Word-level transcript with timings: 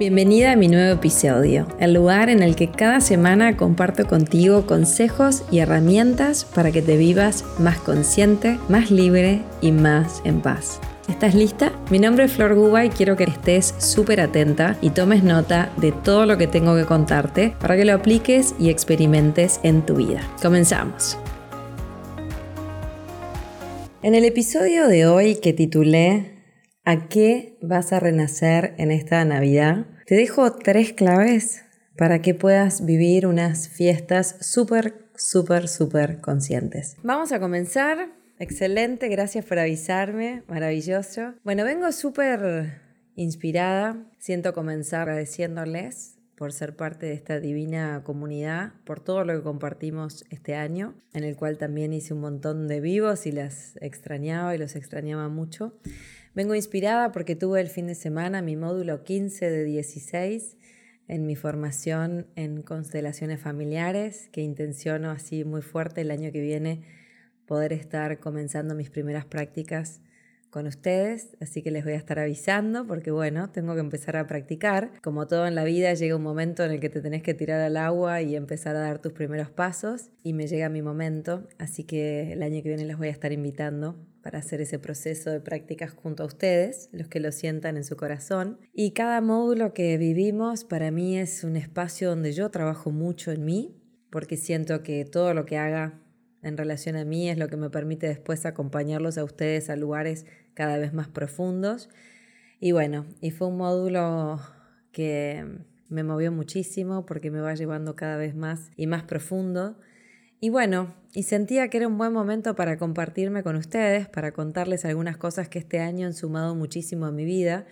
Bienvenida 0.00 0.52
a 0.52 0.56
mi 0.56 0.66
nuevo 0.66 0.94
episodio, 0.94 1.68
el 1.78 1.92
lugar 1.92 2.30
en 2.30 2.42
el 2.42 2.56
que 2.56 2.70
cada 2.70 3.02
semana 3.02 3.58
comparto 3.58 4.06
contigo 4.06 4.64
consejos 4.64 5.42
y 5.50 5.58
herramientas 5.58 6.46
para 6.46 6.72
que 6.72 6.80
te 6.80 6.96
vivas 6.96 7.44
más 7.58 7.76
consciente, 7.80 8.58
más 8.70 8.90
libre 8.90 9.42
y 9.60 9.72
más 9.72 10.22
en 10.24 10.40
paz. 10.40 10.80
¿Estás 11.06 11.34
lista? 11.34 11.70
Mi 11.90 11.98
nombre 11.98 12.24
es 12.24 12.32
Flor 12.32 12.54
Guba 12.54 12.86
y 12.86 12.88
quiero 12.88 13.14
que 13.14 13.24
estés 13.24 13.74
súper 13.76 14.22
atenta 14.22 14.78
y 14.80 14.88
tomes 14.88 15.22
nota 15.22 15.70
de 15.76 15.92
todo 15.92 16.24
lo 16.24 16.38
que 16.38 16.46
tengo 16.46 16.74
que 16.76 16.86
contarte 16.86 17.54
para 17.60 17.76
que 17.76 17.84
lo 17.84 17.92
apliques 17.92 18.54
y 18.58 18.70
experimentes 18.70 19.60
en 19.64 19.84
tu 19.84 19.96
vida. 19.96 20.22
Comenzamos. 20.40 21.18
En 24.02 24.14
el 24.14 24.24
episodio 24.24 24.88
de 24.88 25.04
hoy 25.04 25.34
que 25.34 25.52
titulé 25.52 26.40
¿A 26.86 27.08
qué 27.08 27.58
vas 27.60 27.92
a 27.92 28.00
renacer 28.00 28.74
en 28.78 28.90
esta 28.90 29.22
Navidad? 29.26 29.86
Te 30.10 30.16
dejo 30.16 30.50
tres 30.50 30.92
claves 30.92 31.62
para 31.96 32.20
que 32.20 32.34
puedas 32.34 32.84
vivir 32.84 33.28
unas 33.28 33.68
fiestas 33.68 34.34
súper, 34.40 35.06
súper, 35.14 35.68
súper 35.68 36.20
conscientes. 36.20 36.96
Vamos 37.04 37.30
a 37.30 37.38
comenzar. 37.38 38.08
Excelente, 38.40 39.06
gracias 39.06 39.44
por 39.44 39.60
avisarme, 39.60 40.42
maravilloso. 40.48 41.34
Bueno, 41.44 41.62
vengo 41.62 41.92
súper 41.92 42.80
inspirada. 43.14 44.04
Siento 44.18 44.52
comenzar 44.52 45.02
agradeciéndoles 45.02 46.18
por 46.34 46.52
ser 46.52 46.74
parte 46.74 47.06
de 47.06 47.12
esta 47.12 47.38
divina 47.38 48.02
comunidad, 48.02 48.72
por 48.82 48.98
todo 48.98 49.24
lo 49.24 49.36
que 49.36 49.44
compartimos 49.44 50.24
este 50.30 50.56
año, 50.56 50.94
en 51.12 51.22
el 51.22 51.36
cual 51.36 51.56
también 51.56 51.92
hice 51.92 52.14
un 52.14 52.20
montón 52.22 52.66
de 52.66 52.80
vivos 52.80 53.26
y 53.26 53.30
las 53.30 53.76
extrañaba 53.80 54.56
y 54.56 54.58
los 54.58 54.74
extrañaba 54.74 55.28
mucho. 55.28 55.72
Vengo 56.32 56.54
inspirada 56.54 57.10
porque 57.10 57.34
tuve 57.34 57.60
el 57.60 57.68
fin 57.68 57.88
de 57.88 57.96
semana 57.96 58.40
mi 58.40 58.54
módulo 58.54 59.02
15 59.02 59.50
de 59.50 59.64
16 59.64 60.56
en 61.08 61.26
mi 61.26 61.34
formación 61.34 62.28
en 62.36 62.62
constelaciones 62.62 63.40
familiares, 63.40 64.28
que 64.30 64.40
intenciono 64.40 65.10
así 65.10 65.44
muy 65.44 65.60
fuerte 65.60 66.02
el 66.02 66.12
año 66.12 66.30
que 66.30 66.40
viene 66.40 66.84
poder 67.46 67.72
estar 67.72 68.20
comenzando 68.20 68.76
mis 68.76 68.90
primeras 68.90 69.24
prácticas 69.24 70.02
con 70.50 70.66
ustedes, 70.66 71.36
así 71.40 71.62
que 71.62 71.70
les 71.70 71.84
voy 71.84 71.94
a 71.94 71.96
estar 71.96 72.18
avisando 72.18 72.86
porque 72.86 73.10
bueno, 73.10 73.50
tengo 73.50 73.74
que 73.74 73.80
empezar 73.80 74.16
a 74.16 74.26
practicar. 74.26 74.90
Como 75.02 75.26
todo 75.26 75.46
en 75.46 75.54
la 75.54 75.64
vida 75.64 75.94
llega 75.94 76.16
un 76.16 76.22
momento 76.22 76.64
en 76.64 76.72
el 76.72 76.80
que 76.80 76.90
te 76.90 77.00
tenés 77.00 77.22
que 77.22 77.34
tirar 77.34 77.60
al 77.60 77.76
agua 77.76 78.20
y 78.22 78.36
empezar 78.36 78.76
a 78.76 78.80
dar 78.80 79.00
tus 79.00 79.12
primeros 79.12 79.50
pasos 79.50 80.10
y 80.22 80.32
me 80.32 80.46
llega 80.46 80.68
mi 80.68 80.82
momento, 80.82 81.48
así 81.58 81.84
que 81.84 82.32
el 82.32 82.42
año 82.42 82.62
que 82.62 82.68
viene 82.68 82.84
les 82.84 82.98
voy 82.98 83.08
a 83.08 83.12
estar 83.12 83.32
invitando 83.32 83.96
para 84.22 84.38
hacer 84.38 84.60
ese 84.60 84.78
proceso 84.78 85.30
de 85.30 85.40
prácticas 85.40 85.92
junto 85.92 86.22
a 86.22 86.26
ustedes, 86.26 86.88
los 86.92 87.08
que 87.08 87.20
lo 87.20 87.32
sientan 87.32 87.76
en 87.76 87.84
su 87.84 87.96
corazón. 87.96 88.58
Y 88.72 88.90
cada 88.92 89.20
módulo 89.20 89.72
que 89.72 89.96
vivimos 89.96 90.64
para 90.64 90.90
mí 90.90 91.18
es 91.18 91.44
un 91.44 91.56
espacio 91.56 92.10
donde 92.10 92.32
yo 92.32 92.50
trabajo 92.50 92.90
mucho 92.90 93.32
en 93.32 93.44
mí, 93.44 93.76
porque 94.10 94.36
siento 94.36 94.82
que 94.82 95.04
todo 95.04 95.32
lo 95.32 95.46
que 95.46 95.56
haga 95.56 96.00
en 96.42 96.56
relación 96.56 96.96
a 96.96 97.04
mí 97.04 97.28
es 97.28 97.38
lo 97.38 97.48
que 97.48 97.56
me 97.56 97.70
permite 97.70 98.06
después 98.06 98.46
acompañarlos 98.46 99.18
a 99.18 99.24
ustedes 99.24 99.70
a 99.70 99.76
lugares 99.76 100.26
cada 100.54 100.78
vez 100.78 100.92
más 100.92 101.08
profundos. 101.08 101.88
Y 102.60 102.72
bueno, 102.72 103.06
y 103.20 103.30
fue 103.30 103.48
un 103.48 103.56
módulo 103.56 104.40
que 104.92 105.44
me 105.88 106.04
movió 106.04 106.30
muchísimo 106.32 107.04
porque 107.04 107.30
me 107.30 107.40
va 107.40 107.54
llevando 107.54 107.96
cada 107.96 108.16
vez 108.16 108.34
más 108.34 108.70
y 108.76 108.86
más 108.86 109.02
profundo. 109.02 109.76
Y 110.40 110.48
bueno, 110.48 110.94
y 111.12 111.24
sentía 111.24 111.68
que 111.68 111.78
era 111.78 111.88
un 111.88 111.98
buen 111.98 112.12
momento 112.12 112.54
para 112.54 112.78
compartirme 112.78 113.42
con 113.42 113.56
ustedes, 113.56 114.08
para 114.08 114.32
contarles 114.32 114.84
algunas 114.84 115.16
cosas 115.16 115.48
que 115.48 115.58
este 115.58 115.80
año 115.80 116.06
han 116.06 116.14
sumado 116.14 116.54
muchísimo 116.54 117.06
a 117.06 117.12
mi 117.12 117.24
vida, 117.24 117.66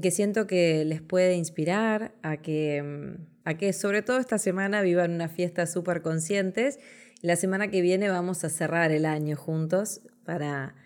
que 0.00 0.10
siento 0.10 0.46
que 0.46 0.84
les 0.84 1.02
puede 1.02 1.34
inspirar 1.34 2.12
a 2.22 2.38
que, 2.38 3.16
a 3.44 3.54
que 3.54 3.72
sobre 3.72 4.02
todo 4.02 4.18
esta 4.18 4.38
semana 4.38 4.80
vivan 4.80 5.12
una 5.12 5.28
fiesta 5.28 5.66
súper 5.66 6.00
conscientes. 6.00 6.78
La 7.20 7.36
semana 7.36 7.68
que 7.68 7.82
viene 7.82 8.08
vamos 8.08 8.44
a 8.44 8.48
cerrar 8.48 8.92
el 8.92 9.04
año 9.04 9.36
juntos 9.36 10.00
para, 10.24 10.76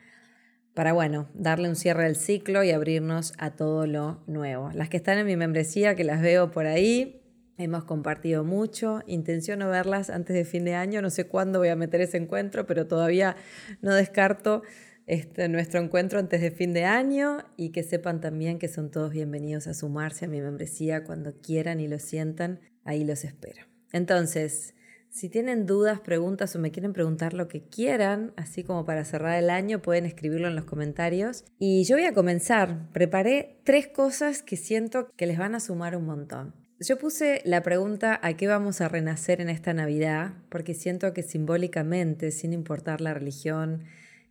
para, 0.75 0.93
bueno, 0.93 1.29
darle 1.35 1.69
un 1.69 1.77
cierre 1.77 2.07
al 2.07 2.17
ciclo 2.17 2.65
y 2.65 2.71
abrirnos 2.71 3.35
a 3.39 3.51
todo 3.51 3.87
lo 3.87 4.23
nuevo. 4.27 4.71
Las 4.73 4.89
que 4.89 4.97
están 4.97 5.19
en 5.19 5.27
mi 5.27 5.37
membresía, 5.37 5.95
que 5.95 6.05
las 6.05 6.23
veo 6.23 6.51
por 6.51 6.67
ahí, 6.67 7.23
Hemos 7.59 7.85
compartido 7.85 8.45
mucho, 8.45 9.03
intenciono 9.07 9.69
verlas 9.69 10.09
antes 10.09 10.35
de 10.35 10.45
fin 10.45 10.65
de 10.65 10.75
año, 10.75 11.03
no 11.03 11.11
sé 11.11 11.27
cuándo 11.27 11.59
voy 11.59 11.69
a 11.69 11.77
meter 11.77 12.01
ese 12.01 12.17
encuentro, 12.17 12.67
pero 12.67 12.87
todavía 12.87 13.37
no 13.83 13.95
descarto 13.95 14.63
este, 15.07 15.49
nuestro 15.49 15.81
encuentro 15.81 16.19
antes 16.19 16.41
de 16.41 16.51
fin 16.51 16.73
de 16.73 16.87
año 16.87 17.45
y 17.57 17.71
que 17.71 17.83
sepan 17.83 18.21
también 18.21 18.59
que 18.59 18.69
son 18.69 18.91
todos 18.91 19.13
bienvenidos 19.13 19.67
a 19.67 19.75
sumarse 19.75 20.25
a 20.25 20.29
mi 20.29 20.41
membresía 20.41 21.05
cuando 21.05 21.41
quieran 21.41 21.79
y 21.79 21.89
lo 21.89 21.99
sientan, 21.99 22.61
ahí 22.85 23.05
los 23.05 23.25
espero. 23.25 23.67
Entonces, 23.93 24.75
si 25.13 25.29
tienen 25.29 25.67
dudas, 25.67 26.01
preguntas 26.01 26.57
o 26.57 26.59
me 26.59 26.71
quieren 26.71 26.95
preguntar 26.95 27.35
lo 27.35 27.47
que 27.47 27.63
quieran, 27.63 28.33
así 28.35 28.65
como 28.65 28.87
para 28.87 29.05
cerrar 29.05 29.39
el 29.39 29.51
año, 29.51 29.83
pueden 29.83 30.07
escribirlo 30.07 30.49
en 30.49 30.57
los 30.57 30.65
comentarios. 30.65 31.45
Y 31.59 31.85
yo 31.85 31.97
voy 31.97 32.07
a 32.07 32.15
comenzar. 32.15 32.91
Preparé 32.93 33.61
tres 33.63 33.89
cosas 33.89 34.43
que 34.43 34.57
siento 34.57 35.11
que 35.15 35.27
les 35.27 35.37
van 35.37 35.55
a 35.55 35.61
sumar 35.61 35.97
un 35.97 36.07
montón. 36.07 36.55
Yo 36.81 36.97
puse 36.99 37.43
la 37.45 37.63
pregunta 37.63 38.19
a 38.23 38.37
qué 38.39 38.47
vamos 38.47 38.81
a 38.81 38.89
renacer 38.89 39.43
en 39.43 39.51
esta 39.51 39.75
Navidad, 39.75 40.33
porque 40.49 40.73
siento 40.73 41.13
que 41.13 41.23
simbólicamente, 41.23 42.31
sin 42.31 42.55
importar 42.55 43.03
la 43.03 43.13
religión 43.13 43.85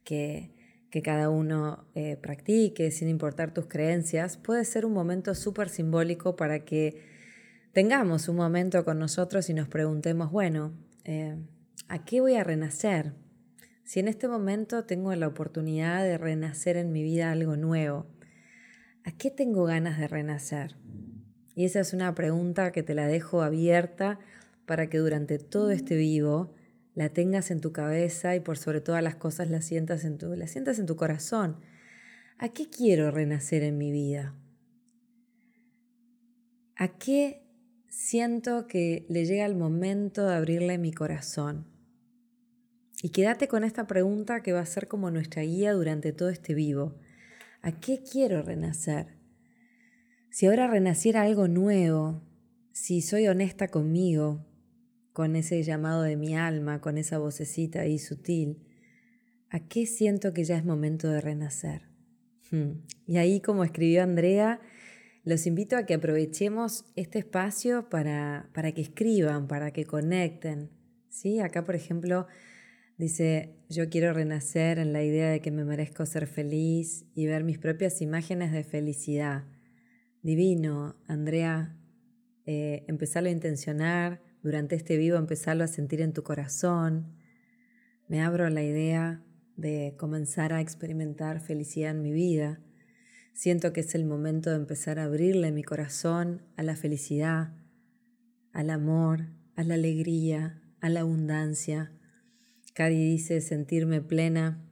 que, 0.03 0.49
cada 1.03 1.29
uno 1.29 1.85
eh, 1.93 2.17
practique, 2.17 2.91
sin 2.91 3.07
importar 3.07 3.53
tus 3.53 3.67
creencias, 3.67 4.35
puede 4.35 4.65
ser 4.65 4.85
un 4.85 4.93
momento 4.93 5.35
súper 5.35 5.69
simbólico 5.69 6.35
para 6.35 6.65
que 6.65 7.10
tengamos 7.73 8.27
un 8.27 8.35
momento 8.35 8.83
con 8.83 8.99
nosotros 8.99 9.49
y 9.49 9.53
nos 9.53 9.67
preguntemos, 9.67 10.31
bueno, 10.31 10.73
eh, 11.03 11.37
¿a 11.87 12.03
qué 12.03 12.21
voy 12.21 12.35
a 12.35 12.43
renacer? 12.43 13.13
Si 13.83 13.99
en 13.99 14.07
este 14.07 14.27
momento 14.27 14.85
tengo 14.85 15.13
la 15.15 15.27
oportunidad 15.27 16.03
de 16.03 16.17
renacer 16.17 16.77
en 16.77 16.91
mi 16.91 17.03
vida 17.03 17.31
algo 17.31 17.57
nuevo, 17.57 18.07
¿a 19.03 19.11
qué 19.11 19.31
tengo 19.31 19.65
ganas 19.65 19.99
de 19.99 20.07
renacer? 20.07 20.75
Y 21.55 21.65
esa 21.65 21.81
es 21.81 21.93
una 21.93 22.15
pregunta 22.15 22.71
que 22.71 22.83
te 22.83 22.95
la 22.95 23.07
dejo 23.07 23.41
abierta 23.41 24.19
para 24.65 24.89
que 24.89 24.99
durante 24.99 25.37
todo 25.37 25.71
este 25.71 25.95
vivo 25.95 26.53
la 26.93 27.09
tengas 27.09 27.51
en 27.51 27.61
tu 27.61 27.71
cabeza 27.71 28.35
y 28.35 28.39
por 28.39 28.57
sobre 28.57 28.81
todas 28.81 29.03
las 29.03 29.15
cosas 29.15 29.49
la 29.49 29.61
sientas 29.61 30.05
en 30.05 30.17
tu, 30.17 30.35
la 30.35 30.47
sientas 30.47 30.79
en 30.79 30.85
tu 30.85 30.95
corazón. 30.95 31.57
¿A 32.37 32.49
qué 32.49 32.69
quiero 32.69 33.11
renacer 33.11 33.63
en 33.63 33.77
mi 33.77 33.91
vida? 33.91 34.33
¿A 36.75 36.97
qué 36.97 37.40
siento 37.91 38.67
que 38.67 39.05
le 39.09 39.25
llega 39.25 39.45
el 39.45 39.55
momento 39.55 40.25
de 40.25 40.35
abrirle 40.35 40.77
mi 40.77 40.93
corazón? 40.93 41.67
Y 43.03 43.09
quédate 43.09 43.47
con 43.47 43.63
esta 43.63 43.85
pregunta 43.85 44.41
que 44.41 44.53
va 44.53 44.61
a 44.61 44.65
ser 44.65 44.87
como 44.87 45.11
nuestra 45.11 45.41
guía 45.41 45.73
durante 45.73 46.13
todo 46.13 46.29
este 46.29 46.53
vivo. 46.53 46.95
¿A 47.61 47.79
qué 47.79 48.01
quiero 48.01 48.41
renacer? 48.43 49.17
Si 50.29 50.45
ahora 50.45 50.67
renaciera 50.67 51.23
algo 51.23 51.49
nuevo, 51.49 52.23
si 52.71 53.01
soy 53.01 53.27
honesta 53.27 53.67
conmigo, 53.67 54.47
con 55.11 55.35
ese 55.35 55.61
llamado 55.61 56.03
de 56.03 56.15
mi 56.15 56.37
alma, 56.37 56.79
con 56.79 56.97
esa 56.97 57.17
vocecita 57.17 57.81
ahí 57.81 57.99
sutil, 57.99 58.63
¿a 59.49 59.67
qué 59.67 59.85
siento 59.85 60.33
que 60.33 60.45
ya 60.45 60.55
es 60.55 60.63
momento 60.63 61.09
de 61.09 61.19
renacer? 61.19 61.89
Hmm. 62.51 62.83
Y 63.05 63.17
ahí, 63.17 63.41
como 63.41 63.65
escribió 63.65 64.03
Andrea, 64.03 64.61
los 65.23 65.45
invito 65.47 65.77
a 65.77 65.85
que 65.85 65.93
aprovechemos 65.93 66.85
este 66.95 67.19
espacio 67.19 67.89
para, 67.89 68.49
para 68.53 68.71
que 68.71 68.81
escriban, 68.81 69.47
para 69.47 69.71
que 69.71 69.85
conecten. 69.85 70.71
¿Sí? 71.09 71.39
Acá, 71.39 71.63
por 71.63 71.75
ejemplo, 71.75 72.27
dice, 72.97 73.55
yo 73.69 73.89
quiero 73.89 74.13
renacer 74.13 74.79
en 74.79 74.93
la 74.93 75.03
idea 75.03 75.29
de 75.29 75.41
que 75.41 75.51
me 75.51 75.65
merezco 75.65 76.05
ser 76.05 76.27
feliz 76.27 77.05
y 77.13 77.25
ver 77.27 77.43
mis 77.43 77.57
propias 77.57 78.01
imágenes 78.01 78.51
de 78.51 78.63
felicidad 78.63 79.43
Divino, 80.23 80.95
Andrea, 81.07 81.75
eh, 82.45 82.85
empezarlo 82.87 83.29
a 83.29 83.31
intencionar, 83.31 84.21
durante 84.43 84.75
este 84.75 84.97
vivo 84.97 85.17
empezarlo 85.17 85.63
a 85.63 85.67
sentir 85.67 86.01
en 86.01 86.13
tu 86.13 86.23
corazón. 86.23 87.15
Me 88.07 88.21
abro 88.21 88.45
a 88.45 88.49
la 88.49 88.63
idea 88.63 89.23
de 89.55 89.95
comenzar 89.97 90.53
a 90.53 90.61
experimentar 90.61 91.39
felicidad 91.39 91.91
en 91.91 92.01
mi 92.01 92.11
vida. 92.11 92.59
Siento 93.33 93.73
que 93.73 93.81
es 93.81 93.95
el 93.95 94.05
momento 94.05 94.49
de 94.49 94.57
empezar 94.57 94.99
a 94.99 95.05
abrirle 95.05 95.51
mi 95.51 95.63
corazón 95.63 96.41
a 96.57 96.63
la 96.63 96.75
felicidad, 96.75 97.53
al 98.53 98.69
amor, 98.69 99.27
a 99.55 99.63
la 99.63 99.75
alegría, 99.75 100.61
a 100.79 100.89
la 100.89 101.01
abundancia. 101.01 101.91
Cari 102.73 102.95
dice 102.95 103.41
sentirme 103.41 104.01
plena 104.01 104.63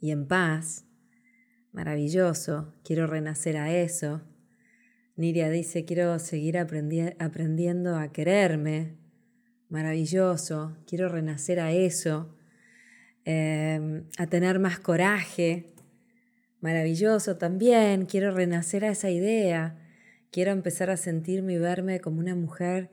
y 0.00 0.10
en 0.10 0.26
paz. 0.26 0.84
Maravilloso, 1.72 2.74
quiero 2.84 3.06
renacer 3.06 3.56
a 3.56 3.74
eso. 3.74 4.22
Niria 5.16 5.50
dice, 5.50 5.84
quiero 5.84 6.18
seguir 6.18 6.58
aprendiendo 6.58 7.96
a 7.96 8.12
quererme. 8.12 8.96
Maravilloso, 9.68 10.76
quiero 10.86 11.08
renacer 11.08 11.60
a 11.60 11.72
eso, 11.72 12.34
em, 13.24 14.04
a 14.18 14.26
tener 14.26 14.58
más 14.58 14.78
coraje. 14.78 15.72
Maravilloso 16.62 17.38
también, 17.38 18.06
quiero 18.06 18.30
renacer 18.30 18.84
a 18.84 18.92
esa 18.92 19.10
idea. 19.10 19.76
quiero 20.30 20.52
empezar 20.52 20.88
a 20.88 20.96
sentirme 20.96 21.54
y 21.54 21.58
verme 21.58 22.00
como 22.00 22.20
una 22.20 22.34
mujer 22.34 22.88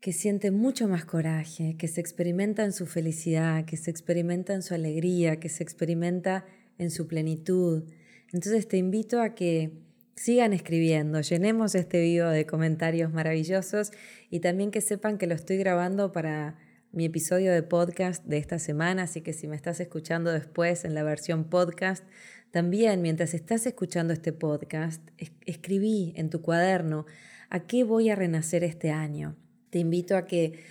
que 0.00 0.12
siente 0.12 0.50
mucho 0.50 0.88
más 0.88 1.04
coraje, 1.04 1.76
que 1.76 1.86
se 1.86 2.00
experimenta 2.00 2.64
en 2.64 2.72
su 2.72 2.86
felicidad, 2.86 3.64
que 3.66 3.76
se 3.76 3.90
experimenta 3.90 4.54
en 4.54 4.62
su 4.62 4.74
alegría, 4.74 5.38
que 5.38 5.48
se 5.48 5.62
experimenta 5.62 6.46
en 6.78 6.90
su 6.90 7.06
plenitud. 7.06 7.84
Entonces 8.32 8.66
te 8.66 8.78
invito 8.78 9.20
a 9.20 9.34
que 9.34 9.84
sigan 10.16 10.52
escribiendo, 10.52 11.20
llenemos 11.20 11.74
este 11.74 12.00
video 12.00 12.30
de 12.30 12.46
comentarios 12.46 13.12
maravillosos 13.12 13.92
y 14.30 14.40
también 14.40 14.70
que 14.70 14.80
sepan 14.80 15.18
que 15.18 15.26
lo 15.26 15.34
estoy 15.34 15.58
grabando 15.58 16.10
para 16.10 16.58
mi 16.94 17.06
episodio 17.06 17.52
de 17.52 17.64
podcast 17.64 18.24
de 18.24 18.38
esta 18.38 18.60
semana, 18.60 19.02
así 19.02 19.20
que 19.20 19.32
si 19.32 19.48
me 19.48 19.56
estás 19.56 19.80
escuchando 19.80 20.30
después 20.30 20.84
en 20.84 20.94
la 20.94 21.02
versión 21.02 21.50
podcast, 21.50 22.04
también 22.52 23.02
mientras 23.02 23.34
estás 23.34 23.66
escuchando 23.66 24.12
este 24.12 24.32
podcast, 24.32 25.02
escribí 25.44 26.12
en 26.16 26.30
tu 26.30 26.40
cuaderno 26.40 27.04
a 27.50 27.66
qué 27.66 27.82
voy 27.82 28.10
a 28.10 28.14
renacer 28.14 28.62
este 28.62 28.92
año. 28.92 29.36
Te 29.70 29.80
invito 29.80 30.16
a 30.16 30.24
que 30.26 30.62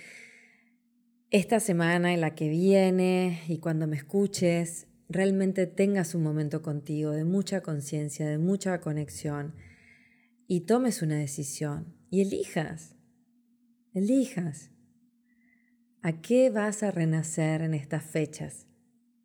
esta 1.30 1.60
semana 1.60 2.14
y 2.14 2.16
la 2.16 2.34
que 2.34 2.48
viene 2.48 3.42
y 3.46 3.58
cuando 3.58 3.86
me 3.86 3.96
escuches, 3.96 4.86
realmente 5.10 5.66
tengas 5.66 6.14
un 6.14 6.22
momento 6.22 6.62
contigo 6.62 7.10
de 7.10 7.24
mucha 7.24 7.60
conciencia, 7.60 8.26
de 8.26 8.38
mucha 8.38 8.80
conexión 8.80 9.54
y 10.46 10.60
tomes 10.60 11.02
una 11.02 11.18
decisión 11.18 11.94
y 12.08 12.22
elijas, 12.22 12.96
elijas. 13.92 14.73
¿A 16.06 16.20
qué 16.20 16.50
vas 16.50 16.82
a 16.82 16.90
renacer 16.90 17.62
en 17.62 17.72
estas 17.72 18.04
fechas? 18.04 18.66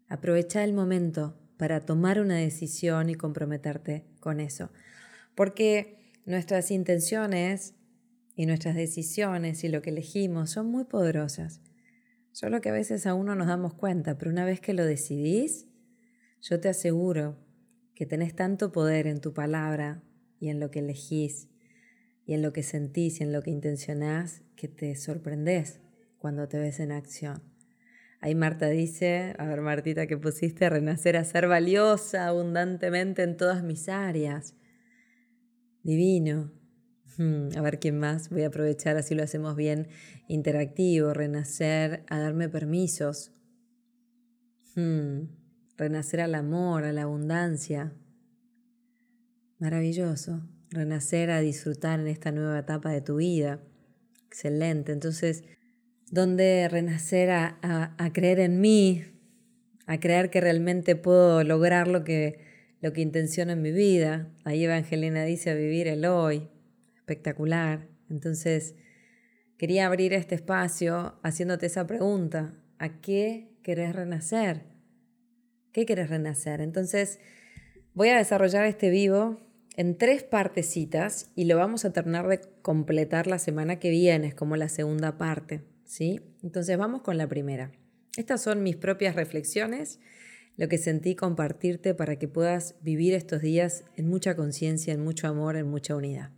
Aprovecha 0.07 0.63
el 0.63 0.71
momento 0.71 1.37
para 1.57 1.81
tomar 1.81 2.21
una 2.21 2.37
decisión 2.37 3.09
y 3.09 3.15
comprometerte 3.15 4.05
con 4.21 4.39
eso. 4.39 4.69
Porque 5.35 6.13
nuestras 6.25 6.71
intenciones 6.71 7.75
y 8.33 8.45
nuestras 8.45 8.75
decisiones 8.75 9.65
y 9.65 9.67
lo 9.67 9.81
que 9.81 9.89
elegimos 9.89 10.51
son 10.51 10.71
muy 10.71 10.85
poderosas. 10.85 11.59
Solo 12.31 12.61
que 12.61 12.69
a 12.69 12.71
veces 12.71 13.05
aún 13.05 13.25
no 13.25 13.35
nos 13.35 13.47
damos 13.47 13.73
cuenta, 13.73 14.17
pero 14.17 14.31
una 14.31 14.45
vez 14.45 14.61
que 14.61 14.73
lo 14.73 14.85
decidís, 14.85 15.67
yo 16.39 16.61
te 16.61 16.69
aseguro 16.69 17.45
que 17.93 18.05
tenés 18.05 18.37
tanto 18.37 18.71
poder 18.71 19.05
en 19.05 19.19
tu 19.19 19.33
palabra 19.33 20.01
y 20.39 20.47
en 20.47 20.61
lo 20.61 20.71
que 20.71 20.79
elegís 20.79 21.49
y 22.25 22.35
en 22.35 22.41
lo 22.41 22.53
que 22.53 22.63
sentís 22.63 23.19
y 23.19 23.23
en 23.23 23.33
lo 23.33 23.43
que 23.43 23.51
intencionás 23.51 24.43
que 24.55 24.69
te 24.69 24.95
sorprendés 24.95 25.81
cuando 26.19 26.47
te 26.47 26.59
ves 26.59 26.79
en 26.79 26.91
acción. 26.91 27.41
Ahí 28.21 28.35
Marta 28.35 28.67
dice, 28.67 29.33
a 29.39 29.45
ver 29.45 29.61
Martita 29.61 30.05
que 30.05 30.17
pusiste, 30.17 30.69
renacer 30.69 31.17
a 31.17 31.23
ser 31.23 31.47
valiosa 31.47 32.27
abundantemente 32.27 33.23
en 33.23 33.37
todas 33.37 33.63
mis 33.63 33.89
áreas. 33.89 34.55
Divino, 35.81 36.51
Hmm, 37.19 37.49
a 37.57 37.61
ver 37.61 37.79
quién 37.79 37.99
más. 37.99 38.29
Voy 38.29 38.43
a 38.43 38.47
aprovechar, 38.47 38.95
así 38.95 39.13
lo 39.13 39.23
hacemos 39.23 39.57
bien 39.57 39.89
interactivo, 40.29 41.13
renacer, 41.13 42.05
a 42.07 42.17
darme 42.17 42.47
permisos. 42.47 43.33
Hmm, 44.73 45.23
renacer 45.75 46.21
al 46.21 46.33
amor, 46.33 46.85
a 46.85 46.93
la 46.93 47.01
abundancia. 47.01 47.93
Maravilloso. 49.57 50.47
Renacer 50.69 51.29
a 51.31 51.41
disfrutar 51.41 51.99
en 51.99 52.07
esta 52.07 52.31
nueva 52.31 52.59
etapa 52.59 52.89
de 52.89 53.01
tu 53.01 53.17
vida. 53.17 53.59
Excelente. 54.27 54.93
Entonces, 54.93 55.43
¿dónde 56.11 56.67
renacer 56.69 57.29
a, 57.29 57.57
a 57.97 58.13
creer 58.13 58.39
en 58.39 58.61
mí? 58.61 59.03
A 59.85 59.99
creer 59.99 60.29
que 60.29 60.41
realmente 60.41 60.95
puedo 60.95 61.43
lograr 61.43 61.87
lo 61.87 62.03
que, 62.03 62.39
lo 62.81 62.93
que 62.93 63.01
intenciono 63.01 63.51
en 63.51 63.61
mi 63.61 63.71
vida. 63.71 64.29
Ahí 64.43 64.63
Evangelina 64.63 65.23
dice 65.23 65.49
a 65.49 65.55
vivir 65.55 65.87
el 65.87 66.05
hoy, 66.05 66.49
espectacular. 66.95 67.87
Entonces, 68.09 68.75
quería 69.57 69.85
abrir 69.85 70.13
este 70.13 70.35
espacio 70.35 71.19
haciéndote 71.23 71.65
esa 71.65 71.87
pregunta. 71.87 72.53
¿A 72.77 73.01
qué 73.01 73.57
querés 73.63 73.95
renacer? 73.95 74.63
¿Qué 75.71 75.85
querés 75.85 76.09
renacer? 76.09 76.61
Entonces, 76.61 77.19
voy 77.93 78.09
a 78.09 78.17
desarrollar 78.17 78.65
este 78.65 78.89
vivo 78.89 79.39
en 79.75 79.97
tres 79.97 80.23
partecitas 80.23 81.31
y 81.35 81.45
lo 81.45 81.57
vamos 81.57 81.85
a 81.85 81.93
terminar 81.93 82.27
de 82.27 82.41
completar 82.61 83.27
la 83.27 83.39
semana 83.39 83.79
que 83.79 83.89
viene, 83.89 84.27
es 84.27 84.35
como 84.35 84.55
la 84.55 84.67
segunda 84.67 85.17
parte, 85.17 85.61
¿sí? 85.89 86.21
Entonces, 86.43 86.77
vamos 86.77 87.01
con 87.01 87.17
la 87.17 87.27
primera. 87.27 87.71
Estas 88.15 88.43
son 88.43 88.61
mis 88.61 88.75
propias 88.75 89.15
reflexiones, 89.15 89.99
lo 90.55 90.67
que 90.67 90.77
sentí 90.77 91.15
compartirte 91.15 91.95
para 91.95 92.17
que 92.17 92.27
puedas 92.27 92.75
vivir 92.81 93.15
estos 93.15 93.41
días 93.41 93.85
en 93.95 94.07
mucha 94.07 94.35
conciencia, 94.35 94.93
en 94.93 95.03
mucho 95.03 95.27
amor, 95.27 95.55
en 95.55 95.67
mucha 95.67 95.95
unidad. 95.95 96.29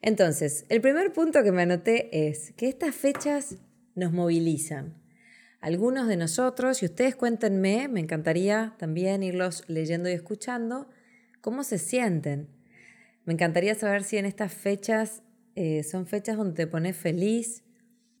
Entonces, 0.00 0.64
el 0.68 0.80
primer 0.80 1.12
punto 1.12 1.42
que 1.42 1.50
me 1.50 1.62
anoté 1.62 2.28
es 2.28 2.52
que 2.52 2.68
estas 2.68 2.94
fechas 2.94 3.56
nos 3.96 4.12
movilizan. 4.12 4.94
Algunos 5.60 6.06
de 6.06 6.16
nosotros, 6.16 6.82
y 6.82 6.86
ustedes 6.86 7.16
cuéntenme, 7.16 7.88
me 7.88 8.00
encantaría 8.00 8.74
también 8.78 9.22
irlos 9.22 9.64
leyendo 9.66 10.08
y 10.08 10.12
escuchando, 10.12 10.88
cómo 11.40 11.64
se 11.64 11.78
sienten. 11.78 12.48
Me 13.24 13.32
encantaría 13.32 13.74
saber 13.74 14.04
si 14.04 14.18
en 14.18 14.26
estas 14.26 14.52
fechas 14.52 15.22
eh, 15.56 15.82
son 15.82 16.06
fechas 16.06 16.36
donde 16.36 16.54
te 16.54 16.66
pones 16.66 16.96
feliz 16.96 17.63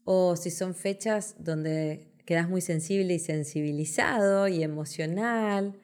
o 0.04 0.36
si 0.36 0.50
son 0.50 0.74
fechas 0.74 1.36
donde 1.38 2.12
quedas 2.24 2.48
muy 2.48 2.60
sensible 2.60 3.14
y 3.14 3.18
sensibilizado 3.18 4.48
y 4.48 4.62
emocional. 4.62 5.78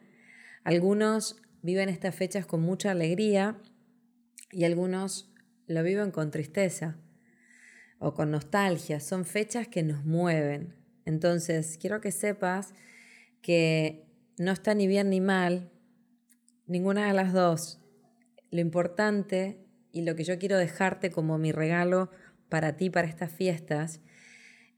Algunos 0.65 1.37
viven 1.63 1.89
estas 1.89 2.15
fechas 2.15 2.47
con 2.47 2.61
mucha 2.61 2.91
alegría 2.91 3.59
y 4.51 4.65
algunos 4.65 5.33
lo 5.67 5.83
viven 5.83 6.11
con 6.11 6.31
tristeza 6.31 6.97
o 7.99 8.15
con 8.15 8.31
nostalgia. 8.31 9.01
Son 9.01 9.25
fechas 9.25 9.69
que 9.69 9.83
nos 9.83 10.05
mueven. 10.05 10.75
Entonces, 11.05 11.79
quiero 11.79 12.01
que 12.01 12.13
sepas 12.13 12.75
que 13.43 14.07
no 14.39 14.53
está 14.53 14.75
ni 14.75 14.87
bien 14.87 15.11
ni 15.11 15.21
mal, 15.21 15.71
ninguna 16.67 17.07
de 17.07 17.15
las 17.15 17.33
dos. 17.33 17.81
Lo 18.51 18.61
importante 18.61 19.67
y 19.93 20.03
lo 20.03 20.15
que 20.15 20.25
yo 20.25 20.39
quiero 20.39 20.57
dejarte 20.57 21.11
como 21.11 21.39
mi 21.39 21.53
regalo 21.53 22.11
para 22.49 22.77
ti, 22.77 22.91
para 22.91 23.09
estas 23.09 23.33
fiestas, 23.33 24.01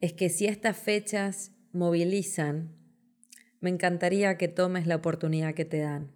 es 0.02 0.12
que 0.12 0.28
si 0.28 0.46
estas 0.46 0.76
fechas 0.76 1.52
movilizan, 1.72 2.75
me 3.60 3.70
encantaría 3.70 4.37
que 4.37 4.49
tomes 4.49 4.88
la 4.88 4.96
oportunidad 4.96 5.54
que 5.54 5.64
te 5.64 5.78
dan. 5.78 6.10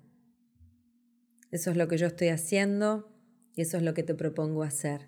Eso 1.52 1.70
es 1.70 1.76
lo 1.76 1.86
que 1.86 1.96
yo 1.96 2.08
estoy 2.08 2.28
haciendo 2.28 3.08
y 3.54 3.62
eso 3.62 3.76
es 3.76 3.84
lo 3.84 3.94
que 3.94 4.02
te 4.02 4.16
propongo 4.16 4.64
hacer. 4.64 5.06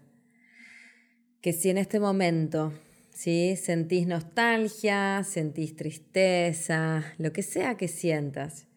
Que 1.41 1.53
si 1.53 1.71
en 1.71 1.79
este 1.79 1.99
momento 1.99 2.73
¿sí? 3.11 3.57
sentís 3.57 4.07
nostalgia, 4.07 5.25
sentís 5.25 5.75
tristeza, 5.75 7.05
lo 7.19 7.33
que 7.33 7.43
sea 7.43 7.77
que 7.77 7.89
sientas, 7.89 8.69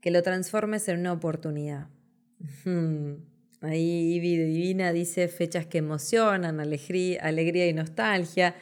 que 0.00 0.10
lo 0.10 0.24
transformes 0.24 0.88
en 0.88 0.98
una 0.98 1.12
oportunidad. 1.12 1.86
Ahí 3.60 4.18
Divina 4.18 4.92
dice 4.92 5.28
fechas 5.28 5.66
que 5.66 5.78
emocionan, 5.78 6.58
alegría 6.58 7.68
y 7.68 7.72
nostalgia. 7.72 8.56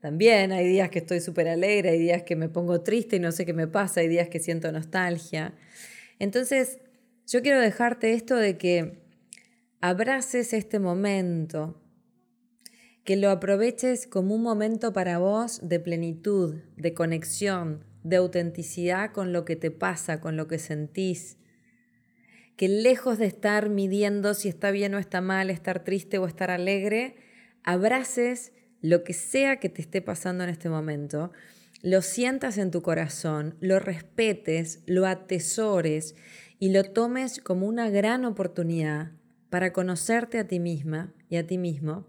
También 0.00 0.52
hay 0.52 0.68
días 0.68 0.90
que 0.90 0.98
estoy 0.98 1.20
súper 1.20 1.48
alegre, 1.48 1.90
hay 1.90 1.98
días 1.98 2.22
que 2.22 2.36
me 2.36 2.48
pongo 2.48 2.82
triste 2.82 3.16
y 3.16 3.20
no 3.20 3.32
sé 3.32 3.46
qué 3.46 3.52
me 3.52 3.66
pasa, 3.66 4.00
hay 4.00 4.08
días 4.08 4.28
que 4.28 4.40
siento 4.40 4.70
nostalgia. 4.70 5.54
Entonces, 6.18 6.78
yo 7.26 7.42
quiero 7.42 7.60
dejarte 7.60 8.12
esto 8.12 8.36
de 8.36 8.56
que 8.56 9.02
abraces 9.80 10.52
este 10.52 10.78
momento, 10.78 11.82
que 13.04 13.16
lo 13.16 13.30
aproveches 13.30 14.06
como 14.06 14.34
un 14.34 14.42
momento 14.42 14.92
para 14.92 15.18
vos 15.18 15.60
de 15.62 15.80
plenitud, 15.80 16.56
de 16.76 16.92
conexión, 16.92 17.84
de 18.02 18.16
autenticidad 18.16 19.12
con 19.12 19.32
lo 19.32 19.44
que 19.44 19.56
te 19.56 19.70
pasa, 19.70 20.20
con 20.20 20.36
lo 20.36 20.46
que 20.46 20.58
sentís. 20.58 21.38
Que 22.56 22.68
lejos 22.68 23.18
de 23.18 23.26
estar 23.26 23.68
midiendo 23.68 24.34
si 24.34 24.48
está 24.48 24.70
bien 24.70 24.94
o 24.94 24.98
está 24.98 25.20
mal, 25.20 25.50
estar 25.50 25.84
triste 25.84 26.18
o 26.18 26.26
estar 26.26 26.50
alegre, 26.50 27.16
abraces 27.64 28.52
lo 28.80 29.04
que 29.04 29.12
sea 29.12 29.56
que 29.56 29.68
te 29.68 29.82
esté 29.82 30.02
pasando 30.02 30.44
en 30.44 30.50
este 30.50 30.68
momento, 30.68 31.32
lo 31.82 32.02
sientas 32.02 32.58
en 32.58 32.70
tu 32.70 32.82
corazón, 32.82 33.56
lo 33.60 33.78
respetes, 33.78 34.80
lo 34.86 35.06
atesores 35.06 36.14
y 36.58 36.70
lo 36.70 36.84
tomes 36.84 37.40
como 37.40 37.66
una 37.66 37.90
gran 37.90 38.24
oportunidad 38.24 39.12
para 39.50 39.72
conocerte 39.72 40.38
a 40.38 40.46
ti 40.46 40.58
misma 40.58 41.12
y 41.28 41.36
a 41.36 41.46
ti 41.46 41.58
mismo 41.58 42.06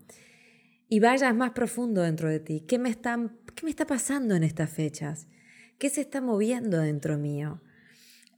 y 0.90 1.00
vayas 1.00 1.36
más 1.36 1.52
profundo 1.52 2.02
dentro 2.02 2.30
de 2.30 2.40
ti. 2.40 2.64
¿Qué 2.68 2.80
me, 2.80 2.94
qué 2.96 3.64
me 3.64 3.70
está 3.70 3.86
pasando 3.86 4.36
en 4.36 4.44
estas 4.44 4.70
fechas? 4.70 5.28
¿Qué 5.78 5.90
se 5.90 6.02
está 6.02 6.22
moviendo 6.22 6.80
dentro 6.80 7.18
mío? 7.18 7.62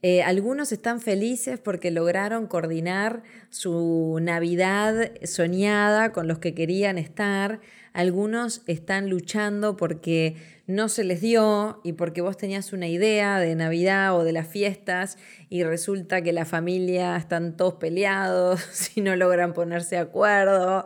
Eh, 0.02 0.22
algunos 0.22 0.72
están 0.72 1.00
felices 1.00 1.60
porque 1.60 1.90
lograron 1.90 2.46
coordinar 2.46 3.22
su 3.50 4.18
Navidad 4.20 5.12
soñada 5.24 6.12
con 6.12 6.26
los 6.26 6.38
que 6.38 6.54
querían 6.54 6.98
estar. 6.98 7.60
Algunos 7.92 8.62
están 8.66 9.10
luchando 9.10 9.76
porque 9.76 10.36
no 10.66 10.88
se 10.88 11.02
les 11.02 11.20
dio 11.20 11.80
y 11.82 11.94
porque 11.94 12.20
vos 12.20 12.36
tenías 12.36 12.72
una 12.72 12.86
idea 12.86 13.40
de 13.40 13.54
Navidad 13.56 14.16
o 14.16 14.22
de 14.22 14.32
las 14.32 14.46
fiestas 14.46 15.18
y 15.48 15.64
resulta 15.64 16.22
que 16.22 16.32
la 16.32 16.44
familia 16.44 17.16
están 17.16 17.56
todos 17.56 17.74
peleados 17.74 18.90
y 18.96 19.00
no 19.00 19.16
logran 19.16 19.52
ponerse 19.52 19.96
de 19.96 20.02
acuerdo. 20.02 20.84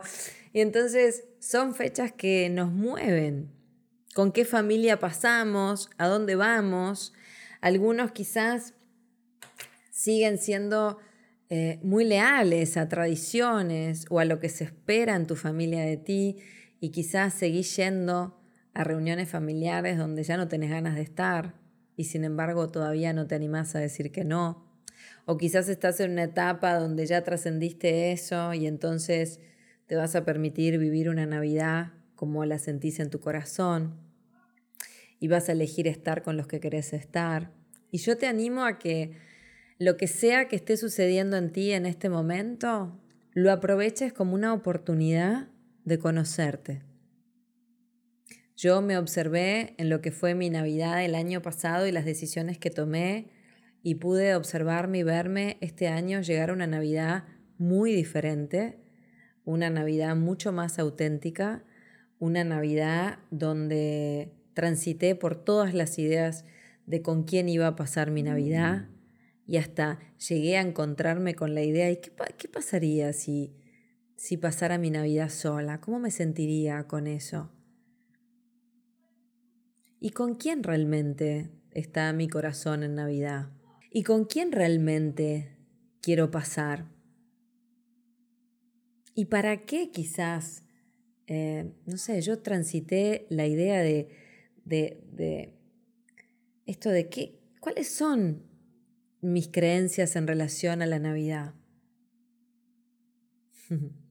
Y 0.53 0.61
entonces 0.61 1.25
son 1.39 1.75
fechas 1.75 2.11
que 2.11 2.49
nos 2.49 2.71
mueven. 2.71 3.51
¿Con 4.15 4.31
qué 4.31 4.45
familia 4.45 4.99
pasamos? 4.99 5.89
¿A 5.97 6.07
dónde 6.07 6.35
vamos? 6.35 7.13
Algunos 7.61 8.11
quizás 8.11 8.73
siguen 9.91 10.37
siendo 10.37 10.97
eh, 11.49 11.79
muy 11.83 12.05
leales 12.05 12.77
a 12.77 12.89
tradiciones 12.89 14.05
o 14.09 14.19
a 14.19 14.25
lo 14.25 14.39
que 14.39 14.49
se 14.49 14.63
espera 14.63 15.15
en 15.15 15.27
tu 15.27 15.35
familia 15.35 15.81
de 15.83 15.97
ti 15.97 16.37
y 16.79 16.89
quizás 16.89 17.33
seguís 17.33 17.75
yendo 17.75 18.39
a 18.73 18.83
reuniones 18.83 19.29
familiares 19.29 19.97
donde 19.97 20.23
ya 20.23 20.37
no 20.37 20.47
tenés 20.47 20.69
ganas 20.69 20.95
de 20.95 21.01
estar 21.01 21.55
y 21.95 22.05
sin 22.05 22.23
embargo 22.23 22.69
todavía 22.69 23.13
no 23.13 23.27
te 23.27 23.35
animás 23.35 23.75
a 23.75 23.79
decir 23.79 24.11
que 24.11 24.25
no. 24.25 24.65
O 25.25 25.37
quizás 25.37 25.69
estás 25.69 25.99
en 25.99 26.11
una 26.11 26.23
etapa 26.23 26.75
donde 26.75 27.05
ya 27.05 27.23
trascendiste 27.23 28.11
eso 28.11 28.53
y 28.53 28.67
entonces 28.67 29.39
te 29.87 29.95
vas 29.95 30.15
a 30.15 30.25
permitir 30.25 30.77
vivir 30.77 31.09
una 31.09 31.25
Navidad 31.25 31.93
como 32.15 32.45
la 32.45 32.59
sentís 32.59 32.99
en 32.99 33.09
tu 33.09 33.19
corazón 33.19 33.95
y 35.19 35.27
vas 35.27 35.49
a 35.49 35.53
elegir 35.53 35.87
estar 35.87 36.21
con 36.21 36.37
los 36.37 36.47
que 36.47 36.59
querés 36.59 36.93
estar. 36.93 37.51
Y 37.91 37.99
yo 37.99 38.17
te 38.17 38.27
animo 38.27 38.65
a 38.65 38.77
que 38.77 39.17
lo 39.77 39.97
que 39.97 40.07
sea 40.07 40.47
que 40.47 40.55
esté 40.55 40.77
sucediendo 40.77 41.37
en 41.37 41.51
ti 41.51 41.71
en 41.71 41.85
este 41.85 42.09
momento, 42.09 42.99
lo 43.33 43.51
aproveches 43.51 44.13
como 44.13 44.33
una 44.33 44.53
oportunidad 44.53 45.49
de 45.85 45.99
conocerte. 45.99 46.81
Yo 48.57 48.81
me 48.81 48.97
observé 48.97 49.75
en 49.77 49.89
lo 49.89 50.01
que 50.01 50.11
fue 50.11 50.33
mi 50.33 50.49
Navidad 50.49 51.03
el 51.03 51.15
año 51.15 51.41
pasado 51.41 51.87
y 51.87 51.91
las 51.91 52.05
decisiones 52.05 52.57
que 52.57 52.69
tomé 52.69 53.29
y 53.83 53.95
pude 53.95 54.35
observarme 54.35 54.99
y 54.99 55.03
verme 55.03 55.57
este 55.61 55.87
año 55.87 56.21
llegar 56.21 56.49
a 56.49 56.53
una 56.53 56.67
Navidad 56.67 57.25
muy 57.57 57.93
diferente, 57.93 58.79
una 59.43 59.69
Navidad 59.69 60.15
mucho 60.15 60.51
más 60.51 60.79
auténtica, 60.79 61.63
una 62.17 62.43
Navidad 62.43 63.19
donde 63.29 64.33
transité 64.53 65.15
por 65.15 65.35
todas 65.35 65.73
las 65.73 65.99
ideas 65.99 66.45
de 66.85 67.01
con 67.01 67.23
quién 67.23 67.49
iba 67.49 67.67
a 67.67 67.75
pasar 67.75 68.09
mi 68.09 68.23
Navidad, 68.23 68.87
y 69.47 69.57
hasta 69.57 69.99
llegué 70.27 70.57
a 70.57 70.61
encontrarme 70.61 71.35
con 71.35 71.53
la 71.53 71.61
idea, 71.61 71.91
¿y 71.91 71.97
qué, 71.97 72.11
qué 72.37 72.47
pasaría 72.47 73.13
si, 73.13 73.53
si 74.15 74.37
pasara 74.37 74.77
mi 74.77 74.89
Navidad 74.89 75.29
sola? 75.29 75.81
¿Cómo 75.81 75.99
me 75.99 76.11
sentiría 76.11 76.87
con 76.87 77.07
eso? 77.07 77.51
¿Y 79.99 80.11
con 80.11 80.35
quién 80.35 80.63
realmente 80.63 81.49
está 81.71 82.11
mi 82.13 82.27
corazón 82.27 82.83
en 82.83 82.95
Navidad? 82.95 83.49
¿Y 83.91 84.03
con 84.03 84.25
quién 84.25 84.51
realmente 84.51 85.57
quiero 86.01 86.31
pasar? 86.31 86.91
¿Y 89.13 89.25
para 89.25 89.65
qué 89.65 89.91
quizás, 89.91 90.63
eh, 91.27 91.73
no 91.85 91.97
sé, 91.97 92.21
yo 92.21 92.39
transité 92.39 93.25
la 93.29 93.47
idea 93.47 93.81
de, 93.81 94.09
de, 94.65 95.01
de 95.11 95.55
esto 96.65 96.89
de 96.89 97.09
qué, 97.09 97.39
cuáles 97.59 97.89
son 97.89 98.43
mis 99.21 99.47
creencias 99.47 100.15
en 100.15 100.27
relación 100.27 100.81
a 100.81 100.85
la 100.85 100.99
Navidad. 100.99 101.55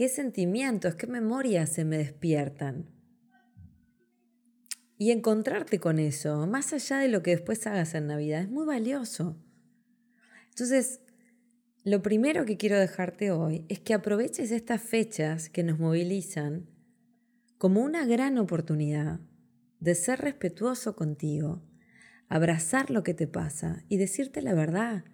¿Qué 0.00 0.08
sentimientos, 0.08 0.94
qué 0.94 1.06
memorias 1.06 1.68
se 1.68 1.84
me 1.84 1.98
despiertan? 1.98 2.86
Y 4.96 5.10
encontrarte 5.10 5.78
con 5.78 5.98
eso, 5.98 6.46
más 6.46 6.72
allá 6.72 7.00
de 7.00 7.08
lo 7.08 7.22
que 7.22 7.32
después 7.32 7.66
hagas 7.66 7.92
en 7.94 8.06
Navidad, 8.06 8.40
es 8.40 8.48
muy 8.48 8.64
valioso. 8.64 9.36
Entonces, 10.48 11.02
lo 11.84 12.00
primero 12.00 12.46
que 12.46 12.56
quiero 12.56 12.78
dejarte 12.78 13.30
hoy 13.30 13.66
es 13.68 13.78
que 13.80 13.92
aproveches 13.92 14.52
estas 14.52 14.80
fechas 14.80 15.50
que 15.50 15.64
nos 15.64 15.78
movilizan 15.78 16.70
como 17.58 17.82
una 17.82 18.06
gran 18.06 18.38
oportunidad 18.38 19.20
de 19.80 19.94
ser 19.94 20.22
respetuoso 20.22 20.96
contigo, 20.96 21.62
abrazar 22.26 22.90
lo 22.90 23.02
que 23.02 23.12
te 23.12 23.26
pasa 23.26 23.84
y 23.90 23.98
decirte 23.98 24.40
la 24.40 24.54
verdad. 24.54 25.04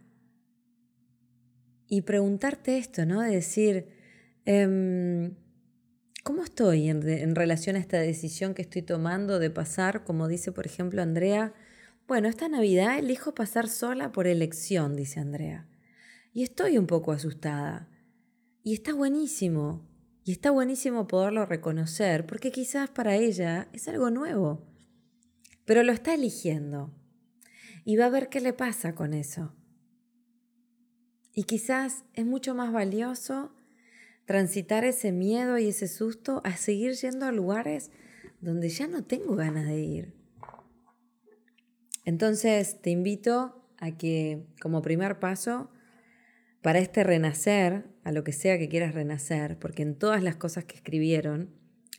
Y 1.88 2.02
preguntarte 2.02 2.78
esto, 2.78 3.04
¿no? 3.04 3.22
De 3.22 3.32
decir, 3.32 3.95
em, 4.46 5.36
¿cómo 6.24 6.42
estoy 6.42 6.88
en, 6.88 7.06
en, 7.06 7.34
relación 7.34 7.76
a 7.76 7.80
esta 7.80 7.98
decisión 7.98 8.54
que 8.54 8.62
estoy 8.62 8.82
tomando 8.82 9.38
de 9.38 9.50
pasar, 9.50 10.04
como 10.04 10.28
dice 10.28 10.52
por 10.52 10.66
ejemplo 10.66 11.02
Andrea? 11.02 11.52
Bueno, 12.08 12.28
esta 12.28 12.48
Navidad 12.48 12.98
elijo 12.98 13.34
pasar 13.34 13.68
sola 13.68 14.12
por 14.12 14.26
elección, 14.26 14.96
dice 14.96 15.20
Andrea. 15.20 15.68
Y 16.32 16.42
estoy 16.42 16.78
un 16.78 16.86
poco 16.86 17.12
asustada. 17.12 17.88
Y 18.62 18.74
está 18.74 18.94
buenísimo. 18.94 19.86
Y 20.24 20.32
está 20.32 20.50
buenísimo 20.50 21.06
poderlo 21.06 21.46
reconocer, 21.46 22.26
porque 22.26 22.50
quizás 22.50 22.90
para 22.90 23.14
ella 23.14 23.68
es 23.72 23.86
algo 23.88 24.10
nuevo. 24.10 24.66
Pero 25.64 25.82
lo 25.82 25.92
está 25.92 26.14
eligiendo 26.14 26.92
y 27.84 27.96
va 27.96 28.06
a 28.06 28.10
ver 28.10 28.28
qué 28.28 28.40
le 28.40 28.52
pasa 28.52 28.94
con 28.94 29.14
eso. 29.14 29.54
Y 31.32 31.44
quizás 31.44 32.04
es 32.14 32.26
mucho 32.26 32.54
más 32.54 32.72
valioso 32.72 33.52
transitar 34.26 34.84
ese 34.84 35.12
miedo 35.12 35.56
y 35.56 35.68
ese 35.68 35.88
susto 35.88 36.42
a 36.44 36.56
seguir 36.56 36.92
yendo 36.92 37.26
a 37.26 37.32
lugares 37.32 37.90
donde 38.40 38.68
ya 38.68 38.86
no 38.86 39.04
tengo 39.04 39.34
ganas 39.34 39.66
de 39.66 39.80
ir. 39.80 40.14
Entonces 42.04 42.80
te 42.82 42.90
invito 42.90 43.66
a 43.78 43.96
que 43.96 44.46
como 44.60 44.82
primer 44.82 45.18
paso 45.18 45.70
para 46.62 46.80
este 46.80 47.04
renacer, 47.04 47.86
a 48.02 48.12
lo 48.12 48.24
que 48.24 48.32
sea 48.32 48.58
que 48.58 48.68
quieras 48.68 48.94
renacer, 48.94 49.58
porque 49.58 49.82
en 49.82 49.96
todas 49.96 50.22
las 50.22 50.36
cosas 50.36 50.64
que 50.64 50.76
escribieron, 50.76 51.50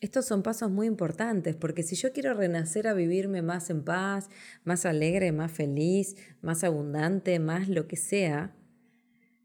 estos 0.02 0.26
son 0.26 0.44
pasos 0.44 0.70
muy 0.70 0.88
importantes, 0.88 1.56
porque 1.56 1.84
si 1.84 1.96
yo 1.96 2.14
quiero 2.14 2.34
renacer 2.34 2.88
a 2.88 2.94
vivirme 2.94 3.42
más 3.42 3.70
en 3.70 3.84
paz, 3.84 4.30
más 4.64 4.86
alegre, 4.86 5.32
más 5.32 5.52
feliz, 5.52 6.16
más 6.42 6.64
abundante, 6.64 7.40
más 7.40 7.68
lo 7.68 7.88
que 7.88 7.96
sea, 7.96 8.56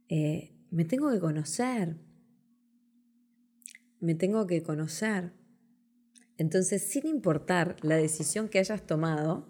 eh, 0.08 0.52
me 0.70 0.84
tengo 0.84 1.10
que 1.10 1.20
conocer. 1.20 1.96
Me 4.02 4.14
tengo 4.14 4.46
que 4.46 4.62
conocer. 4.62 5.32
Entonces, 6.36 6.82
sin 6.82 7.06
importar 7.06 7.76
la 7.80 7.96
decisión 7.96 8.50
que 8.50 8.58
hayas 8.58 8.86
tomado, 8.86 9.48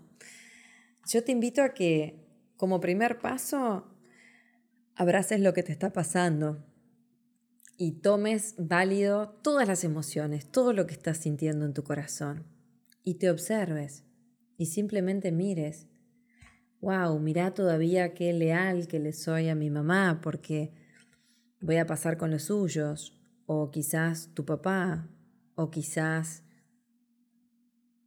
yo 1.09 1.25
te 1.25 1.33
invito 1.33 1.63
a 1.63 1.75
que, 1.75 2.25
como 2.57 2.79
primer 2.79 3.19
paso, 3.19 3.93
abraces 4.95 5.41
lo 5.41 5.53
que 5.53 5.65
te 5.65 5.73
está 5.73 5.93
pasando, 5.93 6.65
y 7.77 8.01
tomes 8.01 8.55
válido 8.59 9.31
todas 9.43 9.67
las 9.67 9.83
emociones, 9.83 10.47
todo 10.47 10.73
lo 10.73 10.87
que 10.87 10.95
estás 10.95 11.19
sintiendo 11.19 11.65
en 11.65 11.75
tu 11.75 11.83
corazón 11.83 12.45
y 13.03 13.15
te 13.15 13.31
observes 13.31 14.05
y 14.57 14.67
simplemente 14.67 15.33
mires, 15.33 15.89
wow, 16.81 17.19
mira 17.19 17.55
todavía 17.55 18.15
qué 18.15 18.33
leal 18.33 18.87
que 18.87 19.01
le 19.01 19.13
soy 19.13 19.49
a 19.49 19.57
mi 19.57 19.71
mamá 19.71 20.21
porque 20.23 20.73
voy 21.61 21.79
a 21.79 21.87
pasar 21.87 22.19
con 22.19 22.31
los 22.31 22.45
suyos 22.45 23.21
o 23.47 23.71
quizás 23.71 24.31
tu 24.35 24.45
papá 24.45 25.09
o 25.55 25.71
quizás, 25.71 26.43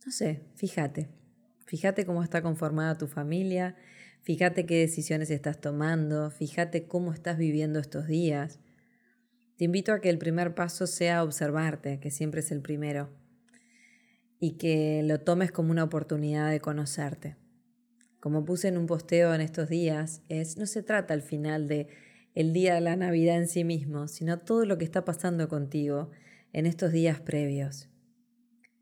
no 0.06 0.12
sé, 0.12 0.44
fíjate, 0.56 1.10
fíjate 1.66 2.06
cómo 2.06 2.24
está 2.24 2.42
conformada 2.42 2.98
tu 2.98 3.08
familia, 3.08 3.76
fíjate 4.22 4.66
qué 4.66 4.80
decisiones 4.80 5.30
estás 5.30 5.62
tomando, 5.62 6.32
fíjate 6.32 6.88
cómo 6.88 7.14
estás 7.14 7.38
viviendo 7.38 7.80
estos 7.80 8.08
días 8.08 8.60
te 9.58 9.64
invito 9.64 9.94
a 9.94 10.02
que 10.02 10.10
el 10.10 10.18
primer 10.18 10.54
paso 10.54 10.86
sea 10.86 11.24
observarte, 11.24 12.00
que 12.00 12.12
siempre 12.12 12.42
es 12.42 12.52
el 12.52 12.62
primero, 12.62 13.10
y 14.38 14.58
que 14.58 15.02
lo 15.04 15.22
tomes 15.22 15.52
como 15.52 15.72
una 15.72 15.86
oportunidad 15.86 16.52
de 16.52 16.60
conocerte. 16.60 17.38
Como 18.20 18.44
puse 18.44 18.68
en 18.68 18.78
un 18.78 18.86
posteo 18.86 19.34
en 19.34 19.40
estos 19.40 19.70
días, 19.70 20.24
es 20.28 20.58
no 20.58 20.66
se 20.66 20.84
trata 20.84 21.14
al 21.14 21.22
final 21.22 21.70
de 21.70 21.88
el 22.36 22.52
día 22.52 22.76
de 22.76 22.82
la 22.82 22.98
Navidad 22.98 23.38
en 23.38 23.48
sí 23.48 23.64
mismo, 23.64 24.08
sino 24.08 24.40
todo 24.40 24.66
lo 24.66 24.78
que 24.78 24.86
está 24.86 25.06
pasando 25.06 25.48
contigo 25.48 26.12
en 26.52 26.66
estos 26.66 26.92
días 26.92 27.22
previos. 27.22 27.90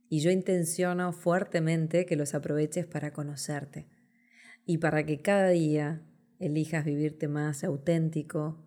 Y 0.09 0.19
yo 0.19 0.31
intenciono 0.31 1.13
fuertemente 1.13 2.05
que 2.05 2.15
los 2.15 2.33
aproveches 2.33 2.85
para 2.87 3.13
conocerte 3.13 3.87
y 4.65 4.79
para 4.79 5.05
que 5.05 5.21
cada 5.21 5.49
día 5.49 6.03
elijas 6.39 6.83
vivirte 6.83 7.27
más 7.27 7.63
auténtico, 7.63 8.63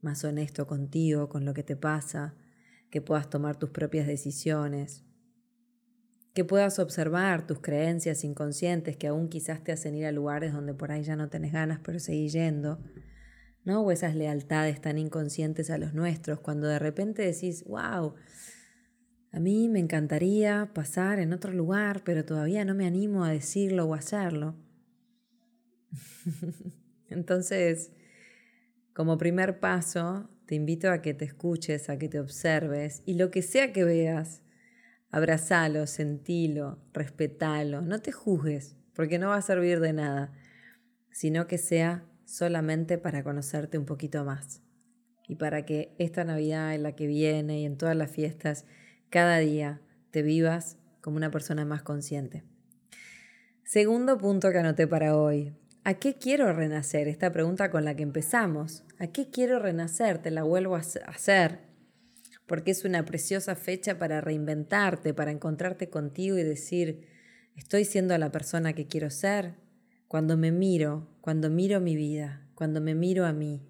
más 0.00 0.22
honesto 0.24 0.66
contigo, 0.66 1.28
con 1.28 1.44
lo 1.44 1.54
que 1.54 1.62
te 1.62 1.76
pasa, 1.76 2.34
que 2.90 3.00
puedas 3.00 3.28
tomar 3.30 3.58
tus 3.58 3.70
propias 3.70 4.06
decisiones, 4.06 5.04
que 6.34 6.44
puedas 6.44 6.78
observar 6.78 7.46
tus 7.46 7.60
creencias 7.60 8.22
inconscientes 8.22 8.96
que 8.96 9.06
aún 9.06 9.28
quizás 9.28 9.64
te 9.64 9.72
hacen 9.72 9.94
ir 9.96 10.04
a 10.04 10.12
lugares 10.12 10.52
donde 10.52 10.74
por 10.74 10.92
ahí 10.92 11.02
ya 11.02 11.16
no 11.16 11.28
tenés 11.30 11.52
ganas, 11.52 11.80
pero 11.82 11.98
seguís 11.98 12.34
yendo, 12.34 12.78
¿no? 13.66 13.82
O 13.82 13.90
esas 13.90 14.14
lealtades 14.14 14.80
tan 14.80 14.96
inconscientes 14.96 15.70
a 15.70 15.76
los 15.76 15.92
nuestros, 15.92 16.40
cuando 16.40 16.68
de 16.68 16.78
repente 16.78 17.22
decís, 17.22 17.64
wow, 17.64 18.14
A 19.32 19.40
mí 19.40 19.68
me 19.68 19.80
encantaría 19.80 20.70
pasar 20.72 21.18
en 21.18 21.34
otro 21.34 21.52
lugar, 21.52 22.02
pero 22.04 22.24
todavía 22.24 22.64
no 22.64 22.74
me 22.74 22.86
animo 22.86 23.22
a 23.24 23.30
decirlo 23.30 23.84
o 23.84 23.92
hacerlo. 23.94 24.54
Entonces, 27.10 27.92
como 28.94 29.18
primer 29.18 29.60
paso, 29.60 30.30
te 30.46 30.54
invito 30.54 30.90
a 30.90 31.02
que 31.02 31.12
te 31.12 31.26
escuches, 31.26 31.90
a 31.90 31.98
que 31.98 32.08
te 32.08 32.18
observes 32.20 33.02
y 33.04 33.14
lo 33.14 33.30
que 33.30 33.42
sea 33.42 33.72
que 33.72 33.84
veas, 33.84 34.42
abrazalo, 35.10 35.86
sentilo, 35.86 36.78
respetalo, 36.94 37.82
no 37.82 38.00
te 38.00 38.12
juzgues, 38.12 38.76
porque 38.94 39.18
no 39.18 39.28
va 39.28 39.36
a 39.36 39.42
servir 39.42 39.80
de 39.80 39.92
nada, 39.92 40.32
sino 41.10 41.46
que 41.46 41.58
sea 41.58 42.06
solamente 42.26 42.98
para 42.98 43.24
conocerte 43.24 43.78
un 43.78 43.86
poquito 43.86 44.24
más 44.24 44.60
y 45.28 45.36
para 45.36 45.64
que 45.64 45.94
esta 45.98 46.24
Navidad 46.24 46.74
en 46.74 46.82
la 46.82 46.94
que 46.94 47.06
viene 47.06 47.60
y 47.60 47.64
en 47.64 47.76
todas 47.76 47.96
las 47.96 48.10
fiestas, 48.10 48.64
cada 49.10 49.38
día 49.38 49.80
te 50.10 50.22
vivas 50.22 50.76
como 51.00 51.16
una 51.16 51.30
persona 51.30 51.64
más 51.64 51.82
consciente. 51.82 52.44
Segundo 53.64 54.18
punto 54.18 54.50
que 54.52 54.58
anoté 54.58 54.86
para 54.86 55.16
hoy. 55.16 55.52
¿A 55.84 55.94
qué 55.94 56.14
quiero 56.14 56.52
renacer? 56.52 57.08
Esta 57.08 57.32
pregunta 57.32 57.70
con 57.70 57.84
la 57.84 57.94
que 57.94 58.02
empezamos. 58.02 58.84
¿A 58.98 59.08
qué 59.08 59.30
quiero 59.30 59.58
renacer? 59.58 60.18
Te 60.18 60.30
la 60.30 60.42
vuelvo 60.42 60.76
a 60.76 60.80
hacer. 60.80 61.60
Porque 62.46 62.72
es 62.72 62.84
una 62.84 63.04
preciosa 63.04 63.56
fecha 63.56 63.98
para 63.98 64.20
reinventarte, 64.20 65.14
para 65.14 65.32
encontrarte 65.32 65.88
contigo 65.88 66.38
y 66.38 66.44
decir, 66.44 67.08
estoy 67.56 67.84
siendo 67.84 68.16
la 68.18 68.30
persona 68.30 68.72
que 68.72 68.86
quiero 68.86 69.10
ser. 69.10 69.54
Cuando 70.08 70.36
me 70.36 70.52
miro, 70.52 71.08
cuando 71.20 71.50
miro 71.50 71.80
mi 71.80 71.96
vida, 71.96 72.48
cuando 72.54 72.80
me 72.80 72.94
miro 72.94 73.26
a 73.26 73.32
mí, 73.32 73.62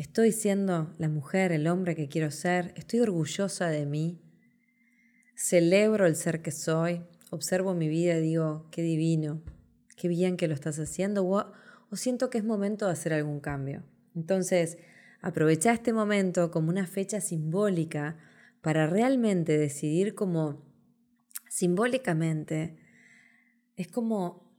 Estoy 0.00 0.32
siendo 0.32 0.94
la 0.96 1.10
mujer, 1.10 1.52
el 1.52 1.66
hombre 1.66 1.94
que 1.94 2.08
quiero 2.08 2.30
ser. 2.30 2.72
Estoy 2.74 3.00
orgullosa 3.00 3.68
de 3.68 3.84
mí. 3.84 4.18
Celebro 5.36 6.06
el 6.06 6.16
ser 6.16 6.40
que 6.40 6.52
soy. 6.52 7.02
Observo 7.28 7.74
mi 7.74 7.86
vida 7.86 8.16
y 8.16 8.22
digo, 8.22 8.66
qué 8.70 8.80
divino, 8.80 9.42
qué 9.98 10.08
bien 10.08 10.38
que 10.38 10.48
lo 10.48 10.54
estás 10.54 10.78
haciendo. 10.78 11.26
O, 11.26 11.44
siento 11.96 12.30
que 12.30 12.38
es 12.38 12.44
momento 12.44 12.86
de 12.86 12.92
hacer 12.92 13.12
algún 13.12 13.40
cambio. 13.40 13.82
Entonces, 14.16 14.78
aprovecha 15.20 15.70
este 15.70 15.92
momento 15.92 16.50
como 16.50 16.70
una 16.70 16.86
fecha 16.86 17.20
simbólica 17.20 18.16
para 18.62 18.86
realmente 18.86 19.58
decidir 19.58 20.14
como 20.14 20.64
simbólicamente. 21.50 22.78
Es 23.80 23.88
como 23.88 24.52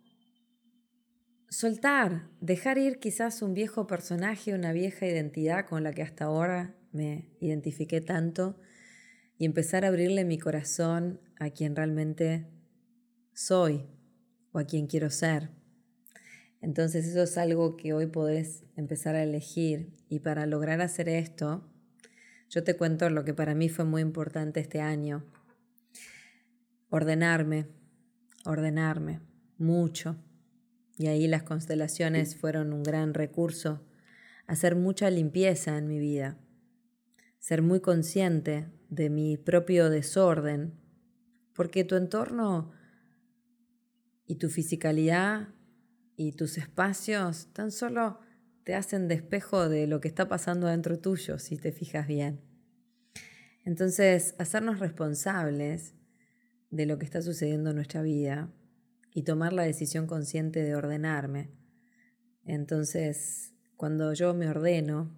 Soltar, 1.47 2.27
dejar 2.39 2.79
ir 2.79 2.97
quizás 2.97 3.43
un 3.43 3.53
viejo 3.53 3.85
personaje, 3.85 4.55
una 4.55 4.73
vieja 4.73 5.05
identidad 5.05 5.67
con 5.67 5.83
la 5.83 5.93
que 5.93 6.01
hasta 6.01 6.25
ahora 6.25 6.75
me 6.91 7.29
identifiqué 7.39 8.01
tanto 8.01 8.57
y 9.37 9.45
empezar 9.45 9.85
a 9.85 9.89
abrirle 9.89 10.25
mi 10.25 10.39
corazón 10.39 11.21
a 11.39 11.51
quien 11.51 11.75
realmente 11.75 12.47
soy 13.31 13.85
o 14.53 14.57
a 14.57 14.63
quien 14.63 14.87
quiero 14.87 15.11
ser. 15.11 15.51
Entonces 16.59 17.05
eso 17.05 17.21
es 17.21 17.37
algo 17.37 17.77
que 17.77 17.93
hoy 17.93 18.07
podés 18.07 18.63
empezar 18.75 19.13
a 19.13 19.21
elegir 19.21 19.93
y 20.09 20.21
para 20.21 20.47
lograr 20.47 20.81
hacer 20.81 21.09
esto, 21.09 21.71
yo 22.49 22.63
te 22.63 22.75
cuento 22.75 23.07
lo 23.11 23.23
que 23.23 23.35
para 23.35 23.53
mí 23.53 23.69
fue 23.69 23.85
muy 23.85 24.01
importante 24.01 24.61
este 24.61 24.81
año. 24.81 25.23
Ordenarme, 26.89 27.67
ordenarme, 28.45 29.21
mucho 29.57 30.17
y 31.01 31.07
ahí 31.07 31.27
las 31.27 31.41
constelaciones 31.41 32.35
fueron 32.35 32.73
un 32.73 32.83
gran 32.83 33.15
recurso. 33.15 33.81
Hacer 34.45 34.75
mucha 34.75 35.09
limpieza 35.09 35.77
en 35.79 35.87
mi 35.87 35.97
vida. 35.97 36.37
Ser 37.39 37.63
muy 37.63 37.79
consciente 37.79 38.67
de 38.89 39.09
mi 39.09 39.35
propio 39.35 39.89
desorden. 39.89 40.79
Porque 41.55 41.83
tu 41.83 41.95
entorno 41.95 42.71
y 44.27 44.35
tu 44.35 44.49
fisicalidad 44.49 45.49
y 46.15 46.33
tus 46.33 46.59
espacios 46.59 47.47
tan 47.51 47.71
solo 47.71 48.19
te 48.63 48.75
hacen 48.75 49.07
despejo 49.07 49.69
de 49.69 49.87
lo 49.87 50.01
que 50.01 50.07
está 50.07 50.27
pasando 50.27 50.67
dentro 50.67 50.99
tuyo, 50.99 51.39
si 51.39 51.57
te 51.57 51.71
fijas 51.71 52.05
bien. 52.05 52.41
Entonces, 53.65 54.35
hacernos 54.37 54.77
responsables 54.77 55.95
de 56.71 56.85
lo 56.85 56.97
que 56.97 57.05
está 57.05 57.21
sucediendo 57.21 57.69
en 57.69 57.75
nuestra 57.75 58.01
vida 58.01 58.51
y 59.13 59.23
tomar 59.23 59.53
la 59.53 59.63
decisión 59.63 60.07
consciente 60.07 60.63
de 60.63 60.75
ordenarme. 60.75 61.51
Entonces, 62.45 63.53
cuando 63.75 64.13
yo 64.13 64.33
me 64.33 64.47
ordeno, 64.47 65.15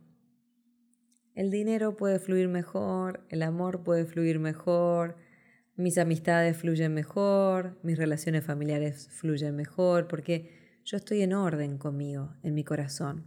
el 1.36 1.50
dinero 1.50 1.96
puede 1.96 2.20
fluir 2.20 2.48
mejor, 2.48 3.26
el 3.30 3.44
amor 3.44 3.84
puede 3.84 4.06
fluir 4.06 4.40
mejor, 4.40 5.16
mis 5.76 5.98
amistades 5.98 6.58
fluyen 6.58 6.94
mejor, 6.94 7.80
mis 7.82 7.98
relaciones 7.98 8.44
familiares 8.44 9.08
fluyen 9.10 9.56
mejor, 9.56 10.08
porque 10.08 10.80
yo 10.84 10.98
estoy 10.98 11.22
en 11.22 11.34
orden 11.34 11.78
conmigo, 11.78 12.36
en 12.44 12.54
mi 12.54 12.64
corazón. 12.64 13.26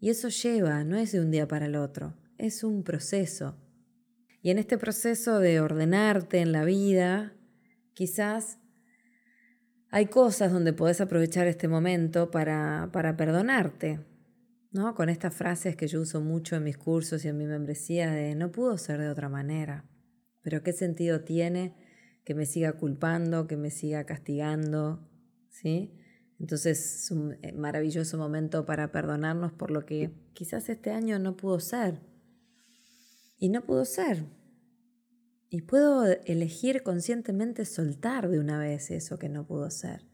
Y 0.00 0.10
eso 0.10 0.28
lleva, 0.28 0.84
no 0.84 0.96
es 0.96 1.12
de 1.12 1.20
un 1.20 1.30
día 1.30 1.48
para 1.48 1.66
el 1.66 1.74
otro, 1.74 2.14
es 2.36 2.62
un 2.62 2.84
proceso. 2.84 3.56
Y 4.40 4.50
en 4.50 4.58
este 4.58 4.78
proceso 4.78 5.40
de 5.40 5.60
ordenarte 5.60 6.38
en 6.38 6.52
la 6.52 6.64
vida, 6.64 7.34
quizás 7.94 8.58
hay 9.90 10.06
cosas 10.06 10.52
donde 10.52 10.72
podés 10.72 11.00
aprovechar 11.00 11.46
este 11.46 11.66
momento 11.66 12.30
para, 12.30 12.90
para 12.92 13.16
perdonarte, 13.16 14.00
¿no? 14.70 14.94
Con 14.94 15.08
estas 15.08 15.34
frases 15.34 15.76
que 15.76 15.88
yo 15.88 16.00
uso 16.00 16.20
mucho 16.20 16.56
en 16.56 16.64
mis 16.64 16.76
cursos 16.76 17.24
y 17.24 17.28
en 17.28 17.38
mi 17.38 17.46
membresía 17.46 18.10
de 18.10 18.34
no 18.34 18.52
pudo 18.52 18.76
ser 18.78 19.00
de 19.00 19.08
otra 19.08 19.28
manera, 19.28 19.88
pero 20.42 20.62
¿qué 20.62 20.72
sentido 20.72 21.22
tiene 21.22 21.74
que 22.24 22.34
me 22.34 22.44
siga 22.44 22.74
culpando, 22.74 23.46
que 23.46 23.56
me 23.56 23.70
siga 23.70 24.04
castigando, 24.04 25.08
¿sí? 25.48 25.94
Entonces 26.38 27.04
es 27.04 27.10
un 27.10 27.38
eh, 27.42 27.52
maravilloso 27.52 28.18
momento 28.18 28.66
para 28.66 28.92
perdonarnos 28.92 29.52
por 29.52 29.70
lo 29.70 29.86
que 29.86 30.12
quizás 30.34 30.68
este 30.68 30.90
año 30.90 31.18
no 31.18 31.36
pudo 31.36 31.58
ser. 31.58 32.00
Y 33.38 33.48
no 33.50 33.64
pudo 33.64 33.84
ser, 33.84 34.24
y 35.50 35.62
puedo 35.62 36.04
elegir 36.26 36.82
conscientemente 36.82 37.64
soltar 37.64 38.28
de 38.28 38.38
una 38.38 38.58
vez 38.58 38.90
eso 38.90 39.18
que 39.18 39.28
no 39.28 39.46
pudo 39.46 39.70
ser, 39.70 40.04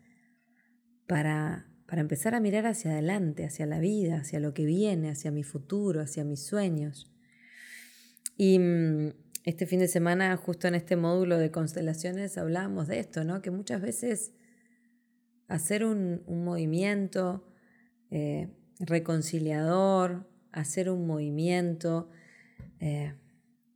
para, 1.07 1.67
para 1.87 2.03
empezar 2.03 2.35
a 2.35 2.41
mirar 2.41 2.67
hacia 2.67 2.93
adelante, 2.93 3.45
hacia 3.45 3.67
la 3.67 3.81
vida, 3.81 4.19
hacia 4.19 4.39
lo 4.39 4.55
que 4.55 4.65
viene, 4.65 5.11
hacia 5.11 5.33
mi 5.33 5.43
futuro, 5.43 6.01
hacia 6.01 6.25
mis 6.25 6.47
sueños. 6.47 7.11
Y 8.37 8.59
mm, 8.61 9.13
este 9.45 9.67
fin 9.67 9.81
de 9.81 9.89
semana, 9.89 10.37
justo 10.37 10.69
en 10.69 10.77
este 10.77 10.97
módulo 10.97 11.37
de 11.39 11.51
constelaciones, 11.51 12.39
hablábamos 12.39 12.87
de 12.87 13.01
esto, 13.01 13.25
¿no? 13.25 13.43
Que 13.43 13.51
muchas 13.51 13.81
veces 13.81 14.33
hacer 15.49 15.85
un, 15.85 16.23
movimiento 16.27 17.45
eh, 18.11 18.49
reconciliador, 18.79 20.29
hacer 20.53 20.91
un 20.91 21.07
movimiento 21.07 22.09
eh, 22.81 23.15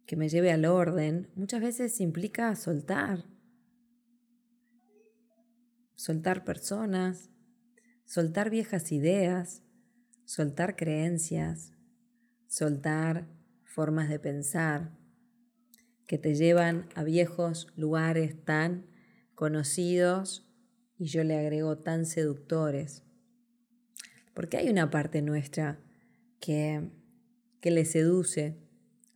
que 0.07 0.17
me 0.17 0.29
lleve 0.29 0.51
al 0.51 0.65
orden, 0.65 1.31
muchas 1.35 1.61
veces 1.61 2.01
implica 2.01 2.55
soltar. 2.57 3.25
Soltar 5.95 6.45
personas, 6.45 7.31
soltar 8.05 8.49
viejas 8.49 8.91
ideas, 8.93 9.63
soltar 10.25 10.77
creencias, 10.77 11.73
soltar 12.47 13.29
formas 13.65 14.09
de 14.09 14.19
pensar 14.19 14.97
que 16.07 16.17
te 16.17 16.35
llevan 16.35 16.89
a 16.95 17.05
viejos 17.05 17.67
lugares 17.77 18.43
tan 18.45 18.87
conocidos 19.35 20.51
y 20.97 21.05
yo 21.07 21.23
le 21.23 21.39
agrego 21.39 21.79
tan 21.79 22.07
seductores. 22.07 23.05
Porque 24.33 24.57
hay 24.57 24.71
una 24.71 24.91
parte 24.91 25.21
nuestra 25.21 25.81
que, 26.41 26.91
que 27.61 27.71
le 27.71 27.85
seduce 27.85 28.68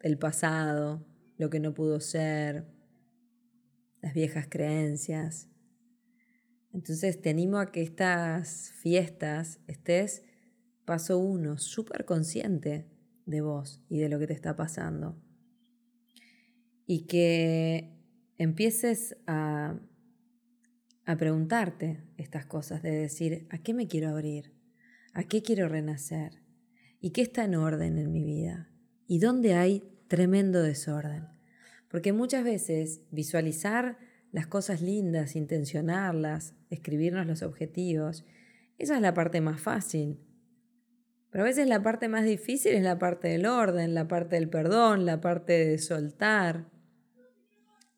el 0.02 0.18
pasado, 0.18 1.06
lo 1.38 1.50
que 1.50 1.60
no 1.60 1.74
pudo 1.74 2.00
ser, 2.00 2.66
las 4.02 4.14
viejas 4.14 4.46
creencias. 4.48 5.48
Entonces 6.72 7.20
te 7.20 7.30
animo 7.30 7.58
a 7.58 7.70
que 7.70 7.82
estas 7.82 8.72
fiestas 8.72 9.60
estés 9.66 10.24
paso 10.84 11.18
uno, 11.18 11.58
súper 11.58 12.04
consciente 12.04 12.88
de 13.26 13.40
vos 13.40 13.84
y 13.88 13.98
de 13.98 14.08
lo 14.08 14.18
que 14.18 14.26
te 14.26 14.32
está 14.32 14.56
pasando. 14.56 15.20
Y 16.86 17.06
que 17.06 17.96
empieces 18.38 19.16
a, 19.26 19.78
a 21.04 21.16
preguntarte 21.16 22.02
estas 22.16 22.46
cosas, 22.46 22.82
de 22.82 22.90
decir, 22.90 23.46
¿a 23.50 23.58
qué 23.58 23.74
me 23.74 23.86
quiero 23.86 24.08
abrir? 24.08 24.52
¿A 25.14 25.24
qué 25.24 25.42
quiero 25.42 25.68
renacer? 25.68 26.42
¿Y 27.00 27.10
qué 27.10 27.22
está 27.22 27.44
en 27.44 27.54
orden 27.54 27.98
en 27.98 28.12
mi 28.12 28.24
vida? 28.24 28.70
¿Y 29.06 29.18
dónde 29.18 29.54
hay 29.54 29.91
tremendo 30.12 30.62
desorden. 30.62 31.27
Porque 31.88 32.12
muchas 32.12 32.44
veces 32.44 33.01
visualizar 33.11 33.96
las 34.31 34.46
cosas 34.46 34.83
lindas, 34.83 35.37
intencionarlas, 35.37 36.55
escribirnos 36.68 37.27
los 37.27 37.40
objetivos, 37.42 38.27
esa 38.77 38.96
es 38.96 39.01
la 39.01 39.14
parte 39.14 39.40
más 39.40 39.62
fácil. 39.62 40.20
Pero 41.31 41.44
a 41.44 41.46
veces 41.46 41.66
la 41.66 41.83
parte 41.83 42.09
más 42.09 42.27
difícil 42.27 42.75
es 42.75 42.83
la 42.83 42.98
parte 42.98 43.29
del 43.29 43.46
orden, 43.46 43.94
la 43.94 44.07
parte 44.07 44.37
del 44.37 44.51
perdón, 44.51 45.07
la 45.07 45.22
parte 45.22 45.55
de 45.55 45.79
soltar. 45.79 46.70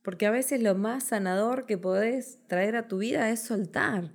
Porque 0.05 0.27
a 0.27 0.31
veces 0.31 0.62
lo 0.62 0.77
más 0.77 1.03
sanador 1.03 1.66
que 1.66 1.79
podés 1.79 2.46
traer 2.46 2.77
a 2.77 2.87
tu 2.87 2.98
vida 2.98 3.29
es 3.31 3.40
soltar. 3.40 4.12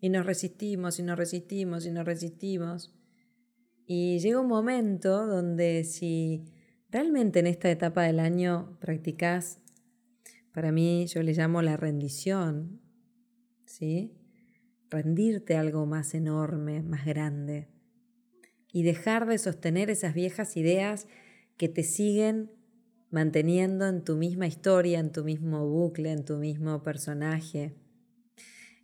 Y 0.00 0.08
nos 0.08 0.26
resistimos 0.26 0.98
y 0.98 1.04
nos 1.04 1.16
resistimos 1.16 1.86
y 1.86 1.92
nos 1.92 2.04
resistimos. 2.04 2.99
Y 3.92 4.20
llega 4.20 4.38
un 4.38 4.46
momento 4.46 5.26
donde 5.26 5.82
si 5.82 6.44
realmente 6.92 7.40
en 7.40 7.48
esta 7.48 7.68
etapa 7.68 8.04
del 8.04 8.20
año 8.20 8.78
practicás, 8.78 9.58
para 10.52 10.70
mí 10.70 11.08
yo 11.08 11.24
le 11.24 11.32
llamo 11.32 11.60
la 11.60 11.76
rendición, 11.76 12.80
¿sí? 13.64 14.16
Rendirte 14.90 15.56
algo 15.56 15.86
más 15.86 16.14
enorme, 16.14 16.84
más 16.84 17.04
grande. 17.04 17.66
Y 18.72 18.84
dejar 18.84 19.26
de 19.26 19.38
sostener 19.38 19.90
esas 19.90 20.14
viejas 20.14 20.56
ideas 20.56 21.08
que 21.56 21.68
te 21.68 21.82
siguen 21.82 22.52
manteniendo 23.10 23.88
en 23.88 24.04
tu 24.04 24.14
misma 24.14 24.46
historia, 24.46 25.00
en 25.00 25.10
tu 25.10 25.24
mismo 25.24 25.68
bucle, 25.68 26.12
en 26.12 26.24
tu 26.24 26.36
mismo 26.36 26.84
personaje. 26.84 27.74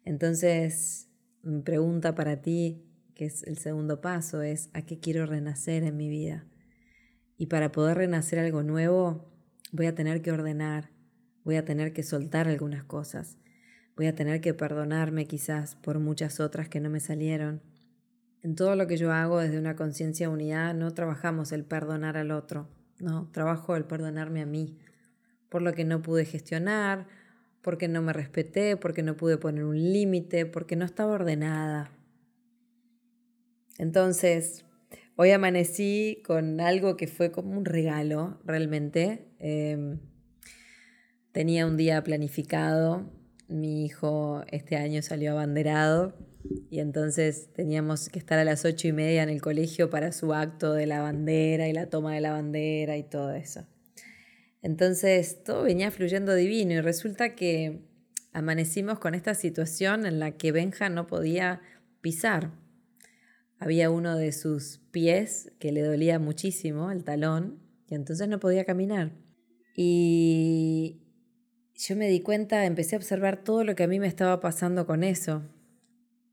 Entonces, 0.05 1.09
mi 1.45 1.63
pregunta 1.63 2.17
para 2.17 2.43
ti, 2.43 2.86
que 3.17 3.25
es 3.25 3.43
el 3.45 3.57
segundo 3.57 4.03
paso, 4.03 4.43
es 4.43 4.69
¿a 4.75 4.83
qué 4.83 5.01
quiero 5.01 5.25
renacer 5.25 5.83
en 5.83 5.97
mi 5.97 6.09
vida? 6.09 6.45
Y 7.39 7.47
para 7.47 7.73
poder 7.73 7.97
renacer 7.97 8.39
algo 8.39 8.63
nuevo, 8.63 9.33
voy 9.73 9.87
a 9.87 9.95
tener 9.95 10.21
que 10.21 10.31
ordenar, 10.31 10.91
voy 11.43 11.57
a 11.57 11.65
tener 11.65 11.95
que 11.95 12.03
soltar 12.03 12.47
algunas 12.47 12.85
cosas, 12.85 13.39
voy 13.97 14.07
a 14.07 14.15
tener 14.15 14.43
que 14.43 14.53
perdonarme 14.53 15.27
quizás 15.27 15.77
por 15.77 15.99
muchas 15.99 16.41
otras 16.41 16.69
que 16.69 16.79
no 16.79 16.91
me 16.91 17.01
salieron. 17.01 17.63
En 18.43 18.55
todo 18.55 18.77
lo 18.77 18.87
que 18.87 18.99
yo 18.99 19.11
hago 19.13 19.39
desde 19.39 19.59
una 19.59 19.77
conciencia 19.77 20.29
unidad 20.29 20.75
no 20.75 20.93
trabajamos 20.93 21.53
el 21.53 21.65
perdonar 21.65 22.19
al 22.19 22.31
otro, 22.31 22.69
no, 23.01 23.31
trabajo 23.33 23.77
el 23.77 23.87
perdonarme 23.87 24.43
a 24.43 24.47
mí, 24.47 24.79
por 25.49 25.63
lo 25.63 25.73
que 25.73 25.85
no 25.85 26.03
pude 26.03 26.27
gestionar, 26.27 27.07
porque 27.63 27.89
no 27.89 28.03
me 28.03 28.13
respeté, 28.13 28.77
porque 28.77 29.03
no 29.03 29.17
pude 29.17 29.39
poner 29.39 29.65
un 29.65 29.77
límite, 29.77 30.45
porque 30.45 30.77
no 30.77 30.85
estaba 30.85 31.15
ordenada. 31.15 31.96
Entonces, 33.79 34.65
hoy 35.17 35.31
amanecí 35.31 36.23
con 36.25 36.61
algo 36.61 36.97
que 36.97 37.07
fue 37.07 37.31
como 37.31 37.57
un 37.57 37.65
regalo, 37.65 38.41
realmente. 38.45 39.29
Em, 39.39 40.01
tenía 41.33 41.67
un 41.67 41.77
día 41.77 42.03
planificado, 42.03 43.13
mi 43.49 43.85
hijo 43.85 44.43
este 44.51 44.77
año 44.77 45.03
salió 45.03 45.33
abanderado 45.33 46.15
y 46.71 46.81
entonces 46.81 47.53
teníamos 47.53 48.09
que 48.09 48.19
estar 48.19 48.39
a 48.39 48.45
las 48.45 48.65
ocho 48.65 48.89
y 48.89 48.93
media 48.93 49.23
en 49.23 49.29
el 49.29 49.41
colegio 49.41 49.91
para 49.91 50.13
su 50.13 50.33
acto 50.33 50.73
de 50.73 50.87
la 50.87 51.01
bandera 51.01 51.69
y 51.69 51.73
la 51.73 51.89
toma 51.89 52.15
de 52.15 52.21
la 52.21 52.33
bandera 52.33 52.97
y 52.97 53.03
todo 53.03 53.33
eso. 53.33 53.67
Entonces 54.63 55.45
todo 55.45 55.63
venía 55.63 55.91
fluyendo 55.91 56.35
divino 56.35 56.73
y 56.73 56.81
resulta 56.81 57.35
que 57.35 57.83
amanecimos 58.33 58.99
con 58.99 59.15
esta 59.15 59.35
situación 59.35 60.07
en 60.07 60.19
la 60.19 60.33
que 60.33 60.53
Benja 60.53 60.89
no 60.89 61.07
podía 61.07 61.61
pisar. 62.01 62.51
Había 63.59 63.91
uno 63.91 64.17
de 64.17 64.33
sus 64.33 64.79
pies 64.91 65.53
que 65.59 65.73
le 65.73 65.83
dolía 65.83 66.19
muchísimo, 66.19 66.91
el 66.91 67.05
talón, 67.05 67.59
y 67.89 67.95
entonces 67.95 68.29
no 68.29 68.39
podía 68.39 68.65
caminar. 68.65 69.13
Y 69.75 71.03
yo 71.75 71.97
me 71.97 72.09
di 72.09 72.21
cuenta, 72.21 72.65
empecé 72.65 72.97
a 72.97 72.99
observar 72.99 73.45
todo 73.45 73.65
lo 73.65 73.75
que 73.75 73.85
a 73.85 73.89
mí 73.89 73.99
me 73.99 74.07
estaba 74.07 74.41
pasando 74.41 74.87
con 74.87 75.05
eso. 75.05 75.43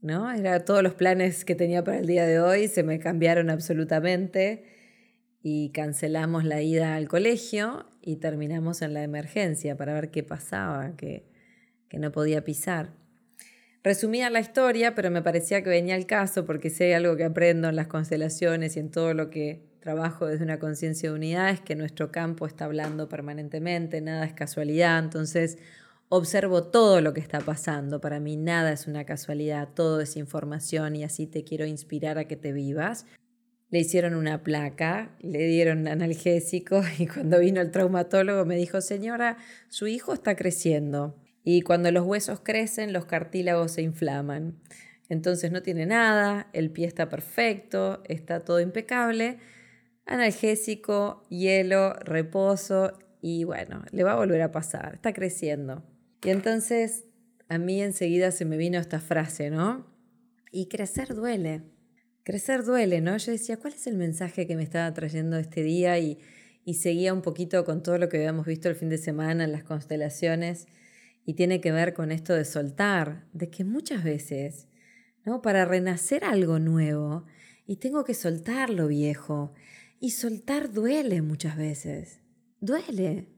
¿No? 0.02 0.32
Era 0.32 0.66
todos 0.66 0.84
los 0.84 0.96
planes 0.96 1.46
que 1.46 1.56
tenía 1.56 1.84
para 1.84 2.00
el 2.00 2.08
día 2.08 2.26
de 2.26 2.42
hoy 2.42 2.68
se 2.68 2.84
me 2.84 3.00
cambiaron 3.00 3.50
absolutamente 3.50 4.66
y 5.42 5.72
cancelamos 5.72 6.44
la 6.44 6.62
ida 6.62 6.96
al 6.96 7.08
colegio 7.08 7.86
y 8.02 8.18
terminamos 8.18 8.82
en 8.82 8.94
la 8.94 9.04
emergencia 9.04 9.78
para 9.78 9.94
ver 9.94 10.12
qué 10.12 10.24
pasaba, 10.24 10.98
que, 10.98 11.30
que 11.88 12.00
no 12.00 12.12
podía 12.12 12.44
pisar. 12.44 13.03
Resumía 13.84 14.30
la 14.30 14.40
historia, 14.40 14.96
pero 14.96 15.12
me 15.12 15.22
parecía 15.22 15.62
que 15.62 15.70
venía 15.70 15.98
el 15.98 16.06
caso 16.06 16.46
porque 16.46 16.70
sé 16.70 16.96
algo 16.96 17.18
que 17.18 17.26
aprendo 17.26 17.68
en 17.68 17.76
las 17.76 17.88
constelaciones 17.88 18.78
y 18.78 18.80
en 18.80 18.90
todo 18.90 19.14
lo 19.14 19.30
que 19.30 19.62
trabajo 19.82 20.26
desde 20.26 20.46
una 20.46 20.58
conciencia 20.58 21.10
de 21.10 21.16
unidad 21.16 21.50
es 21.50 21.60
que 21.60 21.76
nuestro 21.76 22.10
campo 22.10 22.48
está 22.48 22.64
hablando 22.64 23.10
permanentemente, 23.10 24.00
nada 24.00 24.24
es 24.24 24.32
casualidad, 24.32 25.04
entonces 25.04 25.58
observo 26.08 26.64
todo 26.64 27.02
lo 27.02 27.14
que 27.14 27.20
está 27.20 27.42
pasando, 27.42 28.00
para 28.00 28.22
mí 28.22 28.38
nada 28.38 28.72
es 28.72 28.88
una 28.88 29.04
casualidad, 29.04 29.68
todo 29.76 30.00
es 30.00 30.16
información 30.16 30.96
y 30.96 31.04
así 31.04 31.28
te 31.28 31.44
quiero 31.44 31.66
inspirar 31.66 32.18
a 32.18 32.24
que 32.24 32.38
te 32.38 32.54
vivas. 32.54 33.06
Le 33.70 33.80
hicieron 33.80 34.14
una 34.16 34.44
placa, 34.44 35.18
le 35.20 35.46
dieron 35.48 35.90
analgésico 35.90 36.82
y 37.00 37.08
cuando 37.08 37.38
vino 37.40 37.60
el 37.60 37.72
traumatólogo 37.72 38.46
me 38.46 38.56
dijo, 38.56 38.80
señora, 38.80 39.36
su 39.68 39.88
hijo 39.88 40.14
está 40.14 40.38
creciendo 40.38 41.18
y 41.44 41.62
cuando 41.62 41.92
los 41.92 42.06
huesos 42.06 42.40
crecen 42.42 42.94
los 42.94 43.06
cartílagos 43.06 43.74
se 43.74 43.82
inflaman. 43.82 44.60
Entonces 45.10 45.52
no 45.52 45.62
tiene 45.62 45.86
nada, 45.86 46.50
el 46.54 46.72
pie 46.72 46.88
está 46.88 47.10
perfecto, 47.10 48.02
está 48.06 48.46
todo 48.46 48.62
impecable, 48.62 49.38
analgésico, 50.06 51.26
hielo, 51.30 51.94
reposo 51.94 52.98
y 53.22 53.44
bueno, 53.44 53.84
le 53.92 54.04
va 54.04 54.14
a 54.14 54.18
volver 54.18 54.42
a 54.42 54.52
pasar, 54.52 54.96
está 54.96 55.14
creciendo. 55.14 55.84
Y 56.24 56.30
entonces 56.30 57.06
a 57.50 57.58
mí 57.58 57.82
enseguida 57.82 58.32
se 58.32 58.46
me 58.46 58.58
vino 58.58 58.80
esta 58.80 59.00
frase, 59.00 59.50
¿no? 59.50 59.86
Y 60.52 60.68
crecer 60.68 61.14
duele. 61.14 61.64
Crecer 62.24 62.64
duele, 62.64 63.02
¿no? 63.02 63.18
Yo 63.18 63.34
decía, 63.34 63.58
¿cuál 63.58 63.74
es 63.74 63.86
el 63.86 63.98
mensaje 63.98 64.48
que 64.48 64.56
me 64.56 64.64
estaba 64.64 64.94
trayendo 64.94 65.38
este 65.38 65.62
día? 65.62 66.00
Y, 66.00 66.20
y 66.64 66.76
seguía 66.76 67.14
un 67.14 67.22
poquito 67.22 67.66
con 67.66 67.84
todo 67.84 67.98
lo 67.98 68.08
que 68.08 68.18
habíamos 68.18 68.46
visto 68.46 68.70
el 68.70 68.76
fin 68.76 68.88
de 68.88 68.98
semana 68.98 69.44
en 69.44 69.52
las 69.52 69.64
constelaciones 69.64 70.68
y 71.26 71.36
tiene 71.36 71.62
que 71.62 71.72
ver 71.72 71.94
con 71.94 72.12
esto 72.12 72.34
de 72.34 72.46
soltar, 72.46 73.28
de 73.34 73.50
que 73.50 73.64
muchas 73.64 74.04
veces, 74.04 74.68
¿no? 75.26 75.42
Para 75.42 75.66
renacer 75.66 76.24
algo 76.24 76.60
nuevo, 76.60 77.26
y 77.66 77.78
tengo 77.78 78.04
que 78.04 78.14
soltar 78.14 78.70
lo 78.70 78.88
viejo, 78.88 79.54
y 80.00 80.12
soltar 80.12 80.74
duele 80.74 81.22
muchas 81.22 81.56
veces, 81.56 82.20
duele, 82.60 83.30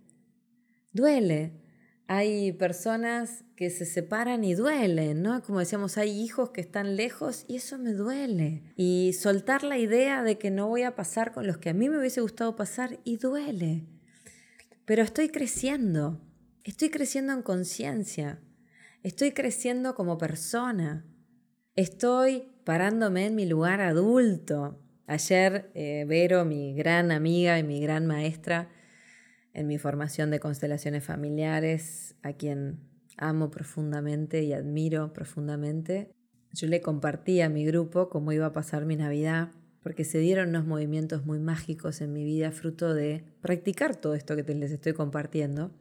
duele. 0.94 1.62
Hay 2.08 2.52
personas 2.54 3.44
que 3.56 3.70
se 3.70 3.86
separan 3.86 4.44
y 4.44 4.54
duelen, 4.54 5.24
¿no? 5.24 5.42
Como 5.42 5.60
decíamos, 5.60 5.98
hay 5.98 6.12
hijos 6.20 6.52
que 6.52 6.62
están 6.62 6.96
lejos 6.96 7.46
y 7.48 7.56
eso 7.56 7.78
me 7.80 7.94
duele. 7.94 8.74
Y 8.76 9.14
soltar 9.14 9.64
la 9.64 9.78
idea 9.78 10.22
de 10.22 10.38
que 10.38 10.52
no 10.52 10.68
voy 10.68 10.84
a 10.84 10.96
pasar 10.96 11.34
con 11.34 11.48
los 11.48 11.58
que 11.58 11.70
a 11.70 11.74
mí 11.74 11.90
me 11.90 11.98
hubiese 11.98 12.22
gustado 12.22 12.56
pasar 12.56 13.00
y 13.04 13.18
duele. 13.18 13.88
Pero 14.86 15.02
estoy 15.02 15.30
creciendo, 15.30 16.22
estoy 16.66 16.90
creciendo 16.90 17.32
en 17.32 17.44
conciencia, 17.44 18.40
estoy 19.04 19.32
creciendo 19.32 19.94
como 19.94 20.18
persona, 20.18 21.06
estoy 21.76 22.50
parándome 22.64 23.28
en 23.28 23.36
mi 23.36 23.46
lugar 23.46 23.82
adulto. 23.82 24.82
Ayer 25.06 25.70
eh, 25.76 26.06
Vero, 26.08 26.44
mi 26.44 26.74
gran 26.74 27.12
amiga 27.12 27.60
y 27.60 27.64
mi 27.64 27.80
gran 27.80 28.08
maestra, 28.08 28.70
en 29.54 29.68
mi 29.68 29.78
formación 29.78 30.32
de 30.32 30.40
constelaciones 30.40 31.04
familiares, 31.04 32.16
a 32.24 32.34
quien 32.34 32.80
amo 33.16 33.52
profundamente 33.52 34.44
y 34.44 34.52
admiro 34.54 35.14
profundamente. 35.14 36.12
Yo 36.52 36.68
le 36.68 36.82
compartí 36.82 37.42
a 37.42 37.50
mi 37.50 37.64
grupo 37.64 38.10
cómo 38.10 38.32
iba 38.32 38.48
a 38.48 38.54
pasar 38.54 38.86
mi 38.86 38.96
Navidad, 38.96 39.52
porque 39.84 40.04
se 40.04 40.18
dieron 40.18 40.50
unos 40.50 40.66
movimientos 40.66 41.28
muy 41.28 41.38
mágicos 41.38 42.02
en 42.02 42.12
mi 42.12 42.26
vida, 42.26 42.52
fruto 42.52 42.96
de 42.96 43.24
practicar 43.42 43.96
todo 43.96 44.16
esto 44.16 44.36
que 44.36 44.44
les 44.56 44.72
estoy 44.72 44.94
compartiendo. 44.94 45.72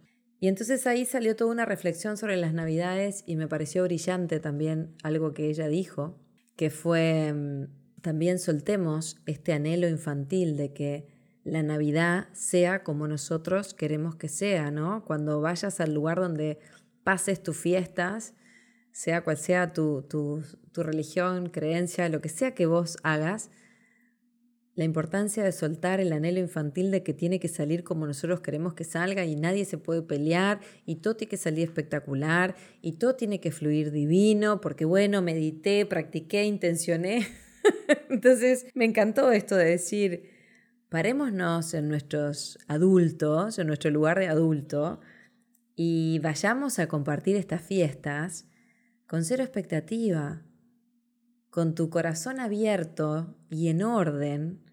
Y 0.45 0.49
entonces 0.49 0.87
ahí 0.87 1.07
salió 1.07 1.37
toda 1.37 1.51
una 1.53 1.65
reflexión 1.65 2.19
sobre 2.19 2.37
las 2.37 2.53
Navidades 2.53 3.25
y 3.27 3.37
me 3.37 3.49
pareció 3.49 3.83
brillante 3.85 4.41
también 4.41 4.95
algo 5.03 5.33
que 5.33 5.49
ella 5.49 5.69
dijo, 5.69 6.21
que 6.55 6.69
fue 6.69 7.33
mm, 7.33 8.03
también 8.03 8.39
soltemos 8.39 9.17
este 9.25 9.55
anhelo 9.55 9.89
infantil 9.89 10.59
de 10.59 10.75
que 10.75 11.07
la 11.45 11.63
Navidad 11.63 12.29
sea 12.35 12.83
como 12.83 13.09
nosotros 13.09 13.73
queremos 13.73 14.17
que 14.17 14.29
sea, 14.29 14.71
¿no? 14.71 15.07
Cuando 15.07 15.41
vayas 15.41 15.81
al 15.81 15.95
lugar 15.95 16.21
donde 16.21 16.59
pases 17.05 17.43
tus 17.43 17.57
fiestas, 17.57 18.35
sea 18.93 19.25
cual 19.25 19.39
sea 19.39 19.73
tu, 19.73 20.03
tu, 20.03 20.43
tu 20.73 20.83
religión, 20.83 21.49
creencia, 21.49 22.11
lo 22.11 22.21
que 22.21 22.29
sea 22.29 22.55
que 22.55 22.67
vos 22.67 22.99
hagas, 23.03 23.51
la 24.77 24.85
importancia 24.85 25.45
de 25.45 25.53
soltar 25.53 26.01
el 26.01 26.13
anhelo 26.13 26.41
infantil 26.41 26.91
de 26.91 27.03
que 27.03 27.15
tiene 27.15 27.39
que 27.39 27.49
salir 27.49 27.85
como 27.85 28.07
nosotros 28.07 28.41
queremos 28.41 28.75
que 28.75 28.85
salga 28.85 29.25
y 29.25 29.37
nadie 29.37 29.65
se 29.65 29.79
puede 29.79 30.03
pelear 30.03 30.61
y 30.85 30.97
todo 30.97 31.17
tiene 31.17 31.31
que 31.31 31.37
salir 31.37 31.65
espectacular 31.65 32.57
y 32.83 32.93
todo 32.93 33.15
tiene 33.15 33.41
que 33.41 33.53
fluir 33.53 33.93
divino 33.93 34.61
porque 34.61 34.85
bueno, 34.85 35.23
medité, 35.23 35.87
practiqué, 35.87 36.45
intencioné. 36.45 37.29
Entonces 38.11 38.67
me 38.75 38.85
encantó 38.85 39.31
esto 39.31 39.57
de 39.57 39.67
decir, 39.67 40.31
parémonos 40.89 41.73
en 41.75 41.89
nuestros 41.89 42.59
adultos, 42.67 43.59
en 43.59 43.69
nuestro 43.69 43.91
lugar 43.91 44.19
de 44.19 44.27
adulto, 44.27 45.01
y 45.77 46.21
vayamos 46.21 46.79
a 46.79 46.87
compartir 46.87 47.37
estas 47.37 47.63
fiestas 47.63 48.49
con 49.07 49.25
cero 49.25 49.43
expectativa, 49.43 50.43
con 51.51 51.75
tu 51.75 51.91
corazón 51.91 52.41
abierto 52.41 53.37
y 53.51 53.69
en 53.69 53.83
orden, 53.83 54.64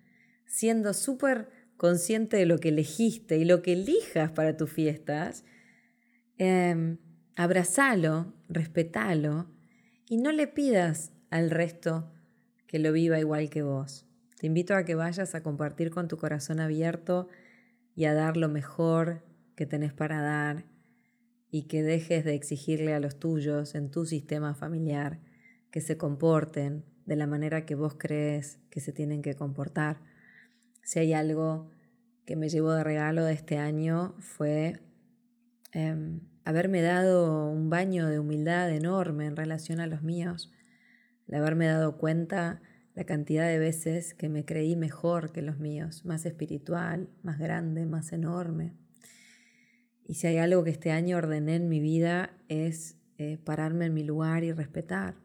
siendo 0.52 0.94
súper 0.94 1.50
consciente 1.78 2.36
de 2.36 2.46
lo 2.46 2.60
que 2.60 2.70
elegiste 2.70 3.38
y 3.38 3.46
lo 3.46 3.62
que 3.62 3.72
elijas 3.72 4.34
para 4.34 4.58
tus 4.58 4.70
fiestas, 4.70 5.46
eh, 6.38 6.98
abrazalo, 7.38 8.34
respetalo 8.50 9.50
y 10.10 10.18
no 10.18 10.34
le 10.34 10.48
pidas 10.48 11.14
al 11.30 11.50
resto 11.50 12.12
que 12.68 12.80
lo 12.80 12.92
viva 12.92 13.18
igual 13.18 13.50
que 13.50 13.64
vos. 13.64 14.06
Te 14.38 14.48
invito 14.48 14.76
a 14.76 14.84
que 14.84 14.94
vayas 14.94 15.36
a 15.36 15.42
compartir 15.42 15.90
con 15.90 16.10
tu 16.10 16.18
corazón 16.18 16.60
abierto 16.60 17.30
y 17.96 18.04
a 18.04 18.14
dar 18.14 18.36
lo 18.36 18.50
mejor 18.50 19.24
que 19.56 19.66
tenés 19.66 19.94
para 19.94 20.22
dar 20.22 20.66
y 21.50 21.64
que 21.70 21.82
dejes 21.82 22.26
de 22.26 22.36
exigirle 22.36 22.94
a 22.94 23.00
los 23.00 23.20
tuyos 23.20 23.74
en 23.74 23.90
tu 23.90 24.06
sistema 24.06 24.54
familiar 24.54 25.22
que 25.72 25.80
se 25.80 25.98
comporten 25.98 26.84
de 27.06 27.16
la 27.16 27.26
manera 27.26 27.66
que 27.66 27.76
vos 27.76 27.96
crees 27.98 28.60
que 28.70 28.82
se 28.82 28.92
tienen 28.92 29.22
que 29.22 29.36
comportar. 29.36 30.11
Si 30.84 31.00
hay 31.00 31.14
algo 31.14 31.70
que 32.26 32.36
me 32.36 32.50
llevo 32.50 32.72
de 32.72 32.84
regalo 32.84 33.26
de 33.26 33.34
este 33.34 33.58
año 33.58 34.16
fue 34.20 34.80
em, 35.74 36.22
haberme 36.44 36.82
dado 36.82 37.50
un 37.50 37.70
baño 37.70 38.08
de 38.08 38.20
humildad 38.20 38.72
enorme 38.72 39.26
en 39.26 39.36
relación 39.36 39.80
a 39.80 39.88
los 39.88 40.02
míos, 40.02 40.52
el 41.28 41.36
haberme 41.36 41.68
dado 41.68 41.98
cuenta 41.98 42.62
la 42.94 43.06
cantidad 43.06 43.48
de 43.48 43.60
veces 43.60 44.14
que 44.14 44.30
me 44.30 44.46
creí 44.46 44.76
mejor 44.76 45.32
que 45.32 45.42
los 45.42 45.60
míos, 45.60 46.04
más 46.06 46.26
espiritual, 46.26 47.10
más 47.24 47.40
grande, 47.40 47.86
más 47.86 48.12
enorme. 48.12 48.74
Y 50.04 50.16
si 50.16 50.28
hay 50.28 50.38
algo 50.38 50.64
que 50.64 50.72
este 50.72 50.92
año 50.92 51.18
ordené 51.18 51.56
en 51.56 51.70
mi 51.70 51.80
vida 51.80 52.38
es 52.50 52.98
eh, 53.18 53.38
pararme 53.38 53.86
en 53.86 53.94
mi 53.94 54.04
lugar 54.04 54.44
y 54.44 54.52
respetar. 54.52 55.16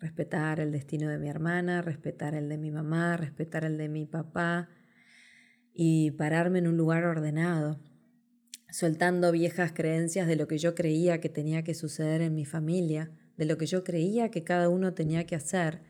Respetar 0.00 0.60
el 0.60 0.72
destino 0.72 1.10
de 1.10 1.18
mi 1.18 1.28
hermana, 1.28 1.82
respetar 1.82 2.34
el 2.34 2.48
de 2.48 2.56
mi 2.56 2.70
mamá, 2.70 3.18
respetar 3.18 3.64
el 3.64 3.76
de 3.76 3.90
mi 3.90 4.06
papá 4.06 4.70
y 5.74 6.12
pararme 6.12 6.58
en 6.58 6.68
un 6.68 6.78
lugar 6.78 7.04
ordenado, 7.04 7.78
soltando 8.70 9.30
viejas 9.30 9.72
creencias 9.72 10.26
de 10.26 10.36
lo 10.36 10.48
que 10.48 10.56
yo 10.56 10.74
creía 10.74 11.20
que 11.20 11.28
tenía 11.28 11.64
que 11.64 11.74
suceder 11.74 12.22
en 12.22 12.34
mi 12.34 12.46
familia, 12.46 13.10
de 13.36 13.44
lo 13.44 13.58
que 13.58 13.66
yo 13.66 13.84
creía 13.84 14.30
que 14.30 14.42
cada 14.42 14.70
uno 14.70 14.94
tenía 14.94 15.26
que 15.26 15.36
hacer, 15.36 15.82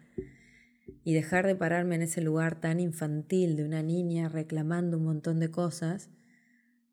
y 1.05 1.15
dejar 1.15 1.47
de 1.47 1.55
pararme 1.55 1.95
en 1.95 2.03
ese 2.03 2.21
lugar 2.21 2.61
tan 2.61 2.81
infantil 2.81 3.57
de 3.57 3.65
una 3.65 3.83
niña 3.83 4.29
reclamando 4.29 4.99
un 4.99 5.05
montón 5.05 5.39
de 5.39 5.53
cosas, 5.53 6.11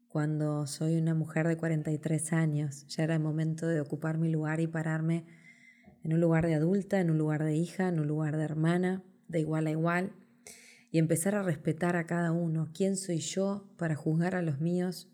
cuando 0.07 0.67
soy 0.67 0.97
una 0.97 1.15
mujer 1.15 1.47
de 1.47 1.57
43 1.57 2.33
años, 2.33 2.85
ya 2.87 3.03
era 3.03 3.15
el 3.15 3.21
momento 3.21 3.67
de 3.67 3.81
ocupar 3.81 4.17
mi 4.17 4.29
lugar 4.29 4.59
y 4.59 4.67
pararme 4.67 5.25
en 6.07 6.13
un 6.13 6.21
lugar 6.21 6.47
de 6.47 6.55
adulta, 6.55 6.99
en 6.99 7.11
un 7.11 7.19
lugar 7.19 7.43
de 7.43 7.55
hija, 7.55 7.87
en 7.87 7.99
un 7.99 8.07
lugar 8.07 8.37
de 8.37 8.43
hermana, 8.43 9.03
de 9.27 9.41
igual 9.41 9.67
a 9.67 9.71
igual, 9.71 10.13
y 10.89 10.97
empezar 10.97 11.35
a 11.35 11.43
respetar 11.43 11.95
a 11.97 12.07
cada 12.07 12.31
uno. 12.31 12.69
¿Quién 12.73 12.95
soy 12.95 13.19
yo 13.19 13.69
para 13.77 13.95
juzgar 13.95 14.33
a 14.33 14.41
los 14.41 14.59
míos 14.59 15.09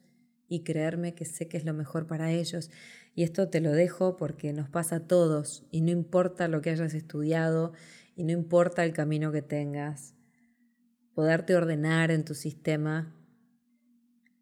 y 0.48 0.64
creerme 0.64 1.16
que 1.16 1.26
sé 1.26 1.48
que 1.48 1.58
es 1.58 1.66
lo 1.66 1.74
mejor 1.74 2.06
para 2.06 2.32
ellos. 2.32 2.70
Y 3.16 3.24
esto 3.24 3.50
te 3.50 3.60
lo 3.60 3.72
dejo 3.72 4.18
porque 4.18 4.54
nos 4.54 4.70
pasa 4.70 4.98
a 4.98 5.08
todos 5.08 5.66
y 5.72 5.82
no 5.82 5.90
importa 5.90 6.48
lo 6.48 6.62
que 6.62 6.70
hayas 6.70 6.94
estudiado 6.94 7.74
y 8.16 8.24
no 8.24 8.32
importa 8.32 8.84
el 8.84 8.94
camino 8.94 9.32
que 9.32 9.42
tengas. 9.42 10.14
Poderte 11.16 11.56
ordenar 11.56 12.12
en 12.12 12.24
tu 12.24 12.36
sistema 12.36 13.16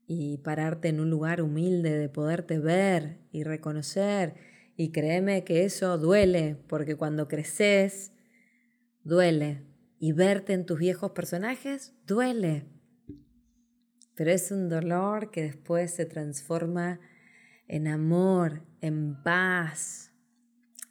y 0.06 0.40
pararte 0.40 0.90
en 0.90 1.00
un 1.00 1.10
lugar 1.10 1.42
humilde 1.42 1.98
de 1.98 2.10
poderte 2.10 2.60
ver 2.60 3.20
y 3.32 3.44
reconocer. 3.44 4.51
Y 4.82 4.92
créeme 4.92 5.44
que 5.44 5.64
eso 5.66 5.98
duele, 5.98 6.58
porque 6.68 6.96
cuando 6.96 7.28
creces, 7.28 8.12
duele. 9.04 9.64
Y 10.00 10.14
verte 10.14 10.54
en 10.54 10.66
tus 10.66 10.80
viejos 10.80 11.12
personajes, 11.12 11.94
duele 12.08 12.66
pero 14.22 14.32
es 14.32 14.52
un 14.52 14.70
dolor 14.70 15.32
que 15.32 15.42
después 15.42 15.96
se 15.96 16.06
transforma 16.06 17.00
en 17.68 17.88
amor, 17.88 18.62
en 18.80 19.20
paz, 19.24 20.12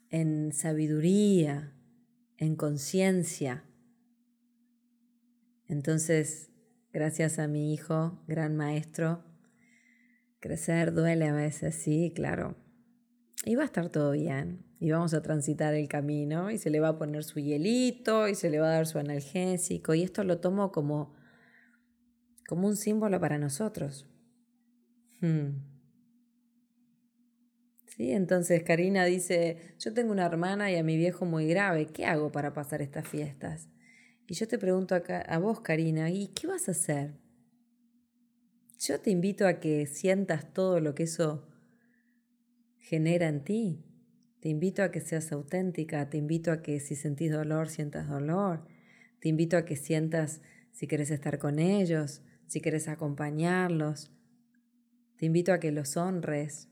en 0.09 0.53
sabiduría, 0.53 1.73
en 2.39 2.57
conciencia. 2.57 3.65
Entonces, 5.69 6.51
gracias 6.93 7.39
a 7.39 7.47
mi 7.47 7.73
hijo, 7.73 8.21
gran 8.27 8.57
maestro, 8.57 9.23
crecer 10.41 10.93
duele 10.93 11.29
a 11.29 11.33
veces, 11.33 11.77
sí, 11.77 12.13
claro. 12.13 12.57
Y 13.45 13.55
va 13.55 13.63
a 13.63 13.67
estar 13.67 13.89
todo 13.89 14.13
bien. 14.13 14.65
Y 14.79 14.91
vamos 14.91 15.15
a 15.15 15.23
transitar 15.23 15.75
el 15.75 15.89
camino 15.89 16.51
y 16.51 16.59
se 16.59 16.71
le 16.71 16.81
va 16.81 16.89
a 16.89 16.99
poner 16.99 17.25
su 17.25 17.39
hielito 17.39 18.29
y 18.29 18.35
se 18.35 18.51
le 18.51 18.61
va 18.61 18.69
a 18.69 18.75
dar 18.75 18.87
su 18.87 18.99
analgésico. 18.99 19.95
Y 19.95 20.03
esto 20.03 20.25
lo 20.25 20.41
tomo 20.41 20.73
como 20.73 21.15
como 22.51 22.67
un 22.67 22.77
símbolo 22.77 23.21
para 23.21 23.39
nosotros. 23.39 24.09
Hmm. 25.21 25.51
Sí, 27.87 28.11
entonces 28.11 28.65
Karina 28.65 29.05
dice, 29.05 29.77
yo 29.79 29.95
tengo 29.95 30.11
una 30.11 30.27
hermana 30.27 30.69
y 30.69 30.75
a 30.75 30.83
mi 30.83 30.97
viejo 30.97 31.25
muy 31.27 31.47
grave, 31.47 31.87
¿qué 31.87 32.07
hago 32.07 32.33
para 32.33 32.53
pasar 32.53 32.83
estas 32.83 33.07
fiestas? 33.07 33.69
Y 34.27 34.35
yo 34.35 34.49
te 34.49 34.59
pregunto 34.59 34.97
a, 34.97 34.99
a 34.99 35.39
vos, 35.39 35.61
Karina, 35.61 36.11
¿y 36.11 36.29
qué 36.35 36.49
vas 36.49 36.67
a 36.67 36.73
hacer? 36.73 37.15
Yo 38.81 38.99
te 38.99 39.11
invito 39.11 39.47
a 39.47 39.61
que 39.61 39.87
sientas 39.87 40.53
todo 40.53 40.81
lo 40.81 40.97
que 40.97 41.05
eso 41.05 41.50
genera 42.81 43.29
en 43.29 43.45
ti. 43.45 43.85
Te 44.41 44.49
invito 44.49 44.83
a 44.83 44.91
que 44.91 45.01
seas 45.01 45.31
auténtica, 45.33 46.09
te 46.09 46.17
invito 46.17 46.51
a 46.51 46.63
que 46.63 46.81
si 46.81 46.97
sentís 46.97 47.31
dolor, 47.31 47.69
sientas 47.69 48.09
dolor. 48.09 48.67
Te 49.21 49.29
invito 49.29 49.57
a 49.57 49.65
que 49.65 49.77
sientas 49.77 50.41
si 50.73 50.87
quieres 50.89 51.11
estar 51.11 51.39
con 51.39 51.59
ellos, 51.59 52.23
si 52.47 52.61
quieres 52.61 52.89
acompañarlos. 52.89 54.11
Te 55.17 55.27
invito 55.27 55.53
a 55.53 55.61
que 55.61 55.71
los 55.71 55.97
honres. 55.99 56.69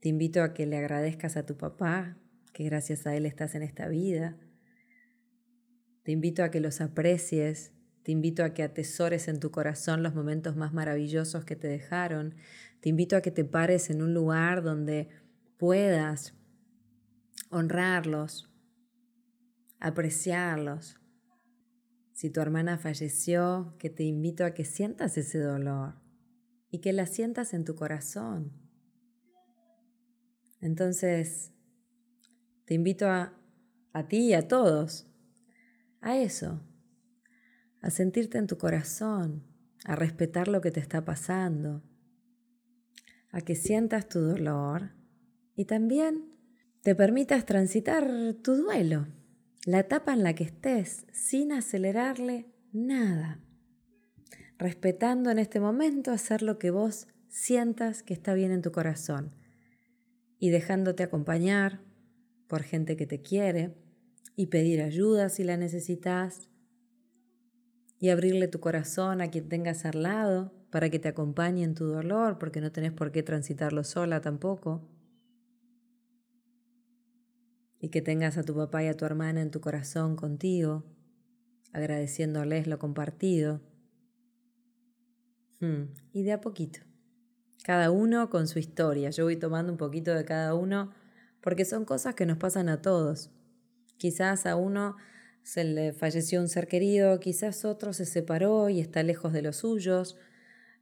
Te 0.00 0.08
invito 0.08 0.42
a 0.42 0.52
que 0.52 0.66
le 0.66 0.76
agradezcas 0.76 1.36
a 1.36 1.46
tu 1.46 1.56
papá, 1.56 2.18
que 2.52 2.64
gracias 2.64 3.06
a 3.06 3.16
él 3.16 3.24
estás 3.24 3.54
en 3.54 3.62
esta 3.62 3.88
vida. 3.88 4.36
Te 6.02 6.12
invito 6.12 6.42
a 6.42 6.50
que 6.50 6.60
los 6.60 6.80
aprecies. 6.80 7.72
Te 8.02 8.12
invito 8.12 8.44
a 8.44 8.54
que 8.54 8.62
atesores 8.62 9.28
en 9.28 9.40
tu 9.40 9.50
corazón 9.50 10.02
los 10.02 10.14
momentos 10.14 10.56
más 10.56 10.72
maravillosos 10.72 11.44
que 11.44 11.56
te 11.56 11.68
dejaron. 11.68 12.34
Te 12.80 12.88
invito 12.88 13.16
a 13.16 13.20
que 13.20 13.30
te 13.30 13.44
pares 13.44 13.90
en 13.90 14.02
un 14.02 14.14
lugar 14.14 14.62
donde 14.62 15.08
puedas 15.58 16.34
honrarlos, 17.50 18.50
apreciarlos, 19.78 21.00
si 22.12 22.30
tu 22.30 22.40
hermana 22.40 22.78
falleció, 22.78 23.74
que 23.78 23.90
te 23.90 24.04
invito 24.04 24.44
a 24.44 24.52
que 24.52 24.64
sientas 24.64 25.18
ese 25.18 25.38
dolor 25.38 26.00
y 26.70 26.80
que 26.80 26.92
la 26.92 27.06
sientas 27.06 27.52
en 27.52 27.64
tu 27.64 27.74
corazón. 27.74 28.52
Entonces, 30.60 31.52
te 32.64 32.74
invito 32.74 33.06
a, 33.06 33.38
a 33.92 34.08
ti 34.08 34.28
y 34.28 34.32
a 34.32 34.48
todos 34.48 35.06
a 36.00 36.16
eso, 36.16 36.62
a 37.82 37.90
sentirte 37.90 38.38
en 38.38 38.46
tu 38.46 38.58
corazón, 38.58 39.44
a 39.84 39.96
respetar 39.96 40.48
lo 40.48 40.60
que 40.60 40.70
te 40.70 40.80
está 40.80 41.04
pasando, 41.04 41.82
a 43.30 43.40
que 43.40 43.54
sientas 43.54 44.08
tu 44.08 44.20
dolor 44.20 44.95
y 45.56 45.64
también 45.64 46.32
te 46.82 46.94
permitas 46.94 47.44
transitar 47.46 48.34
tu 48.42 48.54
duelo 48.54 49.08
la 49.66 49.80
etapa 49.80 50.12
en 50.12 50.22
la 50.22 50.34
que 50.34 50.44
estés 50.44 51.06
sin 51.12 51.50
acelerarle 51.50 52.46
nada, 52.72 53.40
respetando 54.58 55.28
en 55.30 55.40
este 55.40 55.58
momento 55.58 56.12
hacer 56.12 56.42
lo 56.42 56.60
que 56.60 56.70
vos 56.70 57.08
sientas 57.28 58.04
que 58.04 58.14
está 58.14 58.32
bien 58.34 58.52
en 58.52 58.62
tu 58.62 58.70
corazón 58.70 59.34
y 60.38 60.50
dejándote 60.50 61.02
acompañar 61.02 61.80
por 62.46 62.62
gente 62.62 62.96
que 62.96 63.06
te 63.06 63.22
quiere 63.22 63.74
y 64.36 64.46
pedir 64.46 64.82
ayuda 64.82 65.30
si 65.30 65.42
la 65.42 65.56
necesitas 65.56 66.48
y 67.98 68.10
abrirle 68.10 68.46
tu 68.46 68.60
corazón 68.60 69.20
a 69.20 69.30
quien 69.30 69.48
tengas 69.48 69.84
al 69.84 70.04
lado 70.04 70.52
para 70.70 70.90
que 70.90 71.00
te 71.00 71.08
acompañe 71.08 71.64
en 71.64 71.74
tu 71.74 71.86
dolor 71.86 72.38
porque 72.38 72.60
no 72.60 72.70
tenés 72.70 72.92
por 72.92 73.10
qué 73.10 73.24
transitarlo 73.24 73.82
sola 73.82 74.20
tampoco 74.20 74.88
y 77.80 77.90
que 77.90 78.02
tengas 78.02 78.38
a 78.38 78.42
tu 78.42 78.54
papá 78.54 78.82
y 78.82 78.88
a 78.88 78.96
tu 78.96 79.04
hermana 79.04 79.42
en 79.42 79.50
tu 79.50 79.60
corazón 79.60 80.16
contigo, 80.16 80.84
agradeciéndoles 81.72 82.66
lo 82.66 82.78
compartido. 82.78 83.60
Hmm, 85.60 85.94
y 86.12 86.22
de 86.22 86.32
a 86.32 86.40
poquito. 86.40 86.80
Cada 87.64 87.90
uno 87.90 88.30
con 88.30 88.46
su 88.46 88.58
historia. 88.58 89.10
Yo 89.10 89.24
voy 89.24 89.36
tomando 89.36 89.72
un 89.72 89.78
poquito 89.78 90.14
de 90.14 90.24
cada 90.24 90.54
uno 90.54 90.92
porque 91.40 91.64
son 91.64 91.84
cosas 91.84 92.14
que 92.14 92.26
nos 92.26 92.38
pasan 92.38 92.68
a 92.68 92.82
todos. 92.82 93.30
Quizás 93.98 94.46
a 94.46 94.56
uno 94.56 94.96
se 95.42 95.64
le 95.64 95.92
falleció 95.92 96.40
un 96.40 96.48
ser 96.48 96.66
querido, 96.66 97.20
quizás 97.20 97.64
otro 97.64 97.92
se 97.92 98.04
separó 98.04 98.68
y 98.68 98.80
está 98.80 99.02
lejos 99.02 99.32
de 99.32 99.42
los 99.42 99.56
suyos, 99.58 100.16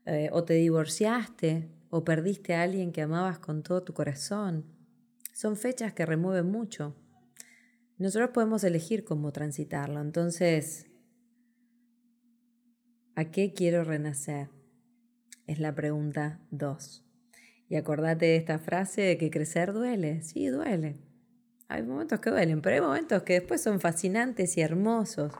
eh, 0.05 0.29
o 0.31 0.43
te 0.43 0.55
divorciaste, 0.55 1.69
o 1.89 2.03
perdiste 2.03 2.55
a 2.55 2.63
alguien 2.63 2.91
que 2.91 3.01
amabas 3.01 3.39
con 3.39 3.63
todo 3.63 3.83
tu 3.83 3.93
corazón. 3.93 4.65
Son 5.35 5.57
fechas 5.57 5.91
que 5.91 6.05
remueven 6.05 6.49
mucho. 6.49 6.95
Nosotros 7.97 8.29
podemos 8.33 8.63
elegir 8.63 9.03
cómo 9.03 9.33
transitarlo. 9.33 9.99
Entonces, 9.99 10.87
¿A 13.17 13.31
qué 13.31 13.53
quiero 13.53 13.85
renacer? 13.85 14.49
Es 15.47 15.59
la 15.59 15.73
pregunta 15.75 16.41
2. 16.51 17.05
Y 17.69 17.75
acordate 17.77 18.25
de 18.25 18.35
esta 18.35 18.59
frase 18.59 19.01
de 19.01 19.17
que 19.17 19.29
crecer 19.29 19.71
duele. 19.71 20.21
Sí, 20.21 20.47
duele. 20.47 20.97
Hay 21.69 21.83
momentos 21.83 22.19
que 22.19 22.29
duelen, 22.29 22.61
pero 22.61 22.75
hay 22.75 22.81
momentos 22.81 23.23
que 23.23 23.39
después 23.39 23.61
son 23.61 23.79
fascinantes 23.79 24.57
y 24.57 24.61
hermosos. 24.61 25.33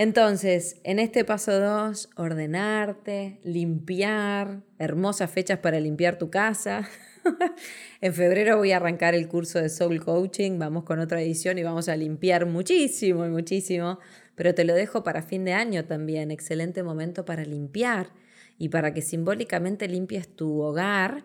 Entonces, 0.00 0.80
en 0.82 0.98
este 0.98 1.26
paso 1.26 1.60
2, 1.60 2.08
ordenarte, 2.16 3.38
limpiar, 3.44 4.62
hermosas 4.78 5.30
fechas 5.30 5.58
para 5.58 5.78
limpiar 5.78 6.16
tu 6.16 6.30
casa. 6.30 6.88
en 8.00 8.14
febrero 8.14 8.56
voy 8.56 8.72
a 8.72 8.76
arrancar 8.76 9.14
el 9.14 9.28
curso 9.28 9.60
de 9.60 9.68
Soul 9.68 10.02
Coaching, 10.02 10.58
vamos 10.58 10.84
con 10.84 11.00
otra 11.00 11.20
edición 11.20 11.58
y 11.58 11.64
vamos 11.64 11.90
a 11.90 11.96
limpiar 11.96 12.46
muchísimo 12.46 13.28
muchísimo, 13.28 13.98
pero 14.36 14.54
te 14.54 14.64
lo 14.64 14.72
dejo 14.72 15.04
para 15.04 15.20
fin 15.20 15.44
de 15.44 15.52
año 15.52 15.84
también, 15.84 16.30
excelente 16.30 16.82
momento 16.82 17.26
para 17.26 17.44
limpiar 17.44 18.08
y 18.56 18.70
para 18.70 18.94
que 18.94 19.02
simbólicamente 19.02 19.86
limpies 19.86 20.34
tu 20.34 20.62
hogar 20.62 21.24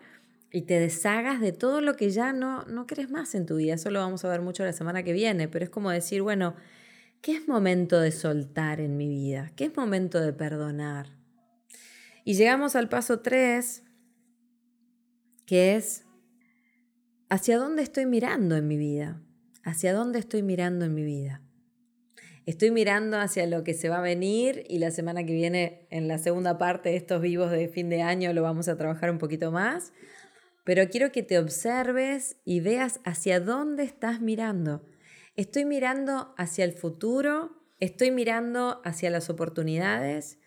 y 0.52 0.62
te 0.62 0.78
deshagas 0.78 1.40
de 1.40 1.52
todo 1.52 1.80
lo 1.80 1.96
que 1.96 2.10
ya 2.10 2.34
no, 2.34 2.66
no 2.66 2.86
crees 2.86 3.08
más 3.08 3.34
en 3.34 3.46
tu 3.46 3.56
vida. 3.56 3.72
Eso 3.72 3.90
lo 3.90 4.00
vamos 4.00 4.22
a 4.26 4.28
ver 4.28 4.42
mucho 4.42 4.66
la 4.66 4.74
semana 4.74 5.02
que 5.02 5.14
viene, 5.14 5.48
pero 5.48 5.64
es 5.64 5.70
como 5.70 5.90
decir, 5.90 6.20
bueno, 6.20 6.54
¿qué 7.20 7.36
es 7.36 7.48
momento 7.48 8.00
de 8.00 8.12
soltar 8.12 8.80
en 8.80 8.96
mi 8.96 9.08
vida? 9.08 9.52
¿Qué 9.56 9.66
es 9.66 9.76
momento 9.76 10.20
de 10.20 10.32
perdonar? 10.32 11.16
Y 12.24 12.34
llegamos 12.34 12.74
al 12.76 12.88
paso 12.88 13.20
3, 13.20 13.84
que 15.46 15.76
es, 15.76 16.04
¿hacia 17.28 17.58
dónde 17.58 17.82
estoy 17.82 18.06
mirando 18.06 18.56
en 18.56 18.66
mi 18.66 18.76
vida? 18.76 19.22
¿Hacia 19.62 19.92
dónde 19.92 20.18
estoy 20.18 20.42
mirando 20.42 20.84
en 20.84 20.94
mi 20.94 21.04
vida? 21.04 21.42
Estoy 22.46 22.70
mirando 22.70 23.18
hacia 23.18 23.44
lo 23.46 23.64
que 23.64 23.74
se 23.74 23.88
va 23.88 23.98
a 23.98 24.02
venir 24.02 24.64
y 24.68 24.78
la 24.78 24.92
semana 24.92 25.24
que 25.24 25.34
viene, 25.34 25.88
en 25.90 26.06
la 26.06 26.18
segunda 26.18 26.58
parte 26.58 26.90
de 26.90 26.96
estos 26.96 27.20
vivos 27.20 27.50
de 27.50 27.66
fin 27.68 27.88
de 27.88 28.02
año, 28.02 28.32
lo 28.32 28.42
vamos 28.42 28.68
a 28.68 28.76
trabajar 28.76 29.10
un 29.10 29.18
poquito 29.18 29.50
más. 29.50 29.92
Pero 30.62 30.88
quiero 30.88 31.10
que 31.10 31.24
te 31.24 31.38
observes 31.38 32.36
y 32.44 32.60
veas 32.60 33.00
hacia 33.04 33.40
dónde 33.40 33.82
estás 33.82 34.20
mirando. 34.20 34.84
Estoy 35.36 35.66
mirando 35.66 36.34
hacia 36.38 36.64
el 36.64 36.72
futuro, 36.72 37.62
estoy 37.78 38.10
mirando 38.10 38.80
hacia 38.84 39.10
las 39.10 39.28
oportunidades, 39.28 40.38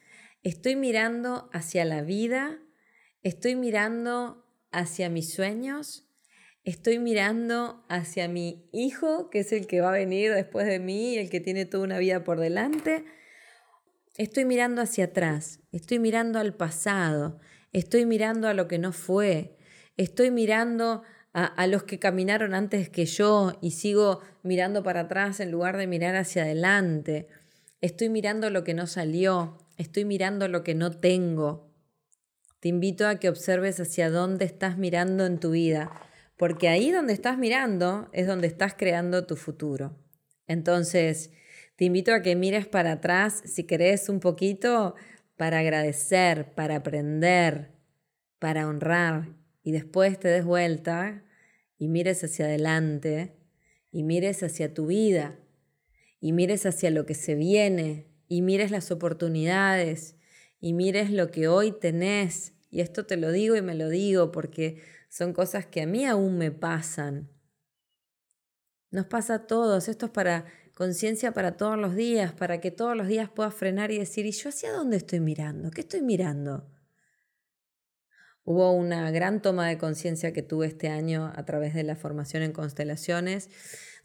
estoy 0.42 0.76
mirando 0.76 1.48
hacia 1.54 1.86
la 1.86 2.02
vida, 2.02 2.58
estoy 3.22 3.56
mirando 3.56 4.48
hacia 4.72 5.08
mis 5.10 5.32
sueños, 5.32 6.10
estoy 6.64 6.98
mirando 6.98 7.86
hacia 7.88 8.28
mi 8.28 8.68
hijo, 8.74 9.30
que 9.30 9.42
es 9.42 9.52
el 9.52 9.68
que 9.68 9.80
va 9.80 9.90
a 9.90 9.98
venir 9.98 10.34
después 10.34 10.66
de 10.66 10.80
mí, 10.80 11.20
el 11.20 11.30
que 11.30 11.40
tiene 11.40 11.68
toda 11.68 11.84
una 11.84 12.00
vida 12.00 12.24
por 12.24 12.40
delante. 12.40 13.06
Estoy 14.18 14.44
mirando 14.46 14.82
hacia 14.82 15.06
atrás, 15.06 15.60
estoy 15.72 16.00
mirando 16.00 16.40
al 16.40 16.56
pasado, 16.56 17.40
estoy 17.74 18.08
mirando 18.08 18.48
a 18.48 18.56
lo 18.56 18.68
que 18.68 18.80
no 18.80 18.92
fue, 18.92 19.56
estoy 19.98 20.32
mirando 20.32 21.04
a, 21.34 21.68
los 21.68 21.84
que 21.84 22.00
caminaron 22.00 22.54
antes 22.56 22.90
que 22.90 23.06
yo 23.06 23.58
y 23.62 23.72
sigo 23.72 24.22
mirando 24.44 24.84
para 24.84 25.02
atrás 25.02 25.40
en 25.40 25.52
lugar 25.52 25.78
de 25.78 25.88
mirar 25.88 26.16
hacia 26.16 26.44
adelante. 26.44 27.28
Estoy 27.82 28.10
mirando 28.10 28.50
lo 28.50 28.64
que 28.64 28.74
no 28.74 28.88
salió, 28.88 29.58
estoy 29.78 30.06
mirando 30.06 30.48
lo 30.48 30.64
que 30.64 30.76
no 30.76 30.92
tengo. 30.92 31.72
Te 32.60 32.70
invito 32.70 33.08
a 33.08 33.20
que 33.20 33.30
observes 33.30 33.80
hacia 33.80 34.10
dónde 34.10 34.46
estás 34.46 34.78
mirando 34.78 35.26
en 35.26 35.40
tu 35.40 35.52
vida 35.52 35.92
porque 36.40 36.70
ahí 36.70 36.90
donde 36.90 37.12
estás 37.12 37.38
mirando 37.38 38.08
es 38.14 38.26
donde 38.26 38.48
estás 38.48 38.74
creando 38.74 39.26
tu 39.26 39.36
futuro. 39.36 39.98
Entonces, 40.48 41.32
te 41.76 41.84
invito 41.84 42.14
a 42.14 42.22
que 42.22 42.38
mires 42.38 42.66
para 42.66 42.94
atrás, 42.94 43.42
si 43.44 43.66
querés, 43.66 44.08
un 44.08 44.22
poquito 44.22 44.96
para 45.36 45.60
agradecer, 45.60 46.54
para 46.56 46.78
aprender, 46.78 47.74
para 48.40 48.70
honrar, 48.70 49.28
y 49.70 49.72
después 49.72 50.20
te 50.20 50.30
des 50.30 50.46
vuelta 50.46 51.24
y 51.78 51.90
mires 51.90 52.24
hacia 52.24 52.46
adelante, 52.46 53.36
y 53.92 54.02
mires 54.02 54.42
hacia 54.42 54.74
tu 54.74 54.88
vida, 54.88 55.38
y 56.20 56.34
mires 56.34 56.66
hacia 56.66 56.90
lo 56.90 57.06
que 57.06 57.14
se 57.14 57.36
viene, 57.36 58.08
y 58.28 58.42
mires 58.42 58.72
las 58.72 58.90
oportunidades, 58.90 60.16
y 60.60 60.74
mires 60.74 61.12
lo 61.12 61.30
que 61.30 61.48
hoy 61.48 61.72
tenés. 61.72 62.54
Y 62.72 62.82
esto 62.82 63.06
te 63.06 63.16
lo 63.16 63.32
digo 63.32 63.56
y 63.56 63.62
me 63.62 63.76
lo 63.76 63.90
digo 63.90 64.32
porque 64.32 64.82
son 65.08 65.34
cosas 65.34 65.68
que 65.68 65.84
a 65.84 65.86
mí 65.86 66.04
aún 66.04 66.40
me 66.40 66.50
pasan. 66.50 67.30
Nos 68.90 69.06
pasa 69.06 69.36
a 69.36 69.46
todos, 69.46 69.88
esto 69.88 70.08
es 70.08 70.12
para 70.12 70.46
conciencia 70.74 71.32
para 71.32 71.58
todos 71.58 71.78
los 71.78 71.96
días, 71.96 72.34
para 72.34 72.60
que 72.60 72.72
todos 72.72 72.98
los 72.98 73.08
días 73.08 73.30
puedas 73.30 73.54
frenar 73.54 73.92
y 73.92 74.00
decir, 74.00 74.26
¿y 74.26 74.32
yo 74.32 74.50
hacia 74.50 74.72
dónde 74.72 74.98
estoy 74.98 75.20
mirando? 75.20 75.70
¿Qué 75.70 75.82
estoy 75.82 76.02
mirando? 76.02 76.79
Hubo 78.52 78.72
una 78.72 79.12
gran 79.12 79.44
toma 79.44 79.68
de 79.68 79.78
conciencia 79.78 80.34
que 80.34 80.42
tuve 80.42 80.66
este 80.66 80.90
año 80.90 81.32
a 81.36 81.46
través 81.46 81.76
de 81.76 81.84
la 81.84 81.96
formación 81.96 82.42
en 82.42 82.52
constelaciones, 82.52 83.48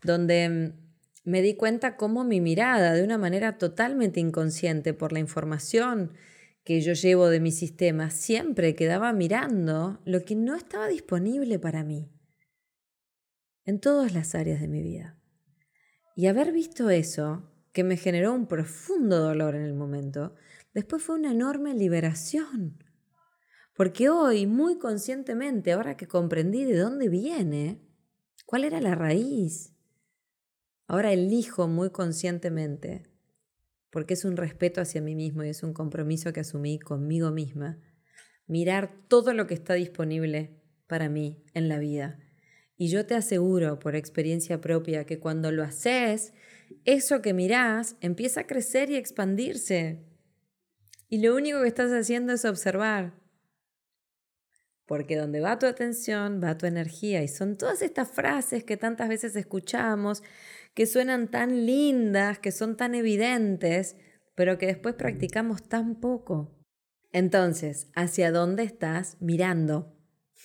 donde 0.02 0.50
mm, 0.50 1.30
me 1.30 1.40
di 1.40 1.54
cuenta 1.54 1.96
cómo 1.96 2.24
mi 2.24 2.42
mirada, 2.42 2.92
de 2.92 3.02
una 3.02 3.16
manera 3.16 3.56
totalmente 3.56 4.20
inconsciente 4.20 4.92
por 4.92 5.14
la 5.14 5.18
información 5.18 6.12
que 6.62 6.82
yo 6.82 6.92
llevo 6.92 7.30
de 7.30 7.40
mi 7.40 7.52
sistema, 7.52 8.10
siempre 8.10 8.74
quedaba 8.74 9.14
mirando 9.14 10.02
lo 10.04 10.26
que 10.26 10.34
no 10.34 10.56
estaba 10.56 10.88
disponible 10.88 11.58
para 11.58 11.82
mí 11.82 12.12
en 13.64 13.80
todas 13.80 14.12
las 14.12 14.34
áreas 14.34 14.60
de 14.60 14.68
mi 14.68 14.82
vida. 14.82 15.18
Y 16.16 16.26
haber 16.26 16.52
visto 16.52 16.90
eso, 16.90 17.50
que 17.72 17.82
me 17.82 17.96
generó 17.96 18.34
un 18.34 18.46
profundo 18.46 19.20
dolor 19.20 19.54
en 19.54 19.62
el 19.62 19.72
momento, 19.72 20.34
después 20.74 21.02
fue 21.02 21.14
una 21.14 21.30
enorme 21.30 21.72
liberación. 21.72 22.83
Porque 23.74 24.08
hoy, 24.08 24.46
muy 24.46 24.78
conscientemente, 24.78 25.72
ahora 25.72 25.96
que 25.96 26.06
comprendí 26.06 26.64
de 26.64 26.78
dónde 26.78 27.08
viene, 27.08 27.80
cuál 28.46 28.64
era 28.64 28.80
la 28.80 28.94
raíz, 28.94 29.72
ahora 30.86 31.12
elijo 31.12 31.66
muy 31.68 31.90
conscientemente 31.90 33.14
porque 33.94 34.14
es 34.14 34.24
un 34.24 34.36
respeto 34.36 34.80
hacia 34.80 35.00
mí 35.00 35.14
mismo 35.14 35.44
y 35.44 35.50
es 35.50 35.62
un 35.62 35.72
compromiso 35.72 36.32
que 36.32 36.40
asumí 36.40 36.80
conmigo 36.80 37.30
misma, 37.30 37.78
mirar 38.48 38.92
todo 39.06 39.32
lo 39.32 39.46
que 39.46 39.54
está 39.54 39.74
disponible 39.74 40.60
para 40.88 41.08
mí 41.08 41.44
en 41.54 41.68
la 41.68 41.78
vida. 41.78 42.18
Y 42.76 42.88
yo 42.88 43.06
te 43.06 43.14
aseguro 43.14 43.78
por 43.78 43.94
experiencia 43.94 44.60
propia 44.60 45.06
que 45.06 45.20
cuando 45.20 45.52
lo 45.52 45.62
haces, 45.62 46.32
eso 46.84 47.22
que 47.22 47.34
mirás 47.34 47.94
empieza 48.00 48.40
a 48.40 48.46
crecer 48.48 48.90
y 48.90 48.96
expandirse. 48.96 50.04
Y 51.08 51.18
lo 51.18 51.36
único 51.36 51.62
que 51.62 51.68
estás 51.68 51.92
haciendo 51.92 52.32
es 52.32 52.44
observar. 52.44 53.14
Porque 54.86 55.16
donde 55.16 55.40
va 55.40 55.58
tu 55.58 55.66
atención, 55.66 56.40
va 56.42 56.58
tu 56.58 56.66
energía. 56.66 57.22
Y 57.22 57.28
son 57.28 57.56
todas 57.56 57.82
estas 57.82 58.10
frases 58.10 58.64
que 58.64 58.76
tantas 58.76 59.08
veces 59.08 59.34
escuchamos 59.36 60.22
que 60.74 60.86
suenan 60.86 61.30
tan 61.30 61.66
lindas, 61.66 62.38
que 62.38 62.50
son 62.50 62.76
tan 62.76 62.94
evidentes, 62.94 63.96
pero 64.34 64.58
que 64.58 64.66
después 64.66 64.96
practicamos 64.96 65.62
tan 65.68 66.00
poco. 66.00 66.58
Entonces, 67.12 67.88
¿hacia 67.94 68.32
dónde 68.32 68.64
estás 68.64 69.16
mirando? 69.20 69.96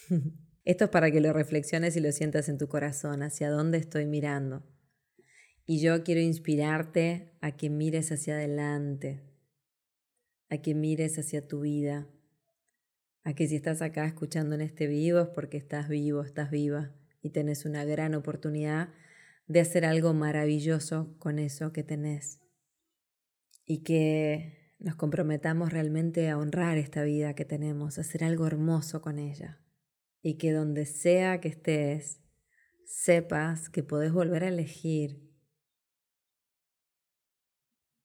Esto 0.65 0.85
es 0.85 0.89
para 0.91 1.09
que 1.09 1.19
lo 1.19 1.33
reflexiones 1.33 1.95
y 1.95 1.99
lo 1.99 2.11
sientas 2.11 2.47
en 2.47 2.59
tu 2.59 2.67
corazón, 2.67 3.23
hacia 3.23 3.49
dónde 3.49 3.79
estoy 3.79 4.05
mirando. 4.05 4.63
Y 5.65 5.81
yo 5.81 6.03
quiero 6.03 6.21
inspirarte 6.21 7.33
a 7.41 7.55
que 7.55 7.71
mires 7.71 8.11
hacia 8.11 8.35
adelante, 8.35 9.23
a 10.49 10.57
que 10.57 10.75
mires 10.75 11.17
hacia 11.17 11.47
tu 11.47 11.61
vida, 11.61 12.07
a 13.23 13.33
que 13.33 13.47
si 13.47 13.55
estás 13.55 13.81
acá 13.81 14.05
escuchando 14.05 14.55
en 14.55 14.61
este 14.61 14.87
vivo 14.87 15.19
es 15.19 15.29
porque 15.29 15.57
estás 15.57 15.89
vivo, 15.89 16.21
estás 16.21 16.51
viva 16.51 16.95
y 17.21 17.31
tenés 17.31 17.65
una 17.65 17.83
gran 17.85 18.15
oportunidad 18.15 18.89
de 19.47 19.59
hacer 19.59 19.83
algo 19.83 20.13
maravilloso 20.13 21.15
con 21.19 21.39
eso 21.39 21.73
que 21.73 21.83
tenés. 21.83 22.39
Y 23.65 23.83
que 23.83 24.75
nos 24.79 24.95
comprometamos 24.95 25.71
realmente 25.71 26.29
a 26.29 26.37
honrar 26.37 26.77
esta 26.77 27.03
vida 27.03 27.33
que 27.33 27.45
tenemos, 27.45 27.97
a 27.97 28.01
hacer 28.01 28.23
algo 28.23 28.47
hermoso 28.47 29.01
con 29.01 29.19
ella. 29.19 29.59
Y 30.21 30.37
que 30.37 30.51
donde 30.51 30.85
sea 30.85 31.41
que 31.41 31.49
estés, 31.49 32.21
sepas 32.85 33.69
que 33.69 33.83
podés 33.83 34.13
volver 34.13 34.43
a 34.43 34.49
elegir. 34.49 35.27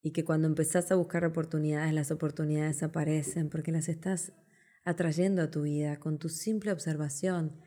Y 0.03 0.13
que 0.13 0.25
cuando 0.25 0.49
empezás 0.49 0.91
a 0.91 0.97
buscar 0.97 1.25
oportunidades, 1.25 1.93
las 1.93 2.11
oportunidades 2.11 2.83
aparecen 2.83 3.49
porque 3.49 3.73
las 3.73 3.89
estás 3.89 4.33
atrayendo 4.85 5.43
a 5.43 5.51
tu 5.51 5.63
vida 5.63 5.99
con 5.99 6.19
tu 6.19 6.29
simple 6.29 6.73
observación. 6.73 7.61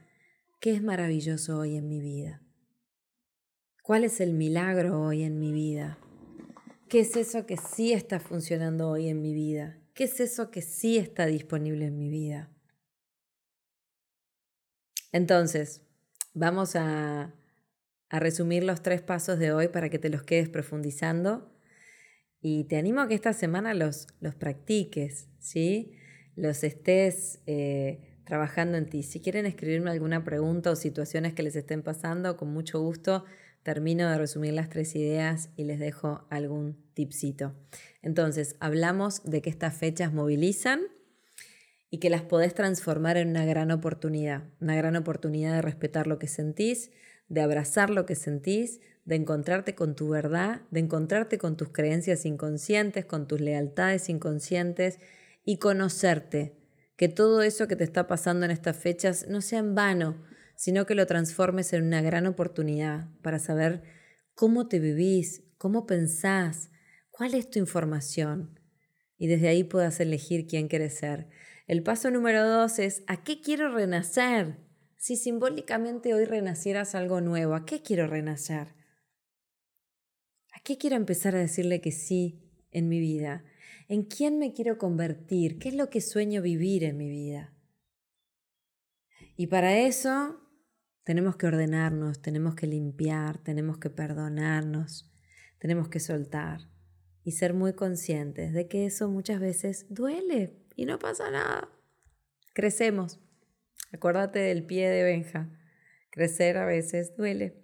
¿Qué 0.60 0.72
es 0.72 0.84
maravilloso 0.84 1.58
hoy 1.58 1.76
en 1.76 1.88
mi 1.88 2.00
vida? 2.00 2.42
¿Cuál 3.84 4.04
es 4.04 4.22
el 4.22 4.34
milagro 4.34 5.02
hoy 5.02 5.24
en 5.24 5.40
mi 5.40 5.52
vida? 5.52 5.98
¿Qué 6.90 7.02
es 7.02 7.16
eso 7.16 7.46
que 7.46 7.58
sí 7.58 7.94
está 7.94 8.20
funcionando 8.20 8.90
hoy 8.90 9.10
en 9.10 9.22
mi 9.22 9.34
vida? 9.34 9.78
¿Qué 9.94 10.06
es 10.06 10.20
eso 10.20 10.52
que 10.52 10.62
sí 10.62 10.98
está 10.98 11.26
disponible 11.26 11.86
en 11.86 11.98
mi 11.98 12.10
vida? 12.10 12.50
Entonces, 15.12 15.82
vamos 16.34 16.76
a, 16.76 17.34
a 18.10 18.20
resumir 18.20 18.64
los 18.64 18.82
tres 18.82 19.02
pasos 19.02 19.40
de 19.40 19.52
hoy 19.52 19.68
para 19.70 19.90
que 19.90 20.00
te 20.00 20.10
los 20.10 20.24
quedes 20.24 20.50
profundizando 20.50 21.52
Y 22.40 22.66
te 22.66 22.78
animo 22.78 23.02
a 23.02 23.08
que 23.08 23.16
esta 23.16 23.34
semana 23.34 23.74
los, 23.74 24.08
los 24.20 24.36
practiques, 24.36 25.30
¿sí? 25.40 25.98
Los 26.38 26.64
estés 26.64 27.40
eh, 27.48 28.00
trabajando 28.24 28.78
en 28.78 28.86
ti. 28.86 29.02
Si 29.02 29.20
quieren 29.20 29.48
escribirme 29.48 29.90
alguna 29.90 30.24
pregunta 30.24 30.70
o 30.70 30.76
situaciones 30.76 31.34
que 31.34 31.42
les 31.42 31.56
estén 31.56 31.82
pasando, 31.82 32.38
con 32.38 32.54
mucho 32.54 32.80
gusto 32.80 33.26
termino 33.64 34.10
de 34.10 34.20
resumir 34.20 34.54
las 34.54 34.70
tres 34.70 34.96
ideas 34.96 35.50
y 35.58 35.64
les 35.64 35.80
dejo 35.80 36.26
algún 36.30 36.78
tipcito. 36.94 37.56
Entonces, 38.04 38.56
hablamos 38.60 39.24
de 39.24 39.42
que 39.42 39.50
estas 39.50 39.76
fechas 39.76 40.14
movilizan 40.14 40.82
y 41.90 41.98
que 41.98 42.12
las 42.12 42.22
podés 42.22 42.54
transformar 42.54 43.18
en 43.18 43.30
una 43.30 43.44
gran 43.44 43.72
oportunidad, 43.72 44.44
una 44.62 44.76
gran 44.76 44.96
oportunidad 44.96 45.54
de 45.54 45.64
respetar 45.64 46.06
lo 46.06 46.20
que 46.20 46.28
sentís, 46.28 46.92
de 47.30 47.42
abrazar 47.42 47.90
lo 47.90 48.06
que 48.06 48.16
sentís, 48.16 48.80
de 49.06 49.16
encontrarte 49.16 49.74
con 49.74 49.96
tu 49.96 50.10
verdad, 50.10 50.62
de 50.70 50.82
encontrarte 50.82 51.40
con 51.40 51.58
tus 51.58 51.70
creencias 51.70 52.26
inconscientes, 52.28 53.06
con 53.06 53.28
tus 53.28 53.42
lealtades 53.42 54.08
inconscientes 54.08 55.00
y 55.48 55.60
conocerte, 55.60 56.58
que 56.98 57.08
todo 57.08 57.42
eso 57.42 57.70
que 57.70 57.78
te 57.78 57.86
está 57.86 58.06
pasando 58.06 58.44
en 58.44 58.52
estas 58.52 58.76
fechas 58.76 59.28
no 59.30 59.40
sea 59.40 59.60
en 59.60 59.76
vano, 59.76 60.22
sino 60.58 60.86
que 60.86 60.94
lo 60.94 61.08
transformes 61.08 61.72
en 61.72 61.86
una 61.86 62.02
gran 62.02 62.26
oportunidad 62.26 63.08
para 63.22 63.40
saber 63.40 63.82
cómo 64.34 64.68
te 64.68 64.80
vivís, 64.80 65.44
cómo 65.58 65.86
pensás, 65.86 66.70
cuál 67.12 67.34
es 67.34 67.50
tu 67.50 67.60
información 67.60 68.60
y 69.18 69.28
desde 69.28 69.48
ahí 69.48 69.64
puedas 69.64 70.02
elegir 70.02 70.48
quién 70.48 70.68
quieres 70.68 70.96
ser. 70.96 71.30
El 71.66 71.82
paso 71.82 72.12
número 72.12 72.46
dos 72.46 72.78
es 72.78 73.04
¿a 73.08 73.24
qué 73.24 73.40
quiero 73.40 73.74
renacer? 73.74 74.58
Si 74.98 75.16
simbólicamente 75.16 76.14
hoy 76.14 76.26
renacieras 76.26 76.94
algo 76.94 77.22
nuevo, 77.22 77.56
¿a 77.56 77.66
qué 77.66 77.82
quiero 77.82 78.06
renacer? 78.06 78.76
¿A 80.52 80.60
qué 80.66 80.78
quiero 80.78 80.98
empezar 80.98 81.38
a 81.38 81.40
decirle 81.40 81.80
que 81.80 81.94
sí 81.94 82.47
en 82.78 82.90
mi 82.90 83.00
vida? 83.00 83.44
¿En 83.88 84.04
quién 84.04 84.38
me 84.38 84.54
quiero 84.54 84.78
convertir? 84.78 85.60
¿Qué 85.60 85.70
es 85.70 85.76
lo 85.76 85.90
que 85.90 86.02
sueño 86.02 86.42
vivir 86.42 86.84
en 86.84 86.98
mi 86.98 87.10
vida? 87.10 87.54
Y 89.36 89.48
para 89.48 89.78
eso 89.78 90.40
tenemos 91.04 91.38
que 91.38 91.48
ordenarnos, 91.48 92.22
tenemos 92.22 92.56
que 92.56 92.68
limpiar, 92.68 93.38
tenemos 93.40 93.78
que 93.78 93.90
perdonarnos, 93.90 95.12
tenemos 95.58 95.90
que 95.90 96.00
soltar 96.00 96.70
y 97.24 97.32
ser 97.32 97.54
muy 97.54 97.74
conscientes 97.74 98.54
de 98.54 98.68
que 98.68 98.86
eso 98.86 99.10
muchas 99.10 99.40
veces 99.40 99.86
duele 99.90 100.58
y 100.76 100.86
no 100.86 101.00
pasa 101.00 101.32
nada. 101.32 101.70
Crecemos. 102.54 103.20
Acuérdate 103.92 104.40
del 104.40 104.66
pie 104.66 104.90
de 104.90 105.04
Benja. 105.04 105.50
Crecer 106.12 106.58
a 106.58 106.66
veces 106.66 107.16
duele. 107.16 107.64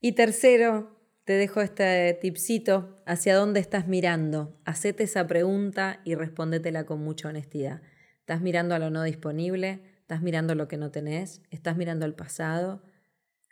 Y 0.00 0.12
tercero, 0.12 0.97
te 1.28 1.34
dejo 1.34 1.60
este 1.60 2.16
tipcito, 2.22 3.02
¿hacia 3.04 3.36
dónde 3.36 3.60
estás 3.60 3.86
mirando? 3.86 4.58
Hacete 4.64 5.02
esa 5.02 5.26
pregunta 5.26 6.00
y 6.02 6.14
respóndetela 6.14 6.86
con 6.86 7.00
mucha 7.00 7.28
honestidad. 7.28 7.82
¿Estás 8.20 8.40
mirando 8.40 8.74
a 8.74 8.78
lo 8.78 8.88
no 8.88 9.02
disponible? 9.02 9.82
¿Estás 10.00 10.22
mirando 10.22 10.54
lo 10.54 10.68
que 10.68 10.78
no 10.78 10.90
tenés? 10.90 11.42
¿Estás 11.50 11.76
mirando 11.76 12.06
al 12.06 12.14
pasado? 12.14 12.82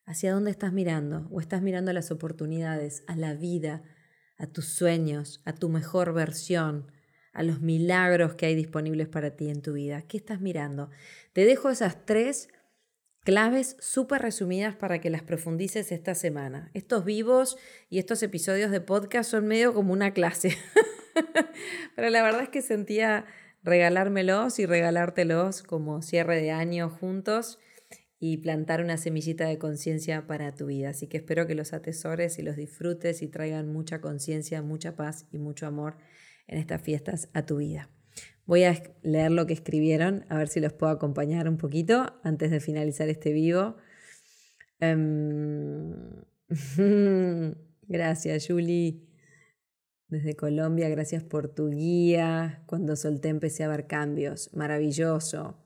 ¿Hacia 0.06 0.32
dónde 0.32 0.52
estás 0.52 0.72
mirando? 0.72 1.28
¿O 1.30 1.38
estás 1.38 1.60
mirando 1.60 1.90
a 1.90 1.94
las 1.94 2.10
oportunidades, 2.10 3.04
a 3.08 3.14
la 3.14 3.34
vida, 3.34 3.82
a 4.38 4.46
tus 4.46 4.68
sueños, 4.68 5.42
a 5.44 5.52
tu 5.52 5.68
mejor 5.68 6.14
versión, 6.14 6.90
a 7.34 7.42
los 7.42 7.60
milagros 7.60 8.36
que 8.36 8.46
hay 8.46 8.54
disponibles 8.54 9.08
para 9.08 9.36
ti 9.36 9.50
en 9.50 9.60
tu 9.60 9.74
vida? 9.74 10.00
¿Qué 10.00 10.16
estás 10.16 10.40
mirando? 10.40 10.88
Te 11.34 11.44
dejo 11.44 11.68
esas 11.68 12.06
tres 12.06 12.48
claves 13.26 13.76
súper 13.80 14.22
resumidas 14.22 14.76
para 14.76 15.00
que 15.00 15.10
las 15.10 15.22
profundices 15.22 15.90
esta 15.90 16.14
semana. 16.14 16.70
Estos 16.74 17.04
vivos 17.04 17.56
y 17.90 17.98
estos 17.98 18.22
episodios 18.22 18.70
de 18.70 18.80
podcast 18.80 19.28
son 19.28 19.48
medio 19.48 19.74
como 19.74 19.92
una 19.92 20.12
clase. 20.12 20.56
Pero 21.96 22.08
la 22.10 22.22
verdad 22.22 22.44
es 22.44 22.50
que 22.50 22.62
sentía 22.62 23.26
regalármelos 23.64 24.60
y 24.60 24.66
regalártelos 24.66 25.64
como 25.64 26.02
cierre 26.02 26.40
de 26.40 26.52
año 26.52 26.88
juntos 26.88 27.58
y 28.20 28.36
plantar 28.36 28.80
una 28.80 28.96
semillita 28.96 29.44
de 29.46 29.58
conciencia 29.58 30.28
para 30.28 30.54
tu 30.54 30.66
vida. 30.66 30.90
Así 30.90 31.08
que 31.08 31.16
espero 31.16 31.48
que 31.48 31.56
los 31.56 31.72
atesores 31.72 32.38
y 32.38 32.42
los 32.42 32.54
disfrutes 32.54 33.22
y 33.22 33.26
traigan 33.26 33.66
mucha 33.72 34.00
conciencia, 34.00 34.62
mucha 34.62 34.94
paz 34.94 35.26
y 35.32 35.38
mucho 35.38 35.66
amor 35.66 35.96
en 36.46 36.58
estas 36.58 36.80
fiestas 36.80 37.28
a 37.32 37.44
tu 37.44 37.56
vida. 37.56 37.90
Voy 38.46 38.62
a 38.62 38.80
leer 39.02 39.32
lo 39.32 39.46
que 39.46 39.54
escribieron, 39.54 40.24
a 40.28 40.38
ver 40.38 40.48
si 40.48 40.60
los 40.60 40.72
puedo 40.72 40.92
acompañar 40.92 41.48
un 41.48 41.56
poquito 41.56 42.18
antes 42.22 42.52
de 42.52 42.60
finalizar 42.60 43.08
este 43.08 43.32
vivo. 43.32 43.76
Em, 44.78 46.24
gracias, 47.88 48.46
Julie. 48.46 49.02
Desde 50.08 50.36
Colombia, 50.36 50.88
gracias 50.88 51.24
por 51.24 51.48
tu 51.48 51.70
guía. 51.70 52.62
Cuando 52.66 52.94
solté 52.94 53.28
empecé 53.28 53.64
a 53.64 53.68
ver 53.68 53.88
cambios. 53.88 54.54
Maravilloso. 54.54 55.58